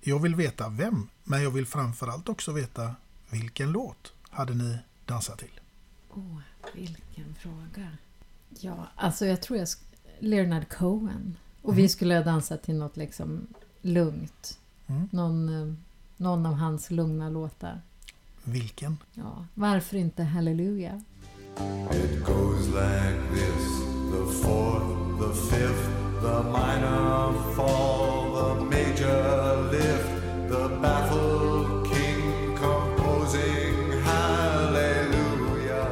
Jag 0.00 0.18
vill 0.18 0.34
veta 0.34 0.68
vem, 0.68 1.08
men 1.24 1.42
jag 1.42 1.50
vill 1.50 1.66
framförallt 1.66 2.28
också 2.28 2.52
veta 2.52 2.94
vilken 3.30 3.72
låt 3.72 4.12
hade 4.30 4.54
ni 4.54 4.78
dansat 5.06 5.38
till? 5.38 5.60
Åh, 6.10 6.38
vilken 6.74 7.34
fråga. 7.40 7.88
Ja, 8.60 8.86
alltså 8.96 9.26
jag 9.26 9.42
tror 9.42 9.58
jag... 9.58 9.68
Leonard 10.18 10.68
Cohen. 10.68 11.36
Och 11.62 11.72
Mm. 11.72 11.82
vi 11.82 11.88
skulle 11.88 12.14
ha 12.16 12.22
dansat 12.24 12.62
till 12.62 12.74
något 12.74 12.96
liksom 12.96 13.46
lugnt. 13.82 14.58
Mm. 14.86 15.08
Någon, 15.12 15.48
eh, 15.68 15.74
någon 16.16 16.46
av 16.46 16.54
hans 16.54 16.90
lugna 16.90 17.28
låtar. 17.28 17.80
Vilken? 18.44 18.96
Ja, 19.14 19.46
varför 19.54 19.96
inte 19.96 20.22
Hallelujah? 20.22 20.96
It 21.92 22.24
goes 22.26 22.66
like 22.66 23.20
this 23.34 23.82
the 24.12 24.42
fourth, 24.42 25.18
the 25.18 25.56
fifth, 25.56 26.01
the 26.22 26.42
minor 26.42 27.32
fall, 27.56 28.34
the 28.34 28.64
major 28.64 29.70
lift, 29.72 30.10
the 30.48 30.68
baffled 30.82 31.86
king 31.92 32.56
composing 32.56 34.02
hallelujah. 34.04 35.88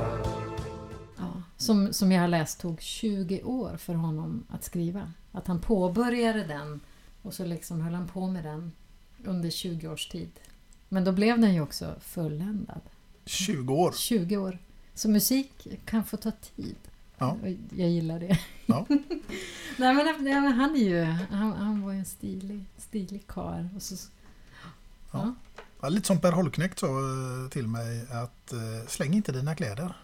Ja, 1.17 1.43
som, 1.57 1.93
som 1.93 2.13
jag 2.13 2.21
har 2.21 2.29
läst 2.29 2.61
tog 2.61 2.81
20 2.81 3.43
år 3.43 3.77
för 3.77 3.95
honom 3.95 4.47
att 4.49 4.65
skriva. 4.65 5.13
Att 5.33 5.47
han 5.47 5.61
påbörjade 5.61 6.45
den 6.45 6.81
och 7.23 7.35
så 7.35 7.45
liksom 7.45 7.81
höll 7.81 7.95
han 7.95 8.09
på 8.09 8.27
med 8.27 8.45
den 8.45 8.73
under 9.25 9.51
20 9.51 9.89
års 9.89 10.09
tid. 10.09 10.31
Men 10.89 11.05
då 11.05 11.13
blev 11.13 11.41
den 11.41 11.55
ju 11.55 11.61
också 11.61 11.95
fulländad. 12.01 12.81
20 13.25 13.75
år? 13.75 13.93
20 13.93 14.37
år. 14.37 14.59
Så 14.95 15.09
musik 15.09 15.67
kan 15.85 16.05
få 16.05 16.17
ta 16.17 16.31
tid. 16.31 16.77
Ja. 17.21 17.37
Jag 17.71 17.89
gillar 17.89 18.21
det. 18.21 18.39
Ja. 18.67 18.87
Nej, 19.77 19.95
men, 20.21 20.53
han 20.53 20.77
är 20.77 20.89
ju... 20.89 21.05
Han, 21.05 21.53
han 21.53 21.83
var 21.83 21.93
ju 21.93 21.99
en 21.99 22.05
stilig, 22.05 22.65
stilig 22.79 23.27
karl. 23.27 23.65
Så, 23.79 23.95
ja. 25.13 25.35
Ja, 25.81 25.89
lite 25.89 26.07
som 26.07 26.21
Per 26.21 26.33
Holknekt 26.33 26.79
sa 26.79 26.87
eh, 26.87 27.51
till 27.51 27.67
mig 27.67 28.07
att 28.11 28.53
eh, 28.53 28.87
släng 28.89 29.15
inte 29.15 29.33
dina 29.33 29.55
kläder. 29.55 29.97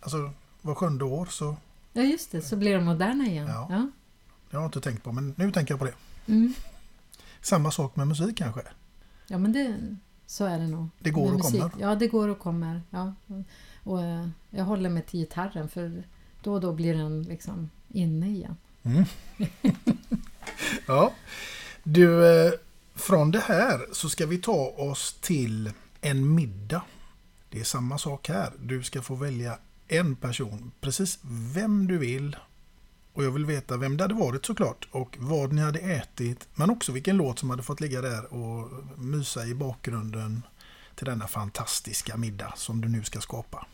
Alltså 0.00 0.30
var 0.62 0.74
sjunde 0.74 1.04
år 1.04 1.26
så, 1.26 1.56
ja, 1.92 2.02
just 2.02 2.32
det. 2.32 2.42
Så 2.42 2.56
blir 2.56 2.74
de 2.74 2.84
moderna 2.84 3.26
igen. 3.26 3.46
Ja. 3.48 3.66
Ja. 3.70 3.90
det 4.50 4.56
har 4.56 4.62
jag 4.62 4.68
inte 4.68 4.80
tänkt 4.80 5.02
på 5.02 5.12
men 5.12 5.34
nu 5.36 5.52
tänker 5.52 5.72
jag 5.72 5.78
på 5.78 5.84
det. 5.84 5.94
Mm. 6.26 6.54
Samma 7.40 7.70
sak 7.70 7.96
med 7.96 8.08
musik 8.08 8.36
kanske. 8.36 8.62
Ja, 9.26 9.38
men 9.38 9.52
det, 9.52 9.76
så 10.26 10.44
är 10.44 10.58
det 10.58 10.66
nog. 10.66 10.88
Det 10.98 11.10
går 11.10 11.24
Med 11.24 11.32
och 11.32 11.38
musik. 11.38 11.60
kommer. 11.60 11.74
Ja, 11.80 11.94
det 11.94 12.06
går 12.08 12.28
och 12.28 12.38
kommer. 12.38 12.82
Ja. 12.90 13.14
Och 13.82 14.02
eh, 14.02 14.28
jag 14.50 14.64
håller 14.64 14.90
mig 14.90 15.02
till 15.02 15.20
gitarren 15.20 15.68
för 15.68 16.04
då 16.46 16.52
och 16.52 16.60
då 16.60 16.72
blir 16.72 16.94
den 16.94 17.22
liksom 17.22 17.70
inne 17.88 18.30
igen. 18.30 18.56
Mm. 18.82 19.04
ja. 20.86 21.12
Du, 21.82 22.26
eh, 22.26 22.52
från 22.94 23.30
det 23.30 23.38
här 23.38 23.80
så 23.92 24.08
ska 24.08 24.26
vi 24.26 24.38
ta 24.38 24.74
oss 24.76 25.18
till 25.20 25.70
en 26.00 26.34
middag. 26.34 26.82
Det 27.50 27.60
är 27.60 27.64
samma 27.64 27.98
sak 27.98 28.28
här. 28.28 28.52
Du 28.60 28.82
ska 28.82 29.02
få 29.02 29.14
välja 29.14 29.58
en 29.88 30.16
person, 30.16 30.72
precis 30.80 31.18
vem 31.54 31.86
du 31.86 31.98
vill. 31.98 32.36
Och 33.12 33.24
jag 33.24 33.30
vill 33.30 33.44
veta 33.44 33.76
vem 33.76 33.96
det 33.96 34.04
hade 34.04 34.14
varit 34.14 34.46
såklart 34.46 34.88
och 34.90 35.16
vad 35.20 35.52
ni 35.52 35.62
hade 35.62 35.78
ätit. 35.78 36.48
Men 36.54 36.70
också 36.70 36.92
vilken 36.92 37.16
låt 37.16 37.38
som 37.38 37.50
hade 37.50 37.62
fått 37.62 37.80
ligga 37.80 38.00
där 38.00 38.34
och 38.34 38.70
mysa 38.96 39.46
i 39.46 39.54
bakgrunden 39.54 40.42
till 40.94 41.06
denna 41.06 41.26
fantastiska 41.26 42.16
middag 42.16 42.52
som 42.56 42.80
du 42.80 42.88
nu 42.88 43.04
ska 43.04 43.20
skapa. 43.20 43.66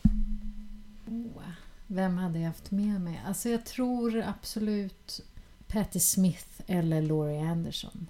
Vem 1.87 2.17
hade 2.17 2.39
jag 2.39 2.47
haft 2.47 2.71
med 2.71 3.01
mig? 3.01 3.21
Alltså 3.27 3.49
jag 3.49 3.65
tror 3.65 4.21
absolut 4.21 5.21
Patti 5.67 5.99
Smith 5.99 6.47
eller 6.67 7.01
Laurie 7.01 7.49
Anderson. 7.51 8.07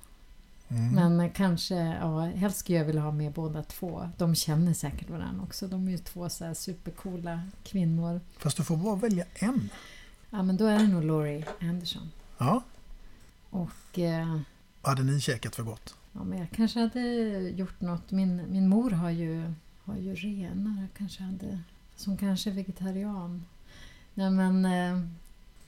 Mm. 0.67 1.17
Men 1.17 1.29
kanske, 1.29 1.75
ja, 1.75 2.19
helst 2.19 2.57
skulle 2.59 2.77
jag 2.77 2.85
vilja 2.85 3.01
ha 3.01 3.11
med 3.11 3.31
båda 3.33 3.63
två. 3.63 4.09
De 4.17 4.35
känner 4.35 4.73
säkert 4.73 5.09
varandra 5.09 5.43
också. 5.43 5.67
De 5.67 5.87
är 5.87 5.91
ju 5.91 5.97
två 5.97 6.29
så 6.29 6.45
här 6.45 6.53
supercoola 6.53 7.41
kvinnor. 7.63 8.21
Fast 8.37 8.57
du 8.57 8.63
får 8.63 8.77
bara 8.77 8.95
välja 8.95 9.25
en. 9.35 9.69
Ja, 10.29 10.43
men 10.43 10.57
då 10.57 10.65
är 10.65 10.79
det 10.79 10.87
nog 10.87 11.03
Laurie 11.03 11.45
Anderson. 11.61 12.11
Ja. 12.37 12.63
Och 13.49 13.99
eh, 13.99 14.39
Hade 14.81 15.03
ni 15.03 15.21
käkat 15.21 15.55
för 15.55 15.63
gott? 15.63 15.95
ja, 16.13 16.23
men 16.23 16.39
jag 16.39 16.51
kanske 16.51 16.79
hade 16.79 17.01
gjort 17.49 17.81
något. 17.81 18.11
Min, 18.11 18.51
min 18.51 18.67
mor 18.67 18.91
har 18.91 19.09
ju, 19.09 19.53
har 19.83 19.97
ju 19.97 20.15
renar. 20.15 20.81
Jag 20.81 20.89
kanske 20.97 21.23
hade, 21.23 21.59
som 21.95 22.17
kanske 22.17 22.49
är 22.49 22.53
vegetarian. 22.53 23.45
Nej, 24.13 24.29
men 24.31 24.65
eh, 24.65 25.03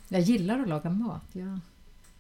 jag 0.10 0.22
gillar 0.22 0.60
att 0.60 0.70
laga 0.70 0.90
mat. 0.90 1.24
Jag, 1.32 1.60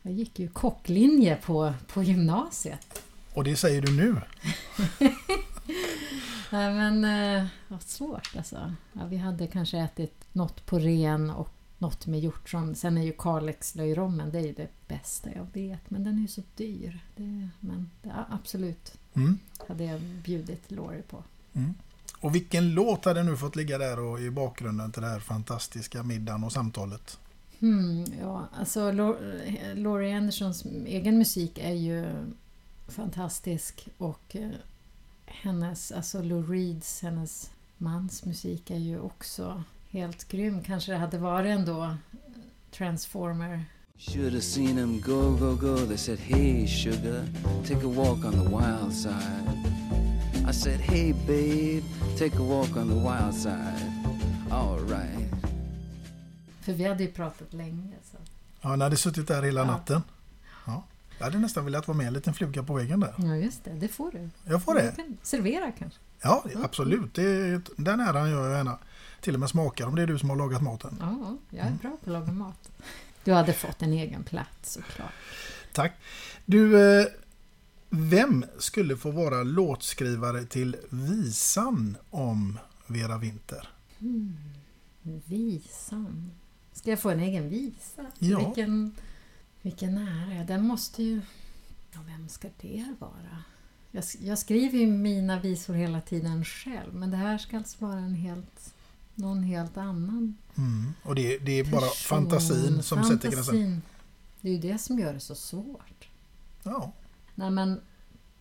jag 0.01 0.13
gick 0.13 0.39
ju 0.39 0.47
kocklinje 0.47 1.35
på, 1.35 1.73
på 1.93 2.03
gymnasiet. 2.03 3.03
Och 3.33 3.43
det 3.43 3.55
säger 3.55 3.81
du 3.81 3.93
nu? 3.97 4.15
Nej 6.51 6.73
men 6.73 7.05
eh, 7.05 7.45
vad 7.67 7.81
svårt 7.81 8.35
alltså. 8.37 8.73
Ja, 8.93 9.05
vi 9.05 9.17
hade 9.17 9.47
kanske 9.47 9.77
ätit 9.77 10.25
något 10.33 10.65
på 10.65 10.79
ren 10.79 11.29
och 11.29 11.49
något 11.77 12.07
med 12.07 12.19
hjortron. 12.19 12.75
Sen 12.75 12.97
är 12.97 13.03
ju 13.03 13.11
Kalixlöjrommen, 13.17 14.31
det 14.31 14.39
är 14.39 14.43
ju 14.47 14.53
det 14.53 14.67
bästa 14.87 15.29
jag 15.35 15.47
vet. 15.53 15.89
Men 15.89 16.03
den 16.03 16.17
är 16.17 16.21
ju 16.21 16.27
så 16.27 16.41
dyr. 16.55 16.99
Det, 17.15 17.49
men 17.59 17.89
ja, 18.01 18.25
absolut 18.29 18.97
Mm. 19.13 19.37
hade 19.67 19.83
jag 19.83 19.99
bjudit 20.01 20.71
Laurie 20.71 21.01
på. 21.01 21.23
Mm. 21.53 21.73
Och 22.25 22.35
vilken 22.35 22.73
låt 22.73 23.05
hade 23.05 23.23
nu 23.23 23.37
fått 23.37 23.55
ligga 23.55 23.77
där 23.77 23.99
och 23.99 24.19
i 24.19 24.31
bakgrunden 24.31 24.91
till 24.91 25.01
det 25.01 25.07
här 25.07 25.19
fantastiska 25.19 26.03
middagen 26.03 26.43
och 26.43 26.51
samtalet? 26.51 27.19
Hmm, 27.59 28.05
ja, 28.21 28.47
alltså 28.59 28.79
Lau- 28.91 29.75
Laurie 29.75 30.17
Andersons 30.17 30.65
egen 30.85 31.17
musik 31.17 31.57
är 31.57 31.73
ju 31.73 32.05
fantastisk 32.87 33.87
och 33.97 34.35
eh, 34.35 34.49
hennes, 35.25 35.91
alltså 35.91 36.21
Lou 36.21 36.43
Reeds, 36.53 37.01
hennes 37.01 37.51
mans 37.77 38.25
musik 38.25 38.69
är 38.71 38.77
ju 38.79 38.99
också 38.99 39.63
helt 39.89 40.27
grym. 40.27 40.63
Kanske 40.63 40.91
det 40.91 40.97
hade 40.97 41.17
varit 41.17 41.49
ändå 41.59 41.95
Transformer. 42.71 43.65
Should 43.97 44.31
have 44.31 44.41
seen 44.41 44.75
them 44.75 45.01
go, 45.01 45.31
go, 45.39 45.55
go. 45.55 45.77
They 45.77 45.97
said, 45.97 46.19
Hey, 46.19 46.67
sugar, 46.67 47.25
take 47.67 47.85
a 47.85 47.89
walk 47.95 48.25
on 48.25 48.31
the 48.31 48.49
wild 48.49 48.93
side. 48.93 49.94
I 50.49 50.53
said, 50.53 50.79
Hey, 50.79 51.13
babe, 51.13 51.83
take 52.17 52.35
a 52.37 52.41
walk 52.43 52.77
on 52.77 52.87
the 52.87 52.95
wild 52.95 53.33
side. 53.33 53.91
All 54.51 54.79
right. 54.79 55.31
För 56.61 56.73
vi 56.73 56.83
hade 56.87 57.03
ju 57.03 57.11
pratat 57.11 57.53
länge. 57.53 57.93
Så. 58.11 58.17
Ja, 58.61 58.75
ni 58.75 58.83
hade 58.83 58.97
suttit 58.97 59.27
där 59.27 59.43
hela 59.43 59.61
Ja. 59.61 59.65
natten. 59.67 60.01
Ja. 60.65 60.83
Jag 61.17 61.25
hade 61.25 61.37
nästan 61.37 61.65
velat 61.65 61.87
vara 61.87 61.97
med 61.97 62.07
en 62.07 62.13
liten 62.13 62.33
fluga 62.33 62.63
på 62.63 62.73
väggen 62.73 62.99
där. 62.99 63.13
Ja, 63.17 63.35
just 63.35 63.63
det. 63.63 63.71
Det 63.73 63.87
får 63.87 64.11
du. 64.11 64.29
Jag 64.43 64.63
får 64.63 64.73
det. 64.75 64.95
Kan 64.95 65.17
servera 65.23 65.71
kanske. 65.79 65.99
Ja, 66.21 66.43
absolut. 66.63 67.13
Det 67.13 67.23
är, 67.23 67.61
den 67.77 67.99
äran 67.99 68.29
gör 68.31 68.47
jag 68.49 68.57
gärna. 68.57 68.77
Till 69.21 69.33
och 69.33 69.39
med 69.39 69.49
smakar 69.49 69.87
om 69.87 69.95
det 69.95 70.01
är 70.01 70.07
du 70.07 70.19
som 70.19 70.29
har 70.29 70.37
lagat 70.37 70.61
maten. 70.61 70.97
Ja, 70.99 71.37
jag 71.57 71.67
är 71.67 71.71
bra 71.71 71.89
på 71.89 71.95
att 72.09 72.13
laga 72.13 72.31
mat. 72.31 72.69
Du 73.23 73.33
hade 73.33 73.53
fått 73.53 73.81
en 73.81 73.93
egen 73.93 74.23
plats 74.23 74.73
såklart. 74.73 75.11
Tack. 75.73 75.93
Du, 76.45 76.81
eh, 76.99 77.05
vem 77.89 78.45
skulle 78.59 78.97
få 78.97 79.11
vara 79.11 79.43
låtskrivare 79.43 80.43
till 80.45 80.75
visan 80.89 81.97
om 82.09 82.59
Vera 82.87 83.17
Winter? 83.17 83.69
Mm. 83.99 84.37
Visan. 85.25 86.31
Ska 86.73 86.89
jag 86.89 86.99
få 86.99 87.09
en 87.09 87.19
egen 87.19 87.49
visa? 87.49 88.05
Ja. 88.19 88.45
Vilken, 88.45 88.95
vilken 89.61 89.97
ära. 89.97 90.43
Den 90.43 90.67
måste 90.67 91.03
ju... 91.03 91.21
Ja, 91.91 91.99
vem 92.07 92.29
ska 92.29 92.47
det 92.61 92.95
vara? 92.99 93.43
Jag, 93.91 94.03
jag 94.19 94.39
skriver 94.39 94.79
ju 94.79 94.87
mina 94.87 95.39
visor 95.39 95.73
hela 95.73 96.01
tiden 96.01 96.45
själv, 96.45 96.93
men 96.95 97.11
det 97.11 97.17
här 97.17 97.37
ska 97.37 97.57
alltså 97.57 97.85
vara 97.85 97.99
en 97.99 98.15
helt, 98.15 98.73
någon 99.15 99.43
helt 99.43 99.77
annan 99.77 100.37
Mm. 100.57 100.93
Och 101.03 101.15
det, 101.15 101.37
det 101.37 101.59
är 101.59 101.63
bara 101.63 101.81
person. 101.81 102.07
fantasin 102.07 102.83
som 102.83 103.03
sätter 103.03 103.31
gränsen. 103.31 103.53
Fantasin. 103.53 103.81
Det 104.41 104.49
är 104.49 104.53
ju 104.53 104.59
det 104.59 104.77
som 104.77 104.99
gör 104.99 105.13
det 105.13 105.19
så 105.19 105.35
svårt. 105.35 106.07
Ja. 106.63 106.93
Nej 107.35 107.51
men, 107.51 107.81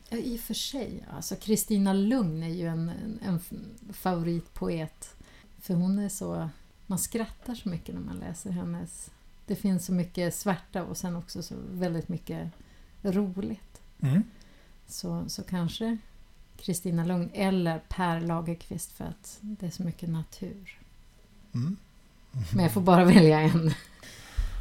ja, 0.08 0.16
i 0.16 0.36
och 0.36 0.40
för 0.40 0.54
sig. 0.54 1.04
Alltså 1.10 1.36
Kristina 1.36 1.92
Lugn 1.92 2.42
är 2.42 2.48
ju 2.48 2.66
en, 2.66 2.88
en, 2.88 3.18
en 3.22 3.40
favoritpoet. 3.92 5.16
För 5.60 5.74
hon 5.74 5.98
är 5.98 6.08
så... 6.08 6.48
Man 6.86 6.98
skrattar 6.98 7.54
så 7.54 7.68
mycket 7.68 7.94
när 7.94 8.02
man 8.02 8.16
läser 8.16 8.50
hennes... 8.50 9.10
Det 9.46 9.56
finns 9.56 9.86
så 9.86 9.92
mycket 9.92 10.34
svärta 10.34 10.84
och 10.84 10.96
sen 10.96 11.16
också 11.16 11.42
så 11.42 11.54
väldigt 11.70 12.08
mycket 12.08 12.50
roligt. 13.02 13.80
Mm. 14.00 14.22
Så, 14.86 15.24
så 15.28 15.42
kanske 15.42 15.98
Kristina 16.56 17.04
Lugn 17.04 17.30
eller 17.32 17.78
Per 17.88 18.20
Lagerkvist 18.20 18.92
för 18.92 19.04
att 19.04 19.38
det 19.40 19.66
är 19.66 19.70
så 19.70 19.82
mycket 19.82 20.08
natur. 20.08 20.78
Mm. 21.54 21.76
Men 22.54 22.62
jag 22.62 22.72
får 22.72 22.80
bara 22.80 23.04
välja 23.14 23.40
en. 23.40 23.74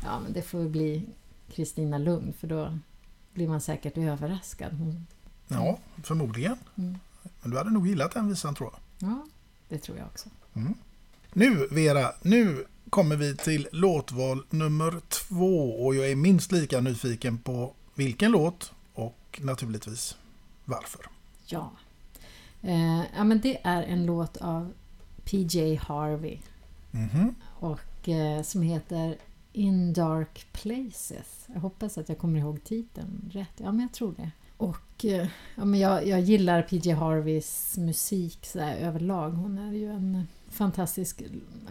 Ja, 0.03 0.19
men 0.19 0.34
det 0.34 0.41
får 0.41 0.69
bli 0.69 1.05
Kristina 1.51 1.97
Lugn 1.97 2.34
för 2.34 2.47
då 2.47 2.77
blir 3.34 3.47
man 3.47 3.61
säkert 3.61 3.97
överraskad. 3.97 4.73
Hon, 4.73 5.07
Ja, 5.47 5.77
förmodligen. 6.03 6.57
Mm. 6.75 6.97
Men 7.41 7.51
du 7.51 7.57
hade 7.57 7.71
nog 7.71 7.88
gillat 7.88 8.11
den 8.13 8.27
visan 8.29 8.55
tror 8.55 8.69
jag. 8.73 9.09
ja, 9.09 9.25
det 9.69 9.77
tror 9.77 9.97
jag 9.97 10.07
också. 10.07 10.29
Mm. 10.53 10.73
Nu 11.34 11.67
Vera, 11.71 12.11
nu 12.21 12.65
kommer 12.89 13.15
vi 13.15 13.38
till 13.38 13.67
låtval 13.71 14.43
nummer 14.49 15.01
två 15.09 15.86
och 15.86 15.95
jag 15.95 16.11
är 16.11 16.15
minst 16.15 16.51
lika 16.51 16.81
nyfiken 16.81 17.38
på 17.38 17.73
vilken 17.95 18.31
låt 18.31 18.71
och 18.93 19.39
naturligtvis 19.43 20.17
varför. 20.65 21.05
Ja. 21.45 21.71
Eh, 22.61 23.01
ja, 23.15 23.23
men 23.23 23.41
det 23.41 23.59
är 23.63 23.84
en 23.84 24.05
låt 24.05 24.38
av 24.38 24.73
PJ 25.25 25.75
Harvey. 25.75 26.38
Mhm. 26.91 27.36
och 27.43 28.09
eh, 28.09 28.43
som 28.43 28.61
heter 28.61 29.17
in 29.54 29.93
Dark 29.93 30.47
Places. 30.51 31.47
Jag 31.54 31.62
hoppas 31.62 31.97
att 31.97 32.10
jag 32.10 32.18
kommer 32.18 32.39
ihåg 32.39 32.64
titeln 32.64 33.30
rätt. 33.34 33.54
Ja, 33.58 33.72
men 33.72 33.82
jag 33.82 33.91
tror 33.91 34.14
det. 34.18 34.32
Och 34.58 35.06
eh, 35.06 35.28
ja, 35.56 35.66
men 35.66 35.80
jag, 35.80 36.08
jag 36.08 36.22
gillar 36.22 36.62
PJ 36.62 36.91
Harveys 36.91 37.78
musik 37.78 38.45
så 38.45 38.58
där, 38.58 38.76
överlag. 38.76 39.30
Hon 39.30 39.58
är 39.58 39.72
ju 39.74 39.91
en 39.91 40.28
fantastisk 40.49 41.22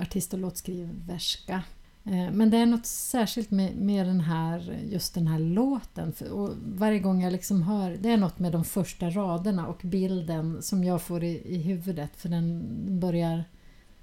artist 0.00 0.32
och 0.32 0.38
låtskriverska. 0.38 1.62
Eh, 2.04 2.30
men 2.32 2.50
det 2.50 2.56
är 2.56 2.66
något 2.66 2.86
särskilt 2.86 3.50
med, 3.50 3.76
med 3.76 4.06
den 4.06 4.20
här, 4.20 4.78
just 4.90 5.14
den 5.14 5.26
här 5.26 5.38
låten. 5.38 6.12
För, 6.12 6.30
och 6.30 6.50
varje 6.64 6.98
gång 6.98 7.22
jag 7.22 7.32
liksom 7.32 7.62
hör, 7.62 7.96
det 8.00 8.10
är 8.10 8.16
något 8.16 8.38
med 8.38 8.52
de 8.52 8.64
första 8.64 9.10
raderna 9.10 9.66
och 9.66 9.80
bilden 9.82 10.62
som 10.62 10.84
jag 10.84 11.02
får 11.02 11.24
i, 11.24 11.42
i 11.44 11.58
huvudet. 11.58 12.10
För 12.16 12.28
den 12.28 12.64
börjar 13.00 13.44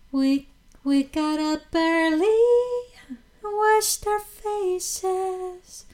We, 0.10 0.40
we 0.84 1.02
got 1.02 1.40
up 1.40 1.76
early 1.76 2.89
washed 3.42 4.08
our 4.08 4.22
faces 4.42 5.86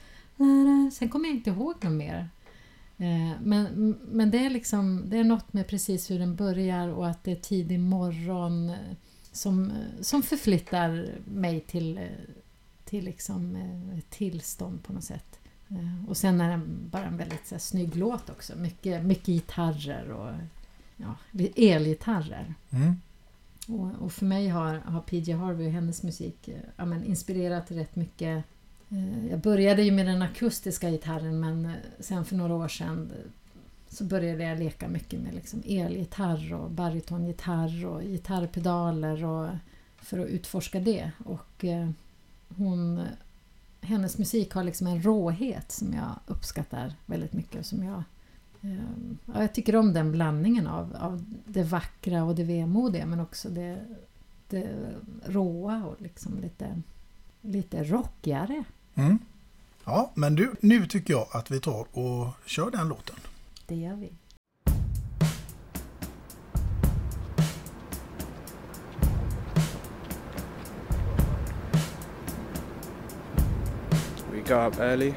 Sen 0.97 1.09
kommer 1.09 1.29
jag 1.29 1.35
inte 1.35 1.49
ihåg 1.49 1.83
något 1.83 1.93
mer. 1.93 2.29
Eh, 2.97 3.41
men, 3.41 3.95
men 4.11 4.31
det 4.31 4.45
är 4.45 4.49
liksom 4.49 5.09
det 5.09 5.17
är 5.17 5.23
något 5.23 5.53
med 5.53 5.67
precis 5.67 6.11
hur 6.11 6.19
den 6.19 6.35
börjar 6.35 6.87
och 6.87 7.07
att 7.07 7.23
det 7.23 7.31
är 7.31 7.35
tidig 7.35 7.79
morgon 7.79 8.69
eh, 8.69 8.75
som, 9.31 9.71
eh, 9.71 10.01
som 10.01 10.23
förflyttar 10.23 11.15
mig 11.25 11.59
till, 11.59 11.99
till 12.85 13.05
liksom 13.05 13.55
ett 13.97 14.09
tillstånd 14.09 14.83
på 14.83 14.93
något 14.93 15.03
sätt. 15.03 15.39
Och 16.07 16.17
sen 16.17 16.41
är 16.41 16.49
den 16.49 16.89
bara 16.91 17.05
en 17.05 17.17
väldigt 17.17 17.47
så 17.47 17.55
här, 17.55 17.59
snygg 17.59 17.95
låt 17.95 18.29
också. 18.29 18.55
Mycket, 18.55 19.05
mycket 19.05 19.27
gitarrer 19.27 20.11
och 20.11 20.33
ja, 20.95 21.15
elgitarrer. 21.55 22.53
Mm. 22.69 23.01
Och, 23.67 23.91
och 23.99 24.11
för 24.11 24.25
mig 24.25 24.47
har, 24.47 24.73
har 24.75 25.01
PJ 25.01 25.31
Harvey 25.31 25.67
och 25.67 25.73
hennes 25.73 26.03
musik 26.03 26.47
eh, 26.47 26.55
ja, 26.75 26.85
men 26.85 27.03
inspirerat 27.03 27.71
rätt 27.71 27.95
mycket. 27.95 28.43
Eh, 28.89 29.27
jag 29.27 29.39
började 29.39 29.83
ju 29.83 29.91
med 29.91 30.05
den 30.05 30.21
akustiska 30.21 30.89
gitarren 30.89 31.39
men 31.39 31.65
eh, 31.65 31.71
sen 31.99 32.25
för 32.25 32.35
några 32.35 32.55
år 32.55 32.67
sedan 32.67 33.11
så 33.89 34.03
började 34.03 34.43
jag 34.43 34.59
leka 34.59 34.87
mycket 34.87 35.19
med 35.19 35.33
liksom 35.33 35.63
elgitarr 35.65 36.53
och 36.53 36.71
barytongitarr 36.71 37.85
och 37.85 38.01
gitarrpedaler 38.01 39.25
och, 39.25 39.49
för 39.97 40.19
att 40.19 40.27
utforska 40.27 40.79
det. 40.79 41.11
Och 41.25 41.65
hon, 42.47 43.01
hennes 43.81 44.17
musik 44.17 44.53
har 44.53 44.63
liksom 44.63 44.87
en 44.87 45.01
råhet 45.01 45.71
som 45.71 45.93
jag 45.93 46.19
uppskattar 46.27 46.93
väldigt 47.05 47.33
mycket. 47.33 47.59
och 47.59 47.65
Som 47.65 47.83
jag, 47.83 48.03
ja, 49.25 49.41
jag 49.41 49.53
tycker 49.53 49.75
om 49.75 49.93
den 49.93 50.11
blandningen 50.11 50.67
av, 50.67 50.95
av 50.99 51.25
det 51.45 51.63
vackra 51.63 52.23
och 52.23 52.35
det 52.35 52.43
vemodiga 52.43 53.05
men 53.05 53.19
också 53.19 53.49
det, 53.49 53.85
det 54.49 54.69
råa 55.25 55.85
och 55.85 56.01
liksom 56.01 56.39
lite, 56.39 56.81
lite 57.41 57.83
rockigare. 57.83 58.63
Mm. 58.95 59.19
Ja, 59.85 60.11
men 60.13 60.35
du, 60.35 60.55
nu 60.59 60.87
tycker 60.87 61.13
jag 61.13 61.27
att 61.31 61.51
vi 61.51 61.59
tar 61.59 61.87
och 61.91 62.27
kör 62.45 62.71
den 62.71 62.87
låten. 62.87 63.15
Det 63.67 63.75
gör 63.75 63.95
vi. 63.95 64.11
We 74.31 74.41
got 74.41 74.73
up 74.73 74.79
early, 74.79 75.13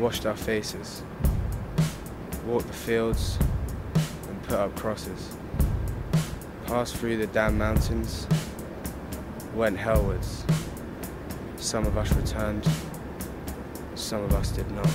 washed 0.00 0.26
our 0.26 0.34
faces, 0.34 1.04
walked 2.46 2.68
the 2.68 2.72
fields, 2.72 3.38
and 4.28 4.42
put 4.44 4.56
up 4.58 4.74
crosses. 4.76 5.36
Passed 6.66 6.96
through 6.96 7.16
the 7.16 7.26
damn 7.26 7.58
mountains, 7.58 8.26
went 9.54 9.76
hellwards. 9.76 10.44
Some 11.56 11.86
of 11.86 11.98
us 11.98 12.12
returned, 12.12 12.66
some 13.96 14.22
of 14.22 14.32
us 14.34 14.50
did 14.50 14.70
not. 14.70 14.90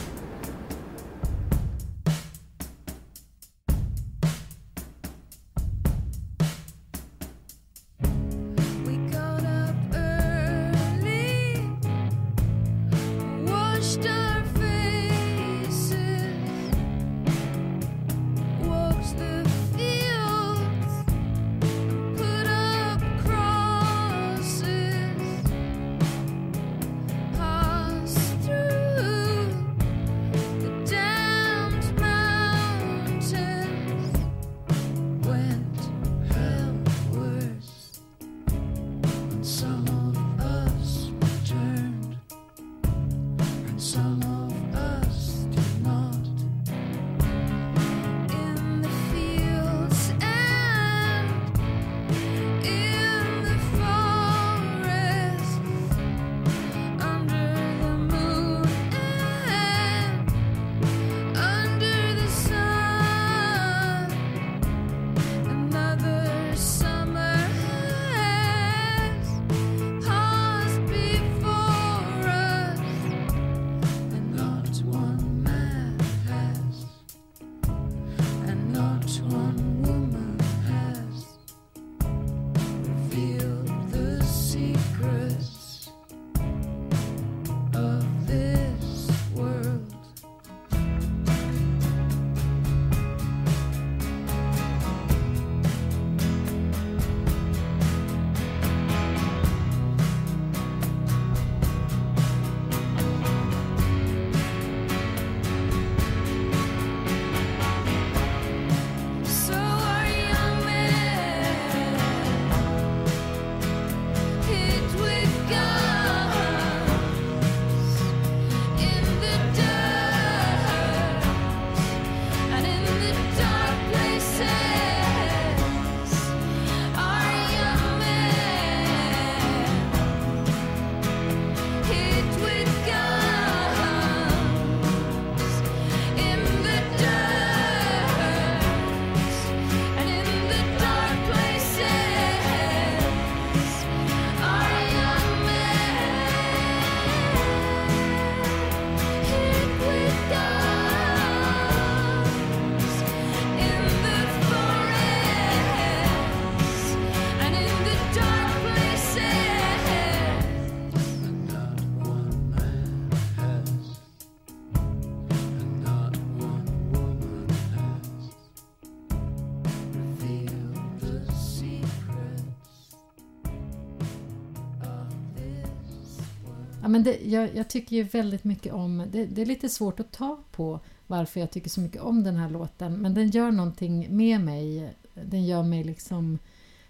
Men 176.92 177.04
det, 177.04 177.20
jag, 177.26 177.56
jag 177.56 177.68
tycker 177.68 177.96
ju 177.96 178.04
väldigt 178.04 178.44
mycket 178.44 178.74
om... 178.74 179.08
Det, 179.12 179.26
det 179.26 179.42
är 179.42 179.46
lite 179.46 179.70
svårt 179.70 180.00
att 180.00 180.12
ta 180.12 180.39
på 180.52 180.80
varför 181.08 181.39
jag 181.39 181.52
tycker 181.52 181.70
så 181.70 181.82
mycket 181.82 182.02
om 182.02 182.24
den 182.24 182.36
här 182.36 182.50
låten. 182.50 182.94
Men 182.94 183.14
den 183.14 183.30
gör 183.30 183.52
någonting 183.52 184.18
med 184.18 184.42
mig. 184.42 184.94
Den 185.14 185.46
gör 185.46 185.64
mig 185.64 185.84
liksom 185.84 186.39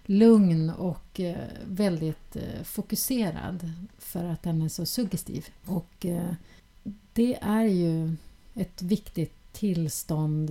lugn 0.04 0.70
och 0.70 1.20
eh, 1.20 1.36
väldigt 1.66 2.36
eh, 2.36 2.62
fokuserad 2.64 3.72
för 3.98 4.24
att 4.24 4.42
den 4.42 4.62
är 4.62 4.68
så 4.68 4.86
suggestiv. 4.86 5.48
Och 5.64 6.06
eh, 6.06 6.34
det 7.12 7.38
är 7.42 7.64
ju 7.64 8.16
ett 8.54 8.82
viktigt 8.82 9.52
tillstånd 9.52 10.50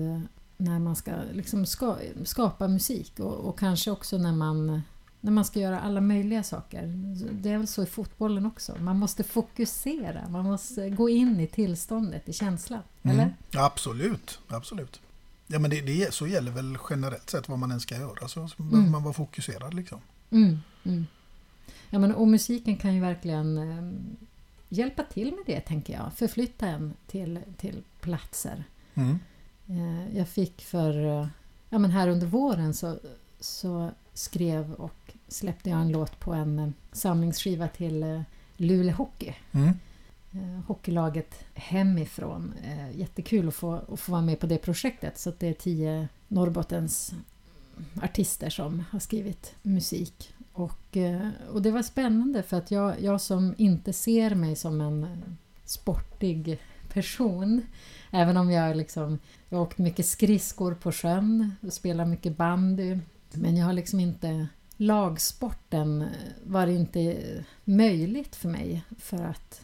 när 0.57 0.79
man 0.79 0.95
ska 0.95 1.11
liksom 1.33 1.65
ska, 1.65 1.97
skapa 2.23 2.67
musik 2.67 3.19
och, 3.19 3.33
och 3.33 3.59
kanske 3.59 3.91
också 3.91 4.17
när 4.17 4.31
man, 4.31 4.81
när 5.21 5.31
man 5.31 5.45
ska 5.45 5.59
göra 5.59 5.79
alla 5.79 6.01
möjliga 6.01 6.43
saker. 6.43 6.87
Det 7.31 7.49
är 7.49 7.57
väl 7.57 7.67
så 7.67 7.83
i 7.83 7.85
fotbollen 7.85 8.45
också. 8.45 8.75
Man 8.79 8.97
måste 8.99 9.23
fokusera, 9.23 10.29
man 10.29 10.43
måste 10.45 10.89
gå 10.89 11.09
in 11.09 11.39
i 11.39 11.47
tillståndet, 11.47 12.29
i 12.29 12.33
känslan. 12.33 12.81
Eller? 13.03 13.23
Mm. 13.23 13.33
Absolut, 13.55 14.39
absolut. 14.47 15.01
Ja, 15.47 15.59
men 15.59 15.69
det, 15.71 15.81
det, 15.81 16.13
så 16.13 16.27
gäller 16.27 16.51
väl 16.51 16.77
generellt 16.89 17.29
sett 17.29 17.49
vad 17.49 17.59
man 17.59 17.71
än 17.71 17.79
ska 17.79 17.95
göra. 17.97 18.27
Så 18.27 18.39
behöver 18.57 18.77
Mm. 18.77 18.91
man 18.91 19.03
vara 19.03 19.13
fokuserad 19.13 19.73
liksom. 19.73 19.99
Mm, 20.31 20.57
mm. 20.83 21.05
Ja, 21.89 21.99
men, 21.99 22.15
och 22.15 22.27
musiken 22.27 22.77
kan 22.77 22.93
ju 22.95 23.01
verkligen 23.01 23.57
eh, 23.57 23.91
hjälpa 24.69 25.03
till 25.03 25.25
med 25.31 25.43
det, 25.45 25.59
tänker 25.61 25.93
jag. 25.93 26.13
Förflytta 26.15 26.67
en 26.67 26.93
till, 27.07 27.39
till 27.57 27.83
platser. 28.01 28.63
Mm. 28.93 29.19
Eh, 29.69 30.17
jag 30.17 30.27
fick 30.29 30.61
för... 30.61 31.21
eh, 31.21 31.27
Ja, 31.73 31.77
men 31.79 31.91
här 31.91 32.07
under 32.07 32.27
våren 32.27 32.73
så, 32.73 32.99
så 33.39 33.91
skrev 34.13 34.73
och 34.73 35.00
släppte 35.31 35.69
jag 35.69 35.81
en 35.81 35.91
låt 35.91 36.19
på 36.19 36.33
en 36.33 36.59
eh, 36.59 36.69
samlingsskiva 36.91 37.67
till 37.67 38.03
eh, 38.03 38.21
Luleå 38.57 38.95
Hockey. 38.95 39.33
Mm. 39.51 39.73
Eh, 40.31 40.65
hockeylaget 40.67 41.45
hemifrån. 41.53 42.53
Jättekul 42.93 43.47
att 43.47 43.55
få, 43.55 43.73
att 43.73 43.99
få 43.99 44.11
vara 44.11 44.21
med 44.21 44.39
på 44.39 44.47
det 44.47 44.57
projektet. 44.57 45.17
Så 45.17 45.29
att 45.29 45.39
det 45.39 45.47
är 45.47 45.53
tio 45.53 46.07
Norrbottens 46.27 47.13
artister 48.03 48.49
som 48.49 48.83
har 48.91 48.99
skrivit 48.99 49.55
musik. 49.61 50.33
Och, 50.53 50.97
och 51.49 51.61
det 51.61 51.71
var 51.71 51.81
spännande 51.81 52.43
för 52.43 52.57
att 52.57 52.71
jag, 52.71 53.01
jag 53.01 53.21
som 53.21 53.55
inte 53.57 53.93
ser 53.93 54.35
mig 54.35 54.55
som 54.55 54.81
en 54.81 55.07
sportig 55.65 56.59
person 56.93 57.61
Även 58.11 58.37
om 58.37 58.51
jag 58.51 58.77
liksom 58.77 59.19
Jag 59.49 59.57
har 59.57 59.65
åkt 59.65 59.77
mycket 59.77 60.05
skridskor 60.05 60.73
på 60.73 60.91
sjön 60.91 61.55
och 61.61 61.73
spelar 61.73 62.05
mycket 62.05 62.37
bandy 62.37 62.99
Men 63.31 63.57
jag 63.57 63.65
har 63.65 63.73
liksom 63.73 63.99
inte 63.99 64.47
Lagsporten 64.81 66.05
var 66.43 66.67
inte 66.67 67.23
möjligt 67.63 68.35
för 68.35 68.49
mig 68.49 68.83
för 68.97 69.23
att 69.23 69.61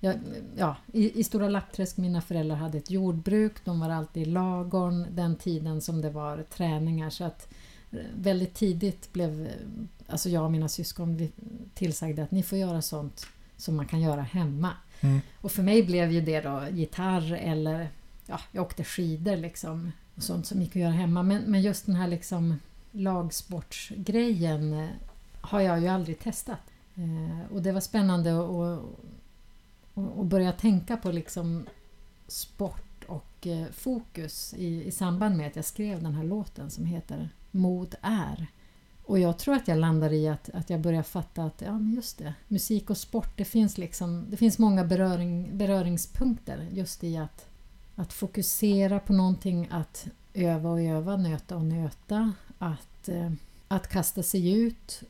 jag, 0.00 0.14
ja, 0.56 0.76
i, 0.92 1.20
I 1.20 1.24
Stora 1.24 1.48
Lappträsk, 1.48 1.96
mina 1.96 2.20
föräldrar 2.22 2.56
hade 2.56 2.78
ett 2.78 2.90
jordbruk, 2.90 3.64
de 3.64 3.80
var 3.80 3.90
alltid 3.90 4.22
i 4.22 4.30
lagorn 4.30 5.06
den 5.10 5.36
tiden 5.36 5.80
som 5.80 6.00
det 6.00 6.10
var 6.10 6.42
träningar 6.42 7.10
så 7.10 7.24
att 7.24 7.48
eh, 7.90 7.98
väldigt 8.14 8.54
tidigt 8.54 9.12
blev 9.12 9.46
eh, 9.46 9.52
alltså 10.06 10.28
jag 10.28 10.44
och 10.44 10.52
mina 10.52 10.68
syskon 10.68 11.28
tillsagda 11.74 12.22
att 12.22 12.30
ni 12.30 12.42
får 12.42 12.58
göra 12.58 12.82
sånt 12.82 13.26
som 13.56 13.76
man 13.76 13.86
kan 13.86 14.00
göra 14.00 14.22
hemma. 14.22 14.72
Mm. 15.00 15.20
Och 15.40 15.52
för 15.52 15.62
mig 15.62 15.82
blev 15.82 16.12
ju 16.12 16.20
det 16.20 16.40
då 16.40 16.62
gitarr 16.70 17.32
eller 17.32 17.88
ja, 18.26 18.40
jag 18.52 18.62
åkte 18.62 18.84
skidor 18.84 19.36
liksom. 19.36 19.92
Och 20.14 20.22
sånt 20.22 20.46
som 20.46 20.60
gick 20.60 20.70
att 20.70 20.82
göra 20.82 20.92
hemma. 20.92 21.22
Men, 21.22 21.42
men 21.42 21.62
just 21.62 21.86
den 21.86 21.94
här 21.94 22.08
liksom 22.08 22.58
lagsportsgrejen 22.96 24.72
eh, 24.72 24.88
har 25.40 25.60
jag 25.60 25.80
ju 25.80 25.88
aldrig 25.88 26.18
testat. 26.18 26.60
Eh, 26.94 27.52
och 27.54 27.62
det 27.62 27.72
var 27.72 27.80
spännande 27.80 28.38
att, 28.38 28.50
att, 28.50 30.18
att- 30.18 30.26
börja 30.26 30.52
tänka 30.52 30.96
på 30.96 31.12
liksom 31.12 31.66
sport 32.28 33.04
och 33.06 33.46
eh, 33.46 33.66
fokus 33.72 34.54
i, 34.54 34.84
i 34.84 34.90
samband 34.90 35.36
med 35.36 35.46
att 35.46 35.56
jag 35.56 35.64
skrev 35.64 36.02
den 36.02 36.14
här 36.14 36.24
låten 36.24 36.70
som 36.70 36.84
heter 36.84 37.28
Mod 37.50 37.94
är. 38.02 38.46
Och 39.04 39.18
jag 39.18 39.38
tror 39.38 39.54
att 39.54 39.68
jag 39.68 39.78
landar 39.78 40.12
i 40.12 40.28
att, 40.28 40.50
att 40.54 40.70
jag 40.70 40.80
börjar 40.80 41.02
fatta 41.02 41.44
att 41.44 41.60
ja, 41.60 41.72
men 41.72 41.94
just 41.94 42.18
det, 42.18 42.34
musik 42.48 42.90
och 42.90 42.96
sport, 42.96 43.36
det 43.36 43.44
finns, 43.44 43.78
liksom, 43.78 44.26
det 44.30 44.36
finns 44.36 44.58
många 44.58 44.84
beröring, 44.84 45.58
beröringspunkter 45.58 46.68
just 46.72 47.04
i 47.04 47.16
att, 47.16 47.46
att 47.94 48.12
fokusera 48.12 49.00
på 49.00 49.12
någonting, 49.12 49.68
att 49.70 50.06
öva 50.34 50.70
och 50.70 50.80
öva, 50.80 51.16
nöta 51.16 51.56
och 51.56 51.64
nöta, 51.64 52.32
att, 52.58 53.08
eh, 53.08 53.32
att 53.68 53.88
kasta 53.88 54.22
sig 54.22 54.52
ut. 54.52 55.02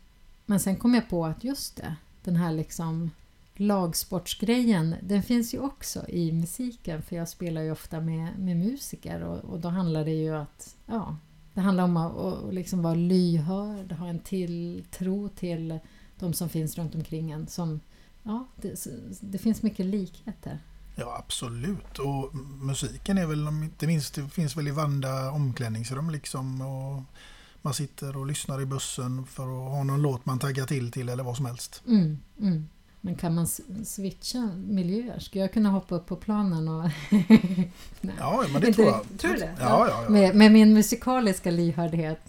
Men 0.47 0.61
sen 0.61 0.77
kom 0.77 0.95
jag 0.95 1.09
på 1.09 1.27
att 1.27 1.45
just 1.45 1.77
det, 1.77 1.97
den 2.25 2.37
här 2.37 2.53
liksom 2.53 3.11
lagsportsgrejen, 3.55 4.95
den 5.03 5.23
finns 5.23 5.55
ju 5.55 5.59
också 5.59 6.09
i 6.09 6.33
musiken 6.33 7.03
för 7.03 7.17
jag 7.17 7.29
spelar 7.29 7.63
ju 7.63 7.71
ofta 7.71 8.01
med, 8.01 8.39
med 8.39 8.57
musiker 8.57 9.23
och, 9.23 9.39
och 9.39 9.61
då 9.61 9.69
handlar 9.69 10.05
det 10.05 10.15
ju 10.15 10.37
att, 10.37 10.77
ja, 10.87 11.17
det 11.55 11.61
handlar 11.61 11.85
om 11.85 11.97
att, 11.97 12.17
att 12.17 12.55
liksom 12.55 12.83
vara 12.83 12.95
lyhörd, 12.95 13.93
ha 13.93 14.09
en 14.09 14.19
tilltro 14.19 15.29
till 15.29 15.79
de 16.19 16.33
som 16.33 16.49
finns 16.49 16.79
runt 16.79 16.95
omkring 16.95 17.31
en. 17.31 17.47
Som, 17.47 17.81
ja, 18.23 18.47
det, 18.57 18.87
det 19.21 19.39
finns 19.39 19.63
mycket 19.63 19.87
likheter. 19.87 20.59
Ja, 20.95 21.17
absolut. 21.19 21.99
Och 21.99 22.35
musiken 22.63 23.19
är 23.19 23.27
väl, 23.27 23.49
om 23.49 23.63
inte 23.63 23.87
minst, 23.87 24.15
det 24.15 24.29
finns 24.29 24.57
väl 24.57 24.69
i 24.69 24.71
Vanda 24.71 25.31
omklädningsrum 25.31 26.11
liksom. 26.11 26.61
Och 26.61 27.03
man 27.67 27.75
sitter 27.75 28.17
och 28.17 28.27
lyssnar 28.27 28.61
i 28.61 28.67
bussen 28.67 29.27
för 29.27 29.43
att 29.43 29.73
ha 29.73 29.83
någon 29.85 30.03
låt 30.03 30.27
man 30.27 30.39
taggar 30.39 30.67
till 30.67 30.91
till 30.91 31.09
eller 31.09 31.25
vad 31.25 31.37
som 31.37 31.47
helst. 31.47 31.83
Mm, 31.87 32.19
mm. 32.41 32.69
Men 33.01 33.15
kan 33.15 33.35
man 33.35 33.47
switcha 33.87 34.51
miljöer? 34.67 35.19
Ska 35.19 35.39
jag 35.39 35.53
kunna 35.53 35.71
hoppa 35.71 35.95
upp 35.95 36.07
på 36.07 36.17
planen 36.17 36.69
och... 36.69 36.91
Ja, 38.19 38.45
men 38.53 38.61
det 38.63 38.73
tror 38.73 38.87
jag. 38.87 39.05
Tror 39.19 39.33
du 39.33 39.39
det? 39.39 39.57
Ja, 39.61 39.89
ja, 39.89 40.03
ja. 40.05 40.11
Med, 40.11 40.37
med 40.37 40.53
min 40.53 40.75
musikaliska 40.75 41.51
lyhördhet 41.51 42.21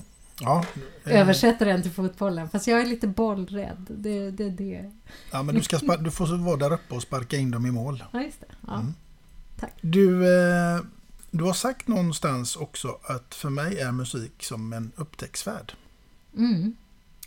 Ja, 0.42 0.66
eh, 1.04 1.20
översätter 1.20 1.66
den 1.66 1.82
till 1.82 1.92
fotbollen. 1.92 2.50
Fast 2.50 2.68
jag 2.68 2.82
är 2.82 2.86
lite 2.86 3.08
bollrädd. 3.08 3.86
Det, 3.90 4.32
det 4.32 4.44
är 4.44 4.50
det. 4.50 4.92
ja 5.32 5.44
men 5.44 5.56
du, 5.56 5.62
ska 5.62 5.78
du 5.78 6.12
får 6.12 6.38
vara 6.38 6.58
där 6.58 6.74
uppe 6.74 6.96
och 6.96 7.02
sparka 7.02 7.38
in 7.38 7.52
dem 7.52 7.66
i 7.66 7.72
mål. 7.72 8.04
Ja, 8.14 8.22
just 8.22 8.40
det. 8.40 8.48
Ja. 8.68 8.76
Mm. 8.76 8.94
Tack. 9.60 9.74
Du, 9.82 10.26
eh, 10.26 10.82
du 11.38 11.44
har 11.44 11.54
sagt 11.54 11.88
någonstans 11.88 12.56
också 12.56 12.98
att 13.04 13.36
för 13.36 13.50
mig 13.50 13.80
är 13.80 13.92
musik 13.92 14.44
som 14.44 14.74
en 14.74 14.92
upptäcktsfärd. 14.96 15.74
Mm. 16.38 16.76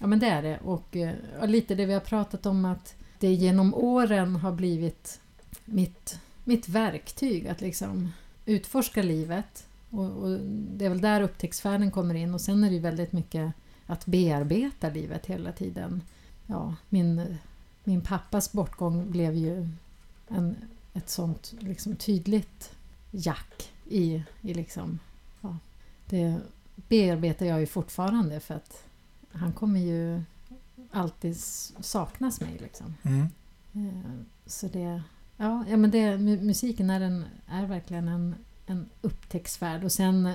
Ja 0.01 0.07
men 0.07 0.19
det 0.19 0.27
är 0.27 0.43
det. 0.43 0.59
Och 0.59 0.97
eh, 0.97 1.15
och 1.41 1.49
lite 1.49 1.75
det 1.75 1.87
vi 1.87 1.93
har 1.93 2.01
pratat 2.01 2.47
om 2.47 2.65
att 2.65 2.95
det 3.19 3.35
genom 3.35 3.75
åren 3.75 4.37
har 4.37 4.53
blivit 4.53 5.21
mitt, 5.65 6.19
mitt 6.45 6.69
verktyg 6.69 7.49
att 7.49 7.61
liksom 7.61 8.13
utforska 8.47 9.03
livet. 9.03 9.67
Och, 9.91 10.11
och 10.11 10.41
det 10.51 10.85
är 10.85 10.89
väl 10.89 11.01
där 11.01 11.21
upptäcktsfärden 11.21 11.91
kommer 11.91 12.15
in 12.15 12.35
och 12.35 12.41
sen 12.41 12.65
är 12.65 12.69
det 12.69 12.75
ju 12.75 12.81
väldigt 12.81 13.13
mycket 13.13 13.53
att 13.87 14.07
bearbeta 14.07 14.89
livet 14.89 15.27
hela 15.27 15.53
tiden. 15.53 16.03
Ja, 16.47 16.75
min, 16.89 17.37
min 17.85 18.01
pappas 18.01 18.53
bortgång 18.53 19.11
blev 19.11 19.35
ju 19.35 19.69
en, 20.29 20.57
ett 20.95 21.09
sånt 21.09 21.55
liksom 21.59 21.97
tydligt 21.97 22.73
jack 23.11 23.70
i, 23.91 24.23
i 24.41 24.55
liksom, 24.55 24.99
ja, 25.41 25.57
det 26.07 26.41
bearbetar 26.89 27.47
jag 27.47 27.61
ju 27.61 27.67
fortfarande 27.67 28.41
för 28.41 28.55
att 28.55 28.85
han 29.33 29.53
kommer 29.53 29.81
ju 29.81 30.23
alltid 30.91 31.37
saknas 31.81 32.41
mig 32.41 32.59
liksom. 32.61 32.95
Mm. 33.03 33.27
Eh, 33.73 34.11
Så 34.47 34.67
det, 34.69 35.03
ja, 35.37 35.65
ja 35.69 35.77
men 35.77 35.91
det, 35.91 36.17
mu- 36.17 36.43
musiken 36.43 36.91
är, 36.91 37.01
en, 37.01 37.25
är 37.47 37.67
verkligen 37.67 38.09
en, 38.09 38.35
en 38.67 38.89
upptäcktsfärd 39.01 39.85
och 39.85 39.93
sen 39.93 40.33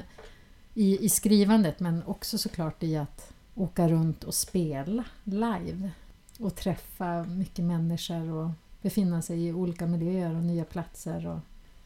i, 0.73 1.05
i 1.05 1.09
skrivandet 1.09 1.79
men 1.79 2.03
också 2.03 2.37
såklart 2.37 2.83
i 2.83 2.97
att 2.97 3.33
åka 3.55 3.87
runt 3.87 4.23
och 4.23 4.33
spela 4.33 5.03
live 5.23 5.91
och 6.39 6.55
träffa 6.55 7.23
mycket 7.23 7.65
människor 7.65 8.31
och 8.31 8.49
befinna 8.81 9.21
sig 9.21 9.45
i 9.47 9.53
olika 9.53 9.87
miljöer 9.87 10.35
och 10.35 10.43
nya 10.43 10.65
platser 10.65 11.27
och 11.27 11.39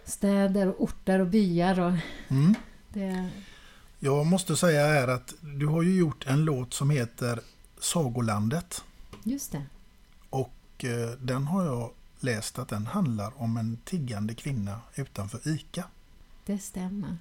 städer 0.10 0.68
och 0.68 0.84
orter 0.84 1.20
och 1.20 1.28
byar 1.28 1.80
och 1.80 1.93
Mm. 2.28 2.55
det, 2.89 3.30
Jag 3.99 4.26
måste 4.26 4.55
säga 4.55 4.88
här 4.88 5.07
att 5.07 5.34
du 5.41 5.68
har 5.68 5.82
ju 5.82 5.95
gjort 5.99 6.26
en 6.28 6.43
låt 6.45 6.74
som 6.74 6.89
heter 6.89 7.39
Sagolandet. 7.80 8.84
just 9.24 9.51
det. 9.51 9.64
Och 10.30 10.86
eh, 10.86 11.10
den 11.22 11.47
har 11.47 11.66
jag 11.66 11.91
läst 12.20 12.60
att 12.60 12.68
den 12.70 12.86
handlar 12.88 13.41
om 13.41 13.57
en 13.57 13.78
tiggande 13.86 14.34
kvinna 14.34 14.80
utanför 14.95 15.47
ICA. 15.47 15.84
Det 16.45 16.57
stämmer. 16.60 17.18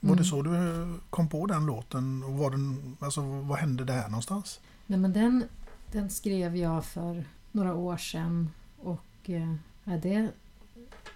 Var 0.00 0.16
det 0.16 0.22
Mm. 0.22 0.24
så 0.24 0.42
du 0.42 0.56
eh, 0.56 0.88
kom 1.10 1.28
på 1.28 1.46
den 1.46 1.66
låten? 1.66 2.22
Och 2.24 2.32
var 2.32 2.50
den, 2.50 2.96
alltså, 3.00 3.20
vad 3.20 3.58
hände 3.58 3.84
där 3.84 4.08
någonstans? 4.08 4.60
Nej, 4.86 4.98
men 4.98 5.12
den, 5.12 5.44
den 5.92 6.10
skrev 6.10 6.56
jag 6.56 6.84
för 6.84 7.24
några 7.52 7.74
år 7.74 7.96
sedan 7.96 8.50
och 8.82 9.30
eh, 9.30 9.54
det, 10.02 10.28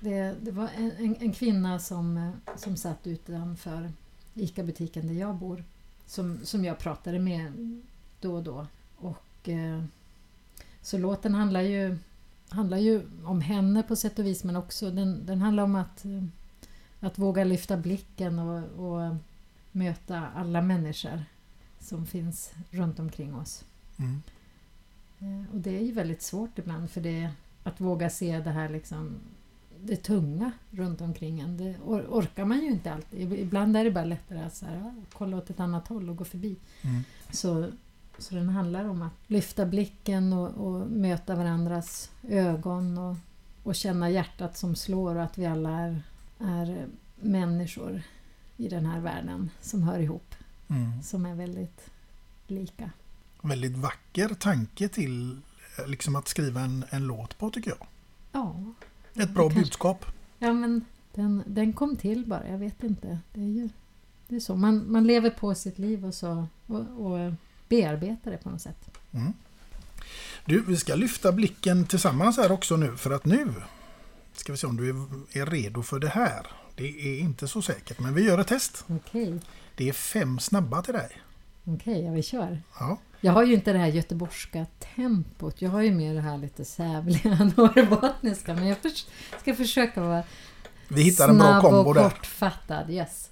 det, 0.02 0.36
det 0.42 0.50
var 0.50 0.68
en, 0.76 0.90
en, 0.98 1.16
en 1.20 1.32
kvinna 1.32 1.78
som, 1.78 2.16
eh, 2.16 2.56
som 2.56 2.76
satt 2.76 3.06
utanför 3.06 3.92
ICA-butiken 4.34 5.06
där 5.06 5.14
jag 5.14 5.34
bor 5.34 5.64
som, 6.06 6.38
som 6.44 6.64
jag 6.64 6.78
pratade 6.78 7.18
med 7.18 7.52
då 8.20 8.34
och 8.34 8.42
då. 8.42 8.66
Och, 8.96 9.48
eh, 9.48 9.84
så 10.82 10.98
låten 10.98 11.34
handlar 11.34 11.60
ju 11.60 11.98
handlar 12.48 12.78
ju 12.78 13.02
om 13.24 13.40
henne 13.40 13.82
på 13.82 13.96
sätt 13.96 14.18
och 14.18 14.26
vis 14.26 14.44
men 14.44 14.56
också 14.56 14.90
den, 14.90 15.26
den 15.26 15.40
handlar 15.40 15.62
om 15.62 15.74
att, 15.74 16.04
eh, 16.04 16.24
att 17.00 17.18
våga 17.18 17.44
lyfta 17.44 17.76
blicken 17.76 18.38
och, 18.38 18.86
och 18.86 19.16
möta 19.72 20.28
alla 20.34 20.62
människor 20.62 21.24
som 21.80 22.06
finns 22.06 22.52
runt 22.70 22.98
omkring 22.98 23.34
oss. 23.34 23.64
Mm. 23.98 24.22
Eh, 25.18 25.54
Och 25.54 25.60
det 25.60 25.76
är 25.76 25.82
ju 25.82 25.92
väldigt 25.92 26.22
svårt 26.22 26.58
ibland 26.58 26.90
för 26.90 27.00
det 27.00 27.30
att 27.62 27.80
våga 27.80 28.10
se 28.10 28.40
det 28.40 28.50
här 28.50 28.68
liksom 28.68 29.20
det 29.84 29.96
tunga 29.96 30.52
runt 30.70 31.00
omkring 31.00 31.40
en. 31.40 31.56
Det 31.56 31.76
or- 31.84 32.06
orkar 32.08 32.44
man 32.44 32.60
ju 32.60 32.66
inte 32.70 32.92
alltid. 32.92 33.32
Ibland 33.32 33.76
är 33.76 33.84
det 33.84 33.90
bara 33.90 34.04
lättare 34.04 34.38
att 34.42 34.56
så 34.56 34.66
här, 34.66 34.94
kolla 35.12 35.36
åt 35.36 35.50
ett 35.50 35.60
annat 35.60 35.88
håll 35.88 36.10
och 36.10 36.16
gå 36.16 36.24
förbi. 36.24 36.56
Mm. 36.82 37.02
Så, 37.30 37.70
så 38.18 38.34
den 38.34 38.48
handlar 38.48 38.84
om 38.84 39.02
att 39.02 39.12
lyfta 39.26 39.66
blicken 39.66 40.32
och, 40.32 40.48
och 40.48 40.90
möta 40.90 41.34
varandras 41.34 42.10
ögon 42.28 42.98
och, 42.98 43.16
och 43.62 43.74
känna 43.74 44.10
hjärtat 44.10 44.58
som 44.58 44.76
slår 44.76 45.16
och 45.16 45.22
att 45.22 45.38
vi 45.38 45.46
alla 45.46 45.70
är, 45.70 46.02
är 46.38 46.86
människor 47.20 48.02
i 48.56 48.68
den 48.68 48.86
här 48.86 49.00
världen 49.00 49.50
som 49.60 49.82
hör 49.82 49.98
ihop. 49.98 50.34
Mm. 50.68 51.02
Som 51.02 51.26
är 51.26 51.34
väldigt 51.34 51.90
lika. 52.46 52.90
Väldigt 53.42 53.76
vacker 53.76 54.28
tanke 54.28 54.88
till 54.88 55.40
liksom 55.86 56.16
att 56.16 56.28
skriva 56.28 56.60
en, 56.60 56.84
en 56.90 57.06
låt 57.06 57.38
på 57.38 57.50
tycker 57.50 57.70
jag. 57.70 57.86
Ja. 58.32 58.64
Ett 59.14 59.30
bra 59.30 59.42
Kanske- 59.42 59.60
budskap. 59.60 60.06
Ja 60.38 60.52
men 60.52 60.84
den, 61.14 61.42
den 61.46 61.72
kom 61.72 61.96
till 61.96 62.26
bara, 62.26 62.48
jag 62.48 62.58
vet 62.58 62.82
inte. 62.82 63.18
Det 63.32 63.40
är 63.40 63.44
ju 63.44 63.68
det 64.28 64.36
är 64.36 64.40
så. 64.40 64.56
Man, 64.56 64.92
man 64.92 65.06
lever 65.06 65.30
på 65.30 65.54
sitt 65.54 65.78
liv 65.78 66.06
och, 66.06 66.14
så, 66.14 66.46
och, 66.66 66.80
och 67.06 67.32
bearbetar 67.68 68.30
det 68.30 68.36
på 68.36 68.50
något 68.50 68.60
sätt. 68.62 68.98
Mm. 69.12 69.32
Du, 70.44 70.60
vi 70.68 70.76
ska 70.76 70.94
lyfta 70.94 71.32
blicken 71.32 71.86
tillsammans 71.86 72.36
här 72.36 72.52
också 72.52 72.76
nu 72.76 72.96
för 72.96 73.10
att 73.10 73.24
nu 73.24 73.54
ska 74.32 74.52
vi 74.52 74.58
se 74.58 74.66
om 74.66 74.76
du 74.76 74.88
är, 74.90 74.94
är 75.42 75.46
redo 75.46 75.82
för 75.82 75.98
det 75.98 76.08
här. 76.08 76.46
Det 76.76 76.84
är 76.84 77.20
inte 77.20 77.48
så 77.48 77.62
säkert 77.62 78.00
men 78.00 78.14
vi 78.14 78.22
gör 78.24 78.38
ett 78.38 78.46
test. 78.48 78.84
Okej, 78.88 79.40
Det 79.76 79.88
är 79.88 79.92
fem 79.92 80.38
snabba 80.38 80.82
till 80.82 80.94
dig. 80.94 81.08
Okej, 81.64 82.04
ja 82.04 82.12
vi 82.12 82.22
kör. 82.22 82.62
Ja. 82.80 82.98
Jag 83.20 83.32
har 83.32 83.44
ju 83.44 83.54
inte 83.54 83.72
det 83.72 83.78
här 83.78 83.86
göteborgska 83.86 84.66
tempot. 84.96 85.62
Jag 85.62 85.70
har 85.70 85.80
ju 85.82 85.90
mer 85.90 86.14
det 86.14 86.20
här 86.20 86.38
lite 86.38 86.64
sävliga 86.64 87.30
norrbottniska. 87.56 88.54
Men 88.54 88.66
jag 88.66 88.76
ska 89.40 89.54
försöka 89.54 90.00
vara 90.00 90.22
Vi 90.88 91.02
hittar 91.02 91.28
en 91.28 91.38
bra 91.38 91.46
snabb 91.46 91.62
kombo 91.62 91.88
och 91.88 91.94
där. 91.94 92.02
kortfattad. 92.10 92.90
Yes. 92.90 93.30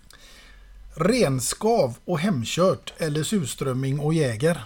Renskav 0.95 1.99
och 2.05 2.19
hemkört 2.19 2.93
eller 2.99 3.23
surströmming 3.23 4.01
och 4.01 4.15
jäger. 4.15 4.65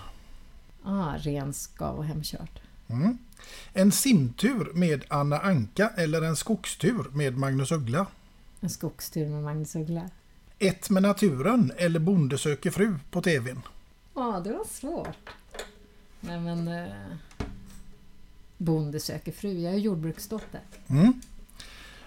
Ah, 0.85 1.12
renskav 1.19 1.97
och 1.97 2.05
hemkört. 2.05 2.61
Mm. 2.89 3.19
En 3.73 3.93
simtur 3.93 4.71
med 4.75 5.05
Anna 5.09 5.39
Anka 5.39 5.91
eller 5.97 6.23
en 6.23 6.37
skogstur 6.37 7.07
med 7.12 7.39
Magnus 7.39 7.73
Uggla. 7.73 8.07
En 8.61 8.71
skogstur 8.71 9.29
med 9.29 9.43
Magnus 9.43 9.77
Uggla. 9.77 10.11
Ett 10.59 10.91
med 10.91 11.03
naturen 11.03 11.73
eller 11.77 12.01
Bonde 12.01 12.39
söker 12.39 12.71
fru 12.71 12.95
på 13.11 13.23
tvn. 13.23 13.63
Ja, 14.15 14.41
det 14.45 14.53
var 14.53 14.65
svårt. 14.65 15.31
Nej 16.21 16.41
men... 16.41 16.69
Eh, 16.69 16.93
bonde 18.59 19.01
söker 19.01 19.33
fru. 19.33 19.53
Jag 19.53 19.75
är 19.75 19.79
jordbruksdotter. 19.79 20.61
Mm. 20.89 21.21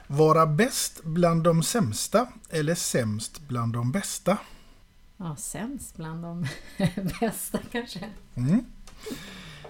Vara 0.08 0.46
bäst 0.46 1.04
bland 1.04 1.44
de 1.44 1.64
sämsta 1.64 2.28
eller 2.50 2.76
sämst 2.76 3.42
bland 3.48 3.74
de 3.74 3.92
bästa. 3.92 4.38
Ja, 5.18 5.36
sämst 5.36 5.96
bland 5.96 6.24
de 6.24 6.48
bästa 7.20 7.60
kanske. 7.72 8.10
Mm. 8.36 8.66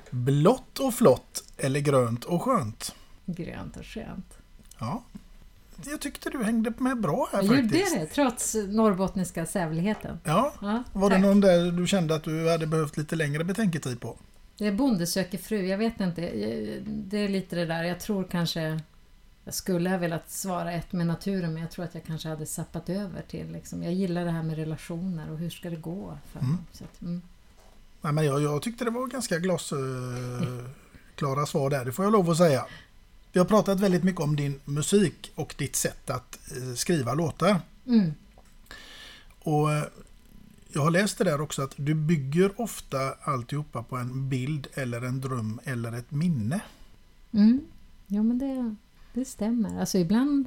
Blått 0.10 0.80
och 0.80 0.94
flott 0.94 1.44
eller 1.58 1.80
grönt 1.80 2.24
och 2.24 2.42
skönt. 2.42 2.96
Grönt 3.26 3.78
och 3.78 3.86
skönt. 3.86 4.38
Ja. 4.80 5.04
Jag 5.86 6.00
tyckte 6.00 6.30
du 6.30 6.44
hängde 6.44 6.74
med 6.78 7.02
bra 7.02 7.30
här 7.32 7.44
Jag 7.44 7.56
gjorde 7.56 7.70
faktiskt. 7.70 7.96
det, 7.96 8.06
trots 8.06 8.56
norrbottniska 8.68 9.46
sävligheten. 9.46 10.20
Ja. 10.24 10.54
Ja, 10.62 10.84
Var 10.94 11.10
det 11.10 11.16
tack. 11.16 11.26
någon 11.26 11.42
där 11.42 11.72
du 11.72 11.88
kände 11.88 12.16
att 12.16 12.24
du 12.24 12.50
hade 12.52 12.68
behövt 12.68 12.98
lite 12.98 13.16
längre 13.16 13.44
betänketid 13.44 14.02
på? 14.02 14.18
Det 14.58 14.68
är 14.68 14.72
Bonde 14.72 15.08
söker 15.08 15.38
fru, 15.38 15.66
jag 15.66 15.78
vet 15.78 16.00
inte. 16.00 16.22
Det 16.86 17.18
är 17.18 17.30
lite 17.30 17.56
det 17.56 17.66
där, 17.66 17.84
jag 17.84 18.00
tror 18.00 18.28
kanske... 18.32 18.80
Jag 19.44 19.54
skulle 19.54 19.90
ha 19.90 19.98
velat 19.98 20.32
svara 20.32 20.72
ett 20.72 20.92
med 20.92 21.08
naturen 21.08 21.54
men 21.54 21.62
jag 21.62 21.72
tror 21.72 21.86
att 21.86 21.94
jag 21.96 22.04
kanske 22.04 22.30
hade 22.30 22.46
sappat 22.46 22.90
över 22.90 23.22
till 23.22 23.52
liksom, 23.52 23.84
Jag 23.84 23.94
gillar 23.94 24.26
det 24.26 24.32
här 24.32 24.44
med 24.44 24.56
relationer 24.58 25.32
och 25.32 25.38
hur 25.38 25.50
ska 25.50 25.70
det 25.70 25.76
gå? 25.76 26.18
För 26.32 26.40
Mm. 26.40 26.58
Att, 26.74 27.02
mm. 27.02 27.22
Nej, 28.02 28.14
men 28.14 28.26
jag, 28.26 28.42
jag 28.42 28.62
tyckte 28.62 28.84
det 28.86 28.92
var 28.92 29.08
ganska 29.08 29.40
glasklara 29.40 31.46
svar 31.46 31.70
där, 31.70 31.86
det 31.86 31.92
får 31.92 32.06
jag 32.06 32.12
lov 32.12 32.30
att 32.30 32.38
säga. 32.38 32.66
Vi 33.32 33.40
har 33.40 33.46
pratat 33.46 33.80
väldigt 33.80 34.04
mycket 34.04 34.22
om 34.22 34.36
din 34.36 34.60
musik 34.66 35.32
och 35.36 35.56
ditt 35.58 35.76
sätt 35.76 36.10
att 36.10 36.40
eh, 36.58 36.74
skriva 36.76 37.14
låtar. 37.14 37.60
Mm. 37.88 38.14
Och 39.40 39.72
eh, 39.74 39.84
jag 40.74 40.82
har 40.82 40.92
läst 40.92 41.18
det 41.18 41.24
där 41.24 41.42
också 41.42 41.62
att 41.62 41.74
du 41.76 41.94
bygger 41.94 42.62
ofta 42.62 42.98
alltihopa 43.22 43.84
på 43.84 43.96
en 43.98 44.30
bild 44.30 44.68
eller 44.74 45.02
en 45.02 45.22
dröm 45.22 45.60
eller 45.64 45.92
ett 45.98 46.12
minne. 46.12 46.60
Mm. 47.34 47.62
Ja 48.08 48.24
men 48.24 48.40
det, 48.40 48.76
det 49.14 49.26
stämmer. 49.26 49.80
Alltså 49.80 49.98
ibland, 49.98 50.46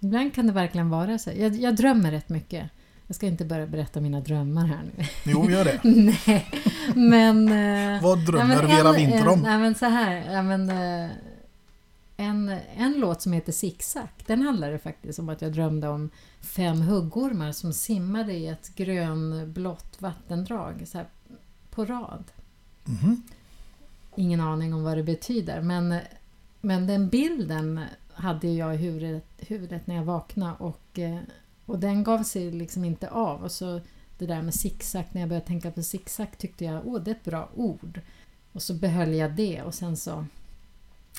ibland 0.00 0.34
kan 0.34 0.46
det 0.46 0.52
verkligen 0.52 0.90
vara 0.90 1.18
så. 1.18 1.30
Jag, 1.36 1.54
jag 1.54 1.76
drömmer 1.76 2.10
rätt 2.10 2.28
mycket. 2.28 2.70
Jag 3.06 3.16
ska 3.16 3.26
inte 3.26 3.44
börja 3.44 3.66
berätta 3.66 4.00
mina 4.00 4.20
drömmar 4.20 4.66
här 4.66 4.82
nu. 4.96 5.04
Jo, 5.24 5.50
gör 5.50 5.64
det. 5.64 5.80
nej, 5.84 6.46
men... 6.94 7.48
eh, 7.96 8.02
Vad 8.02 8.26
drömmer 8.26 8.56
men 8.56 8.66
Vera 8.66 8.92
Winther 8.92 9.28
om? 9.28 9.40
Nej, 9.40 9.58
men 9.58 9.74
så 9.74 9.86
här. 9.86 10.32
Ja, 10.32 10.42
men, 10.42 10.70
en, 12.20 12.48
en 12.76 13.00
låt 13.00 13.22
som 13.22 13.32
heter 13.32 13.52
Zigzag, 13.52 14.08
den 14.26 14.42
handlade 14.42 14.78
faktiskt 14.78 15.18
om 15.18 15.28
att 15.28 15.42
jag 15.42 15.52
drömde 15.52 15.88
om 15.88 16.10
fem 16.40 16.80
huggormar 16.80 17.52
som 17.52 17.72
simmade 17.72 18.32
i 18.32 18.46
ett 18.46 18.74
grönblått 18.74 20.02
vattendrag 20.02 20.82
så 20.86 20.98
här, 20.98 21.06
på 21.70 21.84
rad. 21.84 22.24
Mhm. 22.84 23.22
Ingen 24.16 24.40
aning 24.40 24.74
om 24.74 24.84
vad 24.84 24.96
det 24.96 25.02
betyder, 25.02 25.60
men, 25.60 25.98
men 26.60 26.86
den 26.86 27.08
bilden 27.08 27.80
hade 28.12 28.48
jag 28.48 28.74
i 28.74 28.78
huvudet, 28.78 29.24
huvudet 29.38 29.86
när 29.86 29.94
jag 29.94 30.04
vaknade 30.04 30.54
och, 30.58 30.98
eh, 30.98 31.18
och 31.66 31.78
den 31.78 32.04
gav 32.04 32.22
sig 32.22 32.50
liksom 32.50 32.84
inte 32.84 33.10
av. 33.10 33.42
Och 33.42 33.52
så 33.52 33.80
det 34.18 34.26
där 34.26 34.42
med 34.42 34.54
zigzag, 34.54 35.04
när 35.12 35.20
jag 35.20 35.28
började 35.28 35.46
tänka 35.46 35.70
på 35.70 35.82
zigzag 35.82 36.38
tyckte 36.38 36.64
jag 36.64 36.86
åh 36.86 37.00
det 37.00 37.10
är 37.10 37.14
ett 37.14 37.24
bra 37.24 37.48
ord. 37.54 38.00
Och 38.52 38.62
så 38.62 38.74
behöll 38.74 39.14
jag 39.14 39.32
det 39.36 39.62
och 39.62 39.74
sen 39.74 39.96
så 39.96 40.26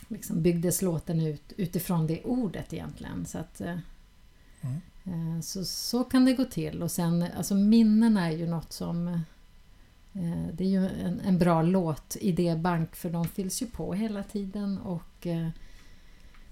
liksom 0.07 0.41
byggdes 0.41 0.81
låten 0.81 1.21
ut 1.21 1.53
utifrån 1.57 2.07
det 2.07 2.23
ordet 2.23 2.73
egentligen. 2.73 3.25
Så, 3.25 3.37
att, 3.37 3.61
eh, 3.61 3.77
eh, 5.03 5.41
så, 5.41 5.65
så 5.65 6.03
kan 6.03 6.25
det 6.25 6.33
gå 6.33 6.45
till. 6.45 6.83
Och 6.83 6.91
sen, 6.91 7.25
alltså 7.37 7.55
minnen 7.55 8.17
är 8.17 8.31
ju 8.31 8.47
något 8.47 8.73
som 8.73 9.07
eh, 10.13 10.47
det 10.53 10.63
är 10.63 10.69
ju 10.69 10.87
en, 10.87 11.19
en 11.19 11.37
bra 11.37 11.61
låt 11.61 12.17
idébank 12.21 12.95
för 12.95 13.09
de 13.09 13.25
fylls 13.25 13.61
ju 13.61 13.65
på 13.65 13.93
hela 13.93 14.23
tiden 14.23 14.77
och, 14.77 15.27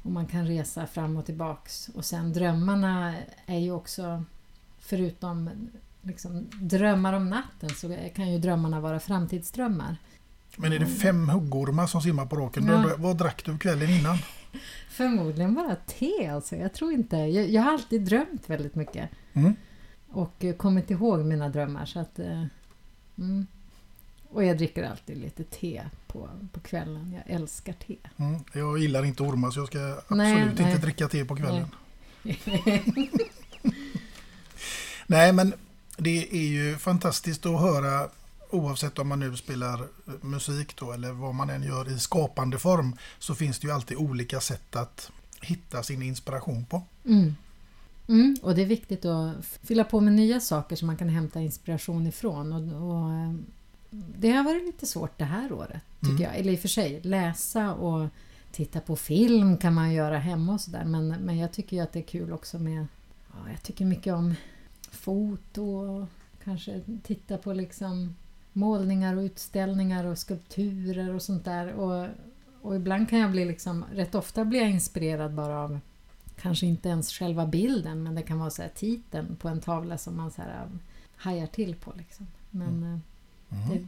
och 0.03 0.11
man 0.11 0.27
kan 0.27 0.47
resa 0.47 0.87
fram 0.87 1.17
och 1.17 1.25
tillbaks. 1.25 1.89
Och 1.89 2.05
sen 2.05 2.33
drömmarna 2.33 3.15
är 3.45 3.59
ju 3.59 3.71
också, 3.71 4.23
förutom 4.79 5.49
liksom, 6.01 6.47
drömmar 6.61 7.13
om 7.13 7.29
natten 7.29 7.69
så 7.69 7.97
kan 8.15 8.31
ju 8.31 8.39
drömmarna 8.39 8.79
vara 8.79 8.99
framtidsdrömmar. 8.99 9.97
Men 10.57 10.73
är 10.73 10.79
det 10.79 10.85
fem 10.87 11.29
huggormar 11.29 11.87
som 11.87 12.01
simmar 12.01 12.25
på 12.25 12.35
raken? 12.35 12.67
Ja. 12.67 12.95
Vad 12.97 13.17
drack 13.17 13.45
du 13.45 13.57
kvällen 13.57 13.89
innan? 13.89 14.17
Förmodligen 14.89 15.53
bara 15.53 15.75
te 15.75 16.27
alltså. 16.27 16.55
Jag 16.55 16.73
tror 16.73 16.91
inte... 16.91 17.15
Jag, 17.17 17.49
jag 17.49 17.61
har 17.61 17.71
alltid 17.73 18.01
drömt 18.01 18.49
väldigt 18.49 18.75
mycket. 18.75 19.09
Mm. 19.33 19.55
Och 20.09 20.43
eh, 20.45 20.55
kommit 20.55 20.91
ihåg 20.91 21.19
mina 21.19 21.49
drömmar 21.49 21.85
så 21.85 21.99
att... 21.99 22.19
eh, 22.19 22.45
Mm. 23.19 23.47
Och 24.29 24.43
jag 24.43 24.57
dricker 24.57 24.83
alltid 24.83 25.17
lite 25.17 25.43
te 25.43 25.83
på, 26.07 26.29
på 26.53 26.59
kvällen. 26.59 27.13
Jag 27.25 27.35
älskar 27.35 27.73
te. 27.73 27.95
Mm. 28.17 28.39
Jag 28.53 28.77
gillar 28.77 29.05
inte 29.05 29.23
ormar 29.23 29.51
så 29.51 29.59
jag 29.59 29.67
ska 29.67 29.79
absolut 29.79 30.17
Nej, 30.17 30.49
inte 30.49 30.63
nej. 30.63 30.77
dricka 30.77 31.07
te 31.07 31.25
på 31.25 31.35
kvällen. 31.35 31.67
Nej. 32.23 32.83
Nej, 35.07 35.33
men 35.33 35.53
det 35.97 36.35
är 36.35 36.47
ju 36.47 36.77
fantastiskt 36.77 37.45
att 37.45 37.61
höra 37.61 38.09
oavsett 38.49 38.99
om 38.99 39.07
man 39.07 39.19
nu 39.19 39.35
spelar 39.35 39.81
eh, 39.81 40.13
musik 40.21 40.75
då 40.75 40.91
eller 40.91 41.11
vad 41.11 41.35
man 41.35 41.49
än 41.49 41.63
gör 41.63 41.89
i 41.91 41.99
skapande 41.99 42.57
form 42.57 42.95
så 43.19 43.35
finns 43.35 43.59
det 43.59 43.67
ju 43.67 43.73
alltid 43.73 43.97
olika 43.97 44.39
sätt 44.39 44.75
att 44.75 45.11
hitta 45.41 45.83
sin 45.83 46.01
inspiration 46.01 46.65
på. 46.65 46.81
Mm. 47.05 47.35
Mm. 48.07 48.35
Och 48.41 48.55
det 48.55 48.61
är 48.61 48.65
viktigt 48.65 49.05
att 49.05 49.45
fylla 49.63 49.83
på 49.83 49.99
med 49.99 50.13
nya 50.13 50.39
saker 50.39 50.75
som 50.75 50.87
man 50.87 50.97
kan 50.97 51.09
hämta 51.09 51.41
inspiration 51.41 52.07
ifrån. 52.07 52.53
Och, 52.53 52.87
och, 52.91 53.11
eh, 53.13 53.33
det 54.17 54.31
har 54.31 54.43
varit 54.43 54.65
lite 54.65 54.85
svårt 54.85 55.17
det 55.17 55.25
här 55.25 55.51
året, 55.53 55.81
tycker 55.99 56.11
Mm. 56.11 56.21
jag. 56.23 56.35
Eller 56.37 56.53
i 56.53 56.55
och 56.55 56.59
för 56.59 56.67
sig, 56.67 57.01
läsa 57.03 57.73
och 57.73 58.07
titta 58.51 58.79
på 58.79 58.95
film 58.95 59.57
kan 59.57 59.73
man 59.73 59.93
göra 59.93 60.17
hemma 60.17 60.53
och 60.53 60.61
sådär. 60.61 60.85
Men, 60.85 61.07
men 61.07 61.37
jag 61.37 61.51
tycker 61.51 61.77
ju 61.77 61.83
att 61.83 61.93
det 61.93 61.99
är 61.99 62.03
kul 62.03 62.33
också 62.33 62.59
med... 62.59 62.87
Ja, 63.33 63.51
jag 63.51 63.63
tycker 63.63 63.85
mycket 63.85 64.13
om 64.13 64.35
foto 64.91 65.63
och 65.63 66.07
kanske 66.43 66.81
titta 67.03 67.37
på 67.37 67.53
liksom 67.53 68.15
målningar 68.57 69.15
och 69.17 69.21
utställningar 69.21 70.05
och 70.05 70.17
skulpturer 70.17 71.13
och 71.15 71.21
sånt 71.21 71.45
där. 71.45 71.73
Och, 71.73 72.07
och 72.61 72.75
ibland 72.75 73.09
kan 73.09 73.19
jag 73.19 73.31
bli 73.31 73.45
liksom, 73.45 73.85
rätt 73.93 74.15
ofta 74.15 74.45
blir 74.45 74.59
jag 74.59 74.69
inspirerad 74.69 75.33
bara 75.33 75.59
av 75.59 75.79
kanske 76.41 76.65
inte 76.65 76.89
ens 76.89 77.11
själva 77.13 77.45
bilden 77.45 78.03
men 78.03 78.15
det 78.15 78.21
kan 78.21 78.39
vara 78.39 78.49
så 78.49 78.61
här 78.61 78.69
titeln 78.75 79.35
på 79.35 79.47
en 79.49 79.61
tavla 79.61 79.97
som 79.97 80.17
man 80.17 80.31
så 80.31 80.41
här 80.41 80.49
äh, 80.63 80.69
hajar 81.15 81.47
till 81.47 81.75
på. 81.75 81.93
Liksom. 81.97 82.27
Men 82.51 83.01
Mm. 83.49 83.63
eh, 83.63 83.69
det, 83.71 83.87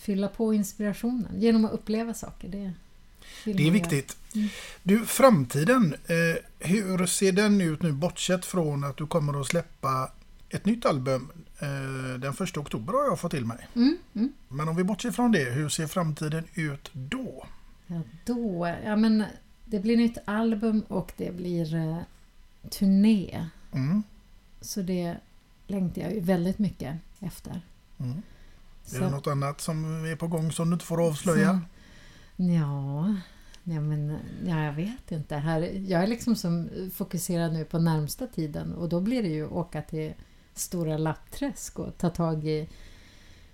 fylla 0.00 0.28
på 0.28 0.54
inspirationen 0.54 1.32
genom 1.36 1.64
att 1.64 1.72
uppleva 1.72 2.14
saker. 2.14 2.48
Det, 2.48 2.72
Det 3.44 3.66
är 3.66 3.70
viktigt. 3.70 4.16
Mm. 4.34 4.48
Du, 4.82 5.06
framtiden. 5.06 5.94
Eh, 6.06 6.68
hur 6.68 7.06
ser 7.06 7.32
den 7.32 7.60
ut 7.60 7.82
nu 7.82 7.92
bortsett 7.92 8.44
från 8.44 8.84
att 8.84 8.96
du 8.96 9.06
kommer 9.06 9.40
att 9.40 9.46
släppa 9.46 10.10
ett 10.50 10.64
nytt 10.64 10.86
album 10.86 11.30
den 12.18 12.32
första 12.34 12.60
oktober 12.60 12.92
har 12.92 13.04
jag 13.04 13.20
fått 13.20 13.30
till 13.30 13.44
mig. 13.46 13.68
Mm, 13.74 13.98
mm. 14.14 14.32
Men 14.48 14.68
om 14.68 14.76
vi 14.76 14.84
bortser 14.84 15.10
från 15.10 15.32
det, 15.32 15.44
hur 15.50 15.68
ser 15.68 15.86
framtiden 15.86 16.44
ut 16.54 16.90
då? 16.92 17.46
Ja, 17.86 18.00
då, 18.24 18.74
ja 18.84 18.96
men 18.96 19.24
det 19.64 19.80
blir 19.80 19.96
nytt 19.96 20.18
album 20.24 20.80
och 20.88 21.12
det 21.16 21.36
blir 21.36 21.74
eh, 21.74 21.98
turné. 22.70 23.46
Mm. 23.72 24.02
Så 24.60 24.82
det 24.82 25.16
längtar 25.66 26.02
jag 26.02 26.12
ju 26.14 26.20
väldigt 26.20 26.58
mycket 26.58 26.96
efter. 27.20 27.60
Mm. 27.98 28.22
Så- 28.84 28.96
Är 28.96 29.00
det 29.00 29.10
något 29.10 29.26
annat 29.26 29.60
som 29.60 30.04
är 30.04 30.16
på 30.16 30.26
gång 30.26 30.52
som 30.52 30.70
du 30.70 30.74
inte 30.74 30.84
får 30.86 31.06
avslöja? 31.06 31.60
Ja, 32.36 33.14
ja, 33.64 33.80
men, 33.80 34.16
ja, 34.46 34.64
jag 34.64 34.72
vet 34.72 35.12
inte. 35.12 35.36
Här, 35.36 35.60
jag 35.88 36.02
är 36.02 36.06
liksom 36.06 36.36
som 36.36 36.68
fokuserad 36.94 37.52
nu 37.52 37.64
på 37.64 37.78
närmsta 37.78 38.26
tiden 38.26 38.72
och 38.74 38.88
då 38.88 39.00
blir 39.00 39.22
det 39.22 39.28
ju 39.28 39.46
åka 39.46 39.82
till 39.82 40.12
Stora 40.58 40.98
Lappträsk 40.98 41.78
och 41.78 41.98
ta 41.98 42.10
tag 42.10 42.44
i 42.44 42.68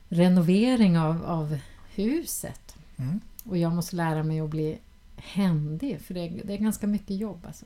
renovering 0.08 0.98
av, 0.98 1.24
av 1.24 1.58
huset. 1.94 2.76
Mm. 2.96 3.20
Och 3.44 3.58
jag 3.58 3.72
måste 3.72 3.96
lära 3.96 4.22
mig 4.22 4.40
att 4.40 4.50
bli 4.50 4.78
händig 5.16 6.00
för 6.00 6.14
det 6.14 6.20
är, 6.20 6.42
det 6.44 6.52
är 6.52 6.58
ganska 6.58 6.86
mycket 6.86 7.16
jobb 7.16 7.44
alltså. 7.46 7.64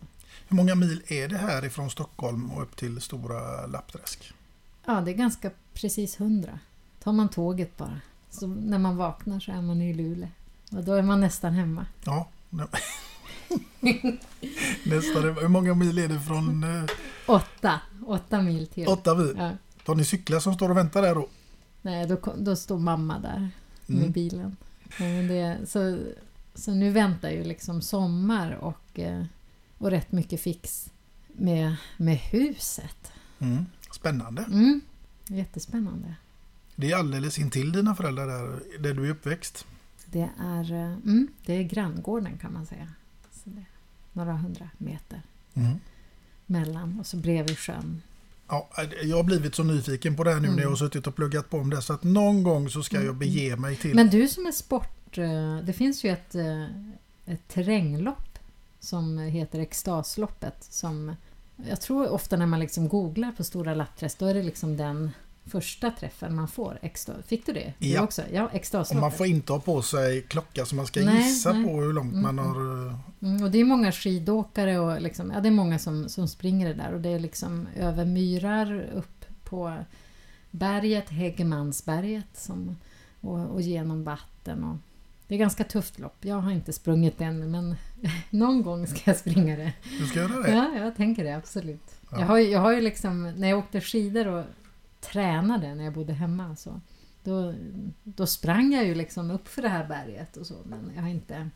Hur 0.48 0.56
många 0.56 0.74
mil 0.74 1.02
är 1.06 1.28
det 1.28 1.36
här 1.36 1.64
ifrån 1.64 1.90
Stockholm 1.90 2.50
och 2.50 2.62
upp 2.62 2.76
till 2.76 3.00
Stora 3.00 3.66
Lappträsk? 3.66 4.32
Ja, 4.84 5.00
det 5.00 5.10
är 5.10 5.14
ganska 5.14 5.50
precis 5.74 6.20
hundra. 6.20 6.58
Tar 7.02 7.12
man 7.12 7.28
tåget 7.28 7.76
bara. 7.76 8.00
Så 8.30 8.46
när 8.46 8.78
man 8.78 8.96
vaknar 8.96 9.40
så 9.40 9.52
är 9.52 9.62
man 9.62 9.82
i 9.82 9.94
Luleå. 9.94 10.28
Och 10.72 10.84
då 10.84 10.92
är 10.92 11.02
man 11.02 11.20
nästan 11.20 11.52
hemma. 11.52 11.86
Ja. 12.04 12.28
Nästa, 14.84 15.20
hur 15.20 15.48
många 15.48 15.74
mil 15.74 15.98
är 15.98 16.08
det 16.08 16.20
från 16.20 16.64
eh, 16.64 16.84
Åtta. 17.26 17.80
Åtta 18.06 18.42
mil 18.42 18.66
till. 18.66 18.88
åtta 18.88 19.14
mil? 19.14 19.34
Ja. 19.36 19.50
Tar 19.84 19.94
ni 19.94 20.04
cyklar 20.04 20.40
som 20.40 20.54
står 20.54 20.68
och 20.70 20.76
väntar 20.76 21.02
där 21.02 21.14
då? 21.14 21.28
Nej, 21.82 22.06
då, 22.06 22.34
då 22.38 22.56
står 22.56 22.78
mamma 22.78 23.18
där 23.18 23.48
med 23.86 23.98
Mm. 23.98 24.12
bilen. 24.12 24.56
Men 24.98 25.28
det, 25.28 25.58
så, 25.66 25.98
så 26.54 26.70
nu 26.74 26.90
väntar 26.90 27.30
ju 27.30 27.44
liksom 27.44 27.82
sommar 27.82 28.52
och, 28.52 28.98
eh, 28.98 29.24
och 29.78 29.90
rätt 29.90 30.12
mycket 30.12 30.40
fix 30.40 30.90
med, 31.28 31.76
med 31.96 32.16
huset. 32.16 33.12
Mm. 33.38 33.66
Spännande. 33.92 34.42
Mm, 34.42 34.80
jättespännande. 35.26 36.14
Det 36.76 36.90
är 36.92 36.96
alldeles 36.96 37.38
intill 37.38 37.72
dina 37.72 37.94
föräldrar 37.94 38.26
där, 38.26 38.60
där 38.78 38.94
du 38.94 39.06
är 39.06 39.10
uppväxt. 39.10 39.66
Det 40.06 40.28
är, 40.40 40.72
eh, 40.72 40.92
mm, 40.92 41.28
det 41.46 41.52
är 41.54 41.62
granngården 41.62 42.38
kan 42.38 42.52
man 42.52 42.66
säga. 42.66 42.88
Några 44.12 44.32
hundra 44.32 44.70
meter 44.78 45.22
Mm. 45.54 45.78
mellan 46.46 47.00
och 47.00 47.06
så 47.06 47.16
bredvid 47.16 47.58
sjön. 47.58 48.02
Ja, 48.48 48.68
jag 49.02 49.16
har 49.16 49.22
blivit 49.24 49.54
så 49.54 49.62
nyfiken 49.62 50.16
på 50.16 50.24
det 50.24 50.32
här 50.32 50.40
nu 50.40 50.48
när 50.48 50.54
jag 50.56 50.62
har 50.62 50.66
Mm. 50.66 50.76
suttit 50.76 51.06
och 51.06 51.16
pluggat 51.16 51.50
på 51.50 51.58
om 51.58 51.70
det 51.70 51.82
så 51.82 51.92
att 51.92 52.02
någon 52.04 52.42
gång 52.42 52.70
så 52.70 52.82
ska 52.82 53.02
jag 53.02 53.16
bege 53.16 53.56
mig 53.56 53.76
till... 53.76 53.94
Men 53.94 54.10
du 54.10 54.28
som 54.28 54.46
är 54.46 54.52
sport, 54.52 55.18
eh, 55.18 55.56
det 55.62 55.72
finns 55.72 56.04
ju 56.04 56.10
ett, 56.10 56.34
eh, 56.34 56.64
ett 57.26 57.48
terränglopp 57.48 58.38
som 58.80 59.18
heter 59.18 59.58
Extasloppet 59.58 60.64
som 60.64 61.16
jag 61.68 61.80
tror 61.80 62.08
ofta 62.10 62.36
när 62.36 62.46
man 62.46 62.60
liksom 62.60 62.88
googlar 62.88 63.32
på 63.32 63.44
Stora 63.44 63.74
Lappträsk 63.74 64.18
då 64.18 64.26
är 64.26 64.34
det 64.34 64.42
liksom 64.42 64.76
den 64.76 65.10
första 65.48 65.90
träffen 65.90 66.34
man 66.34 66.48
får. 66.48 66.78
Exta, 66.82 67.12
fick 67.26 67.46
du 67.46 67.52
det? 67.52 67.72
Ja. 67.78 68.02
också? 68.02 68.22
Ja, 68.32 68.44
Och 68.44 68.54
Extasloppet. 68.54 69.00
man 69.00 69.12
får 69.12 69.26
inte 69.26 69.52
ha 69.52 69.60
på 69.60 69.82
sig 69.82 70.22
klocka 70.22 70.64
så 70.66 70.74
man 70.74 70.86
ska 70.86 71.00
Nej, 71.00 71.22
gissa 71.28 71.52
nej. 71.52 71.64
på 71.64 71.80
hur 71.80 71.92
långt 71.92 72.12
Mm, 72.12 72.22
man 72.22 72.38
mm. 72.38 72.44
har... 72.54 72.86
eh, 72.86 72.94
Mm, 73.22 73.42
och 73.42 73.50
det 73.50 73.58
är 73.58 73.64
många 73.64 73.92
skidåkare 73.92 74.78
och 74.78 75.00
liksom, 75.00 75.30
ja, 75.34 75.40
det 75.40 75.48
är 75.48 75.52
många 75.52 75.78
som, 75.78 76.08
som 76.08 76.28
springer 76.28 76.68
det 76.68 76.74
där 76.74 76.92
och 76.94 77.00
det 77.00 77.08
är 77.08 77.18
liksom 77.18 77.66
över 77.76 78.04
myrar 78.04 78.82
upp 78.94 79.24
på 79.44 79.76
berget, 80.50 81.08
Häggemansberget 81.10 82.26
som, 82.34 82.76
och, 83.20 83.38
och 83.46 83.60
genom 83.60 84.04
vatten. 84.04 84.64
Och, 84.64 84.76
det 85.28 85.34
är 85.34 85.38
ganska 85.38 85.64
tufft 85.64 85.98
lopp. 85.98 86.16
Jag 86.20 86.36
har 86.36 86.50
inte 86.50 86.72
sprungit 86.72 87.20
än 87.20 87.50
men 87.50 87.76
någon 88.30 88.62
gång 88.62 88.86
ska 88.86 89.00
jag 89.04 89.16
springa 89.16 89.56
det. 89.56 89.72
Du 90.00 90.06
ska 90.06 90.18
göra 90.18 90.42
det? 90.42 90.50
Ja, 90.50 90.70
jag 90.84 90.96
tänker 90.96 91.24
det 91.24 91.36
absolut. 91.36 91.94
Ja. 92.10 92.20
Jag, 92.20 92.26
har, 92.26 92.38
jag 92.38 92.60
har 92.60 92.72
ju 92.72 92.80
liksom, 92.80 93.32
när 93.36 93.48
jag 93.48 93.58
åkte 93.58 93.80
skidor 93.80 94.26
och 94.26 94.44
tränade 95.00 95.74
när 95.74 95.84
jag 95.84 95.92
bodde 95.92 96.12
hemma 96.12 96.56
så 96.56 96.80
då, 97.24 97.54
då 98.04 98.26
sprang 98.26 98.72
jag 98.72 98.86
ju 98.86 98.94
liksom 98.94 99.30
upp 99.30 99.48
för 99.48 99.62
det 99.62 99.68
här 99.68 99.88
berget 99.88 100.36
och 100.36 100.46
så 100.46 100.54
men 100.64 100.92
jag 100.94 101.02
har 101.02 101.08
inte 101.08 101.50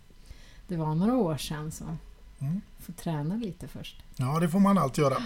det 0.69 0.77
var 0.77 0.95
några 0.95 1.15
år 1.17 1.37
sedan 1.37 1.73
så 1.73 1.97
Mm. 2.41 2.61
får 2.81 2.93
träna 2.93 3.35
lite 3.37 3.69
först. 3.69 4.03
Ja, 4.17 4.41
det 4.41 4.49
får 4.49 4.59
man 4.61 4.79
alltid 4.79 5.03
göra. 5.03 5.23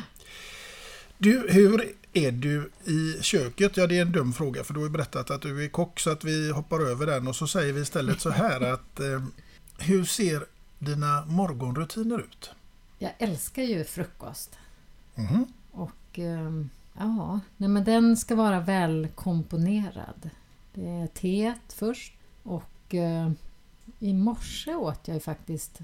Du, 1.18 1.46
hur 1.50 1.92
är 2.12 2.32
du 2.32 2.70
i 2.84 3.22
köket? 3.22 3.76
Ja, 3.76 3.86
det 3.86 3.98
är 3.98 4.02
en 4.02 4.12
dum 4.12 4.32
fråga 4.32 4.64
för 4.64 4.74
du 4.74 4.80
har 4.80 4.86
ju 4.86 4.90
berättat 4.92 5.30
att 5.30 5.42
du 5.42 5.64
är 5.64 5.68
kock 5.68 6.00
så 6.00 6.10
att 6.10 6.24
vi 6.24 6.52
hoppar 6.52 6.80
över 6.80 7.06
den 7.06 7.28
och 7.28 7.36
så 7.36 7.46
säger 7.46 7.72
vi 7.72 7.80
istället 7.80 8.20
så 8.20 8.30
här 8.30 8.60
att 8.72 9.00
eh, 9.00 9.24
hur 9.78 10.04
ser 10.04 10.46
dina 10.78 11.24
morgonrutiner 11.24 12.18
ut? 12.18 12.50
Jag 12.98 13.12
älskar 13.18 13.62
ju 13.62 13.84
frukost 13.84 14.56
Mhm. 15.14 15.46
och 15.70 16.18
ehm, 16.18 16.70
ja, 16.98 17.40
nej 17.56 17.68
men 17.68 17.84
den 17.84 18.16
ska 18.16 18.34
vara 18.34 18.60
välkomponerad. 18.60 20.30
Det 20.74 20.88
är 20.88 21.06
teet 21.06 21.72
först 21.72 22.12
och 22.42 22.94
eh, 22.94 23.30
i 23.98 24.12
morse 24.12 24.74
åt 24.74 25.08
jag 25.08 25.14
ju 25.14 25.20
faktiskt 25.20 25.80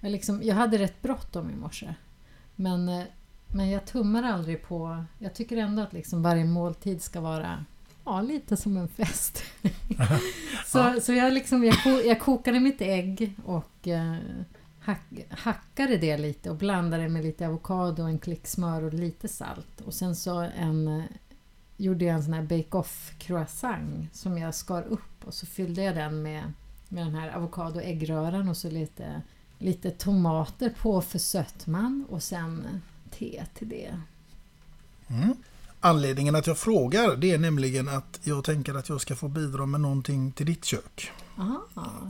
jag, 0.00 0.12
liksom, 0.12 0.42
jag 0.42 0.54
hade 0.54 0.78
rätt 0.78 1.02
bråttom 1.02 1.50
i 1.50 1.56
morse 1.56 1.94
men, 2.56 2.88
eh, 2.88 3.04
men 3.54 3.70
jag 3.70 3.86
tummar 3.86 4.22
aldrig 4.22 4.62
på 4.62 5.04
jag 5.18 5.34
tycker 5.34 5.56
ändå 5.56 5.82
att 5.82 5.92
liksom 5.92 6.22
varje 6.22 6.44
måltid 6.44 7.02
ska 7.02 7.20
vara 7.20 7.64
ja, 8.04 8.20
lite 8.20 8.56
som 8.56 8.76
en 8.76 8.88
fest. 8.88 9.42
så 10.66 10.78
Ja. 10.78 11.00
så 11.00 11.12
jag, 11.12 11.32
liksom, 11.32 11.64
jag, 11.64 11.82
ko, 11.82 11.90
jag 11.90 12.20
kokade 12.20 12.60
mitt 12.60 12.80
ägg 12.80 13.34
och 13.44 13.88
eh, 13.88 14.16
hack, 14.86 15.00
hackade 15.30 15.96
det 15.96 16.16
lite 16.16 16.50
och 16.50 16.56
blandade 16.56 17.08
med 17.08 17.24
lite 17.24 17.48
avokado, 17.48 18.02
en 18.02 18.18
klick 18.18 18.46
smör 18.46 18.82
och 18.82 18.94
lite 18.94 19.28
salt. 19.28 19.80
Och 19.80 19.94
sen 19.94 20.16
så 20.16 20.40
en, 20.40 21.02
gjorde 21.76 22.04
jag 22.04 22.14
en 22.14 22.24
sån 22.24 22.32
här 22.32 22.42
bake-off 22.42 23.14
croissant 23.18 24.16
som 24.16 24.38
jag 24.38 24.54
skar 24.54 24.82
upp 24.82 25.24
och 25.24 25.34
så 25.34 25.46
fyllde 25.46 25.82
jag 25.82 25.94
den 25.94 26.22
med, 26.22 26.52
med 26.88 27.06
den 27.06 27.14
här 27.14 27.36
avokado 27.36 27.78
och 27.78 27.84
äggröran 27.84 28.48
och 28.48 28.56
så 28.56 28.70
lite, 28.70 29.22
lite 29.58 29.90
tomater 29.90 30.70
på 30.70 31.00
för 31.00 31.18
sötman 31.18 32.06
och 32.10 32.22
sen 32.22 32.82
te 33.10 33.44
till 33.54 33.68
det. 33.68 34.00
Mm. 35.08 35.34
Anledningen 35.80 36.34
att 36.34 36.46
jag 36.46 36.58
frågar 36.58 37.16
det 37.16 37.30
är 37.32 37.38
nämligen 37.38 37.88
att 37.88 38.20
jag 38.22 38.44
tänker 38.44 38.74
att 38.74 38.88
jag 38.88 39.00
ska 39.00 39.16
få 39.16 39.28
bidra 39.28 39.66
med 39.66 39.80
någonting 39.80 40.32
till 40.32 40.46
ditt 40.46 40.64
kök. 40.64 41.10
Aha, 41.38 41.62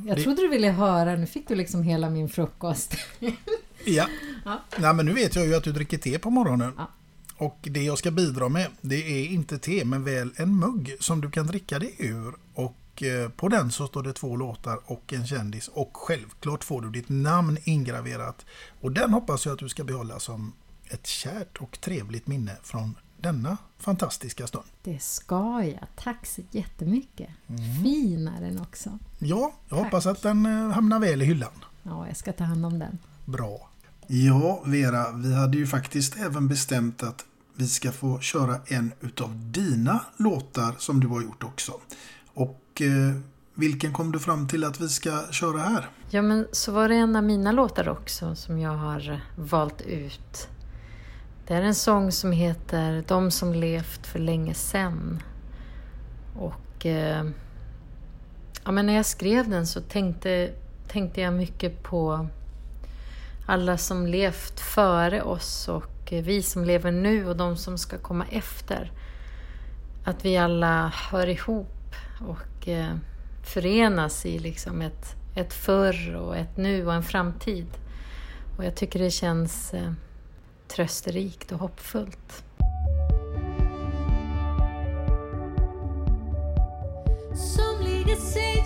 jag 0.07 0.17
Det- 0.17 0.23
trodde 0.23 0.43
du 0.43 0.49
ville 0.49 0.71
höra, 0.71 1.17
nu 1.17 1.27
fick 1.27 1.49
du 1.49 1.55
liksom 1.55 1.83
hela 1.83 2.11
min 2.11 2.29
frukost. 2.29 2.95
Ja. 3.85 4.07
Ja. 4.45 4.61
Nej, 4.79 4.95
men 4.95 5.07
nu 5.07 5.13
vet 5.13 5.37
jag 5.37 5.47
ju 5.47 5.55
att 5.55 5.65
du 5.65 5.73
dricker 5.73 5.99
te 5.99 6.19
på 6.19 6.31
morgonen. 6.31 6.73
Ja. 6.77 6.91
Och 7.37 7.59
det 7.63 7.83
jag 7.83 7.99
ska 7.99 8.11
bidra 8.11 8.49
med 8.49 8.67
det 8.81 8.97
är 9.23 9.27
inte 9.27 9.59
te 9.59 9.85
men 9.85 10.05
väl 10.05 10.31
en 10.37 10.57
mugg 10.59 10.97
som 11.01 11.21
du 11.21 11.31
kan 11.31 11.47
dricka 11.47 11.79
det 11.79 11.91
ur. 12.03 12.35
Och 12.55 13.03
eh, 13.03 13.29
på 13.29 13.49
den 13.49 13.71
så 13.71 13.87
står 13.87 14.03
det 14.03 14.13
två 14.13 14.37
låtar 14.37 14.79
och 14.85 15.13
en 15.13 15.27
kändis 15.27 15.69
och 15.69 15.91
självklart 15.97 16.65
får 16.65 16.81
du 16.83 16.91
ditt 16.91 17.09
namn 17.09 17.59
ingraverat. 17.65 18.47
Och 18.81 18.93
den 18.93 19.13
hoppas 19.13 19.47
jag 19.47 19.53
att 19.53 19.59
du 19.59 19.69
ska 19.69 19.85
behålla 19.85 20.19
som 20.19 20.53
ett 20.89 21.07
kärt 21.07 21.57
och 21.57 21.81
trevligt 21.81 22.27
minne 22.27 22.57
från 22.63 22.95
denna 23.27 23.57
fantastiska 23.79 24.47
stund. 24.47 24.65
Det 24.83 25.03
ska 25.03 25.63
jag. 25.65 25.87
Tack 25.97 26.27
så 26.27 26.43
jättemycket. 26.51 27.29
Mm. 27.47 27.83
Fin 27.83 28.29
är 28.29 28.41
den 28.41 28.61
också. 28.61 28.99
Ja, 29.19 29.53
jag 29.69 29.79
Tack. 29.79 29.79
hoppas 29.85 30.07
att 30.07 30.23
den 30.23 30.47
eh, 30.47 30.71
hamnar 30.75 30.99
väl 31.01 31.23
i 31.23 31.25
hyllan. 31.25 31.53
Ja, 31.83 32.07
jag 32.07 32.17
ska 32.17 32.33
ta 32.33 32.45
hand 32.45 32.67
om 32.67 32.79
den. 32.79 32.99
Bra. 33.25 33.71
Ja, 34.07 34.63
Vera, 34.65 35.13
vi 35.13 35.35
hade 35.35 35.59
ju 35.59 35.67
faktiskt 35.67 36.17
även 36.17 36.49
bestämt 36.49 37.03
att 37.03 37.25
vi 37.55 37.69
ska 37.69 37.93
få 37.93 38.21
köra 38.21 38.61
en 38.67 38.93
utav 39.01 39.51
dina 39.53 40.01
låtar 40.17 40.75
som 40.79 41.01
du 41.01 41.07
har 41.07 41.23
gjort 41.23 41.45
också. 41.45 41.73
Och 42.35 42.83
eh, 42.83 43.17
vilken 43.55 43.93
kom 43.93 44.13
du 44.13 44.19
fram 44.19 44.49
till 44.49 44.65
att 44.65 44.81
vi 44.81 44.89
ska 44.89 45.23
köra 45.31 45.59
här? 45.59 45.91
Ja, 46.11 46.23
men 46.23 46.47
så 46.53 46.73
var 46.73 46.89
det 46.89 46.95
en 46.95 47.17
av 47.17 47.25
mina 47.25 47.53
låtar 47.53 47.89
också 47.89 48.35
som 48.35 48.59
jag 48.59 48.71
har 48.77 49.21
valt 49.37 49.81
ut. 49.83 50.49
Det 51.47 51.55
är 51.55 51.63
en 51.63 51.75
sång 51.75 52.13
som 52.13 52.33
heter 52.33 53.05
De 53.09 53.31
som 53.31 53.55
levt 53.55 54.07
för 54.07 54.19
länge 54.19 54.55
sen. 54.55 55.23
Och 56.37 56.87
eh, 56.87 57.25
ja, 58.65 58.73
men 58.73 58.87
när 58.87 58.95
jag 58.95 59.07
skrev 59.07 59.49
den 59.51 59.67
så 59.67 59.81
tänkte, 59.81 60.51
tänkte 60.89 61.21
jag 61.21 61.33
mycket 61.33 61.83
på 61.83 62.29
alla 63.47 63.79
som 63.79 64.07
levt 64.07 64.61
före 64.61 65.23
oss 65.23 65.69
och 65.69 66.13
vi 66.13 66.43
som 66.43 66.65
lever 66.65 66.93
nu 66.93 67.29
och 67.29 67.37
de 67.37 67.57
som 67.57 67.79
ska 67.79 67.99
komma 67.99 68.25
efter. 68.31 68.93
Att 70.05 70.25
vi 70.25 70.37
alla 70.37 70.93
hör 71.11 71.27
ihop 71.27 71.95
och 72.29 72.69
eh, 72.69 72.97
förenas 73.45 74.27
i 74.27 74.39
liksom 74.39 74.83
ett, 74.83 75.17
ett 75.35 75.53
förr 75.55 76.15
och 76.15 76.37
ett 76.37 76.57
nu 76.57 76.87
och 76.87 76.95
en 76.95 77.03
framtid. 77.03 77.67
Och 78.57 78.65
jag 78.65 78.75
tycker 78.75 78.99
det 78.99 79.11
känns 79.11 79.75
eh, 79.75 79.93
trösterikt 80.69 81.53
och 81.53 81.59
hoppfullt. 81.59 82.45
Somliga 87.35 88.17
säger 88.17 88.65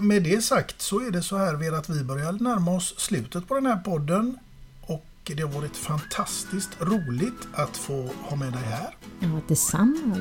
med 0.00 0.22
det 0.22 0.44
sagt 0.44 0.82
så 0.82 1.00
är 1.00 1.10
det 1.10 1.22
så 1.22 1.36
här 1.36 1.54
Vera 1.54 1.78
att 1.78 1.88
vi 1.88 2.04
börjar 2.04 2.32
närma 2.32 2.70
oss 2.76 2.94
slutet 2.98 3.48
på 3.48 3.54
den 3.54 3.66
här 3.66 3.76
podden. 3.76 4.38
Och 4.82 5.06
det 5.24 5.42
har 5.42 5.48
varit 5.50 5.76
fantastiskt 5.76 6.70
roligt 6.80 7.48
att 7.52 7.76
få 7.76 8.08
ha 8.22 8.36
med 8.36 8.52
dig 8.52 8.62
här. 8.62 8.96
Ja, 9.20 9.28
detsamma. 9.48 10.16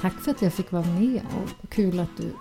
Tack 0.00 0.12
för 0.24 0.30
att 0.30 0.42
jag 0.42 0.52
fick 0.54 0.72
vara 0.72 0.84
med 0.86 1.20
och 1.36 1.70
kul 1.70 2.00
att 2.00 2.16
du 2.16 2.32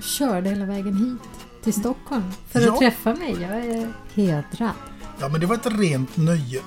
körde 0.00 0.50
hela 0.50 0.64
vägen 0.66 0.96
hit 0.96 1.46
till 1.64 1.72
Stockholm 1.72 2.24
för 2.48 2.60
Ja. 2.60 2.72
att 2.72 2.78
träffa 2.78 3.14
mig. 3.14 3.32
Jag 3.42 3.64
är 3.66 3.92
hedrad. 4.14 4.70
Ja, 5.20 5.28
men 5.28 5.40
det 5.40 5.46
var 5.46 5.54
ett 5.54 5.66
rent 5.66 6.16
nöje. 6.16 6.60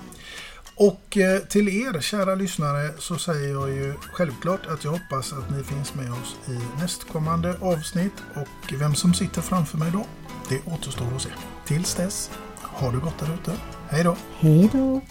Och 0.75 1.17
eh, 1.17 1.39
till 1.39 1.67
er 1.67 2.01
kära 2.01 2.35
lyssnare 2.35 2.91
så 2.99 3.17
säger 3.17 3.53
jag 3.53 3.69
ju 3.69 3.93
självklart 4.11 4.67
att 4.67 4.83
jag 4.83 4.91
hoppas 4.91 5.33
att 5.33 5.49
ni 5.49 5.63
finns 5.63 5.95
med 5.95 6.11
oss 6.11 6.35
i 6.47 6.81
nästkommande 6.81 7.55
avsnitt. 7.61 8.13
Och 8.35 8.73
vem 8.79 8.95
som 8.95 9.13
sitter 9.13 9.41
framför 9.41 9.77
mig 9.77 9.91
då, 9.91 10.05
det 10.49 10.73
återstår 10.73 11.15
att 11.15 11.21
se. 11.21 11.29
Tills 11.65 11.95
dess, 11.95 12.31
ha 12.61 12.91
det 12.91 12.97
gott 12.97 13.19
där 13.19 13.33
ute. 13.33 13.57
Hej 13.89 14.03
då! 14.03 14.17
Hej 14.39 14.69
då! 14.73 15.01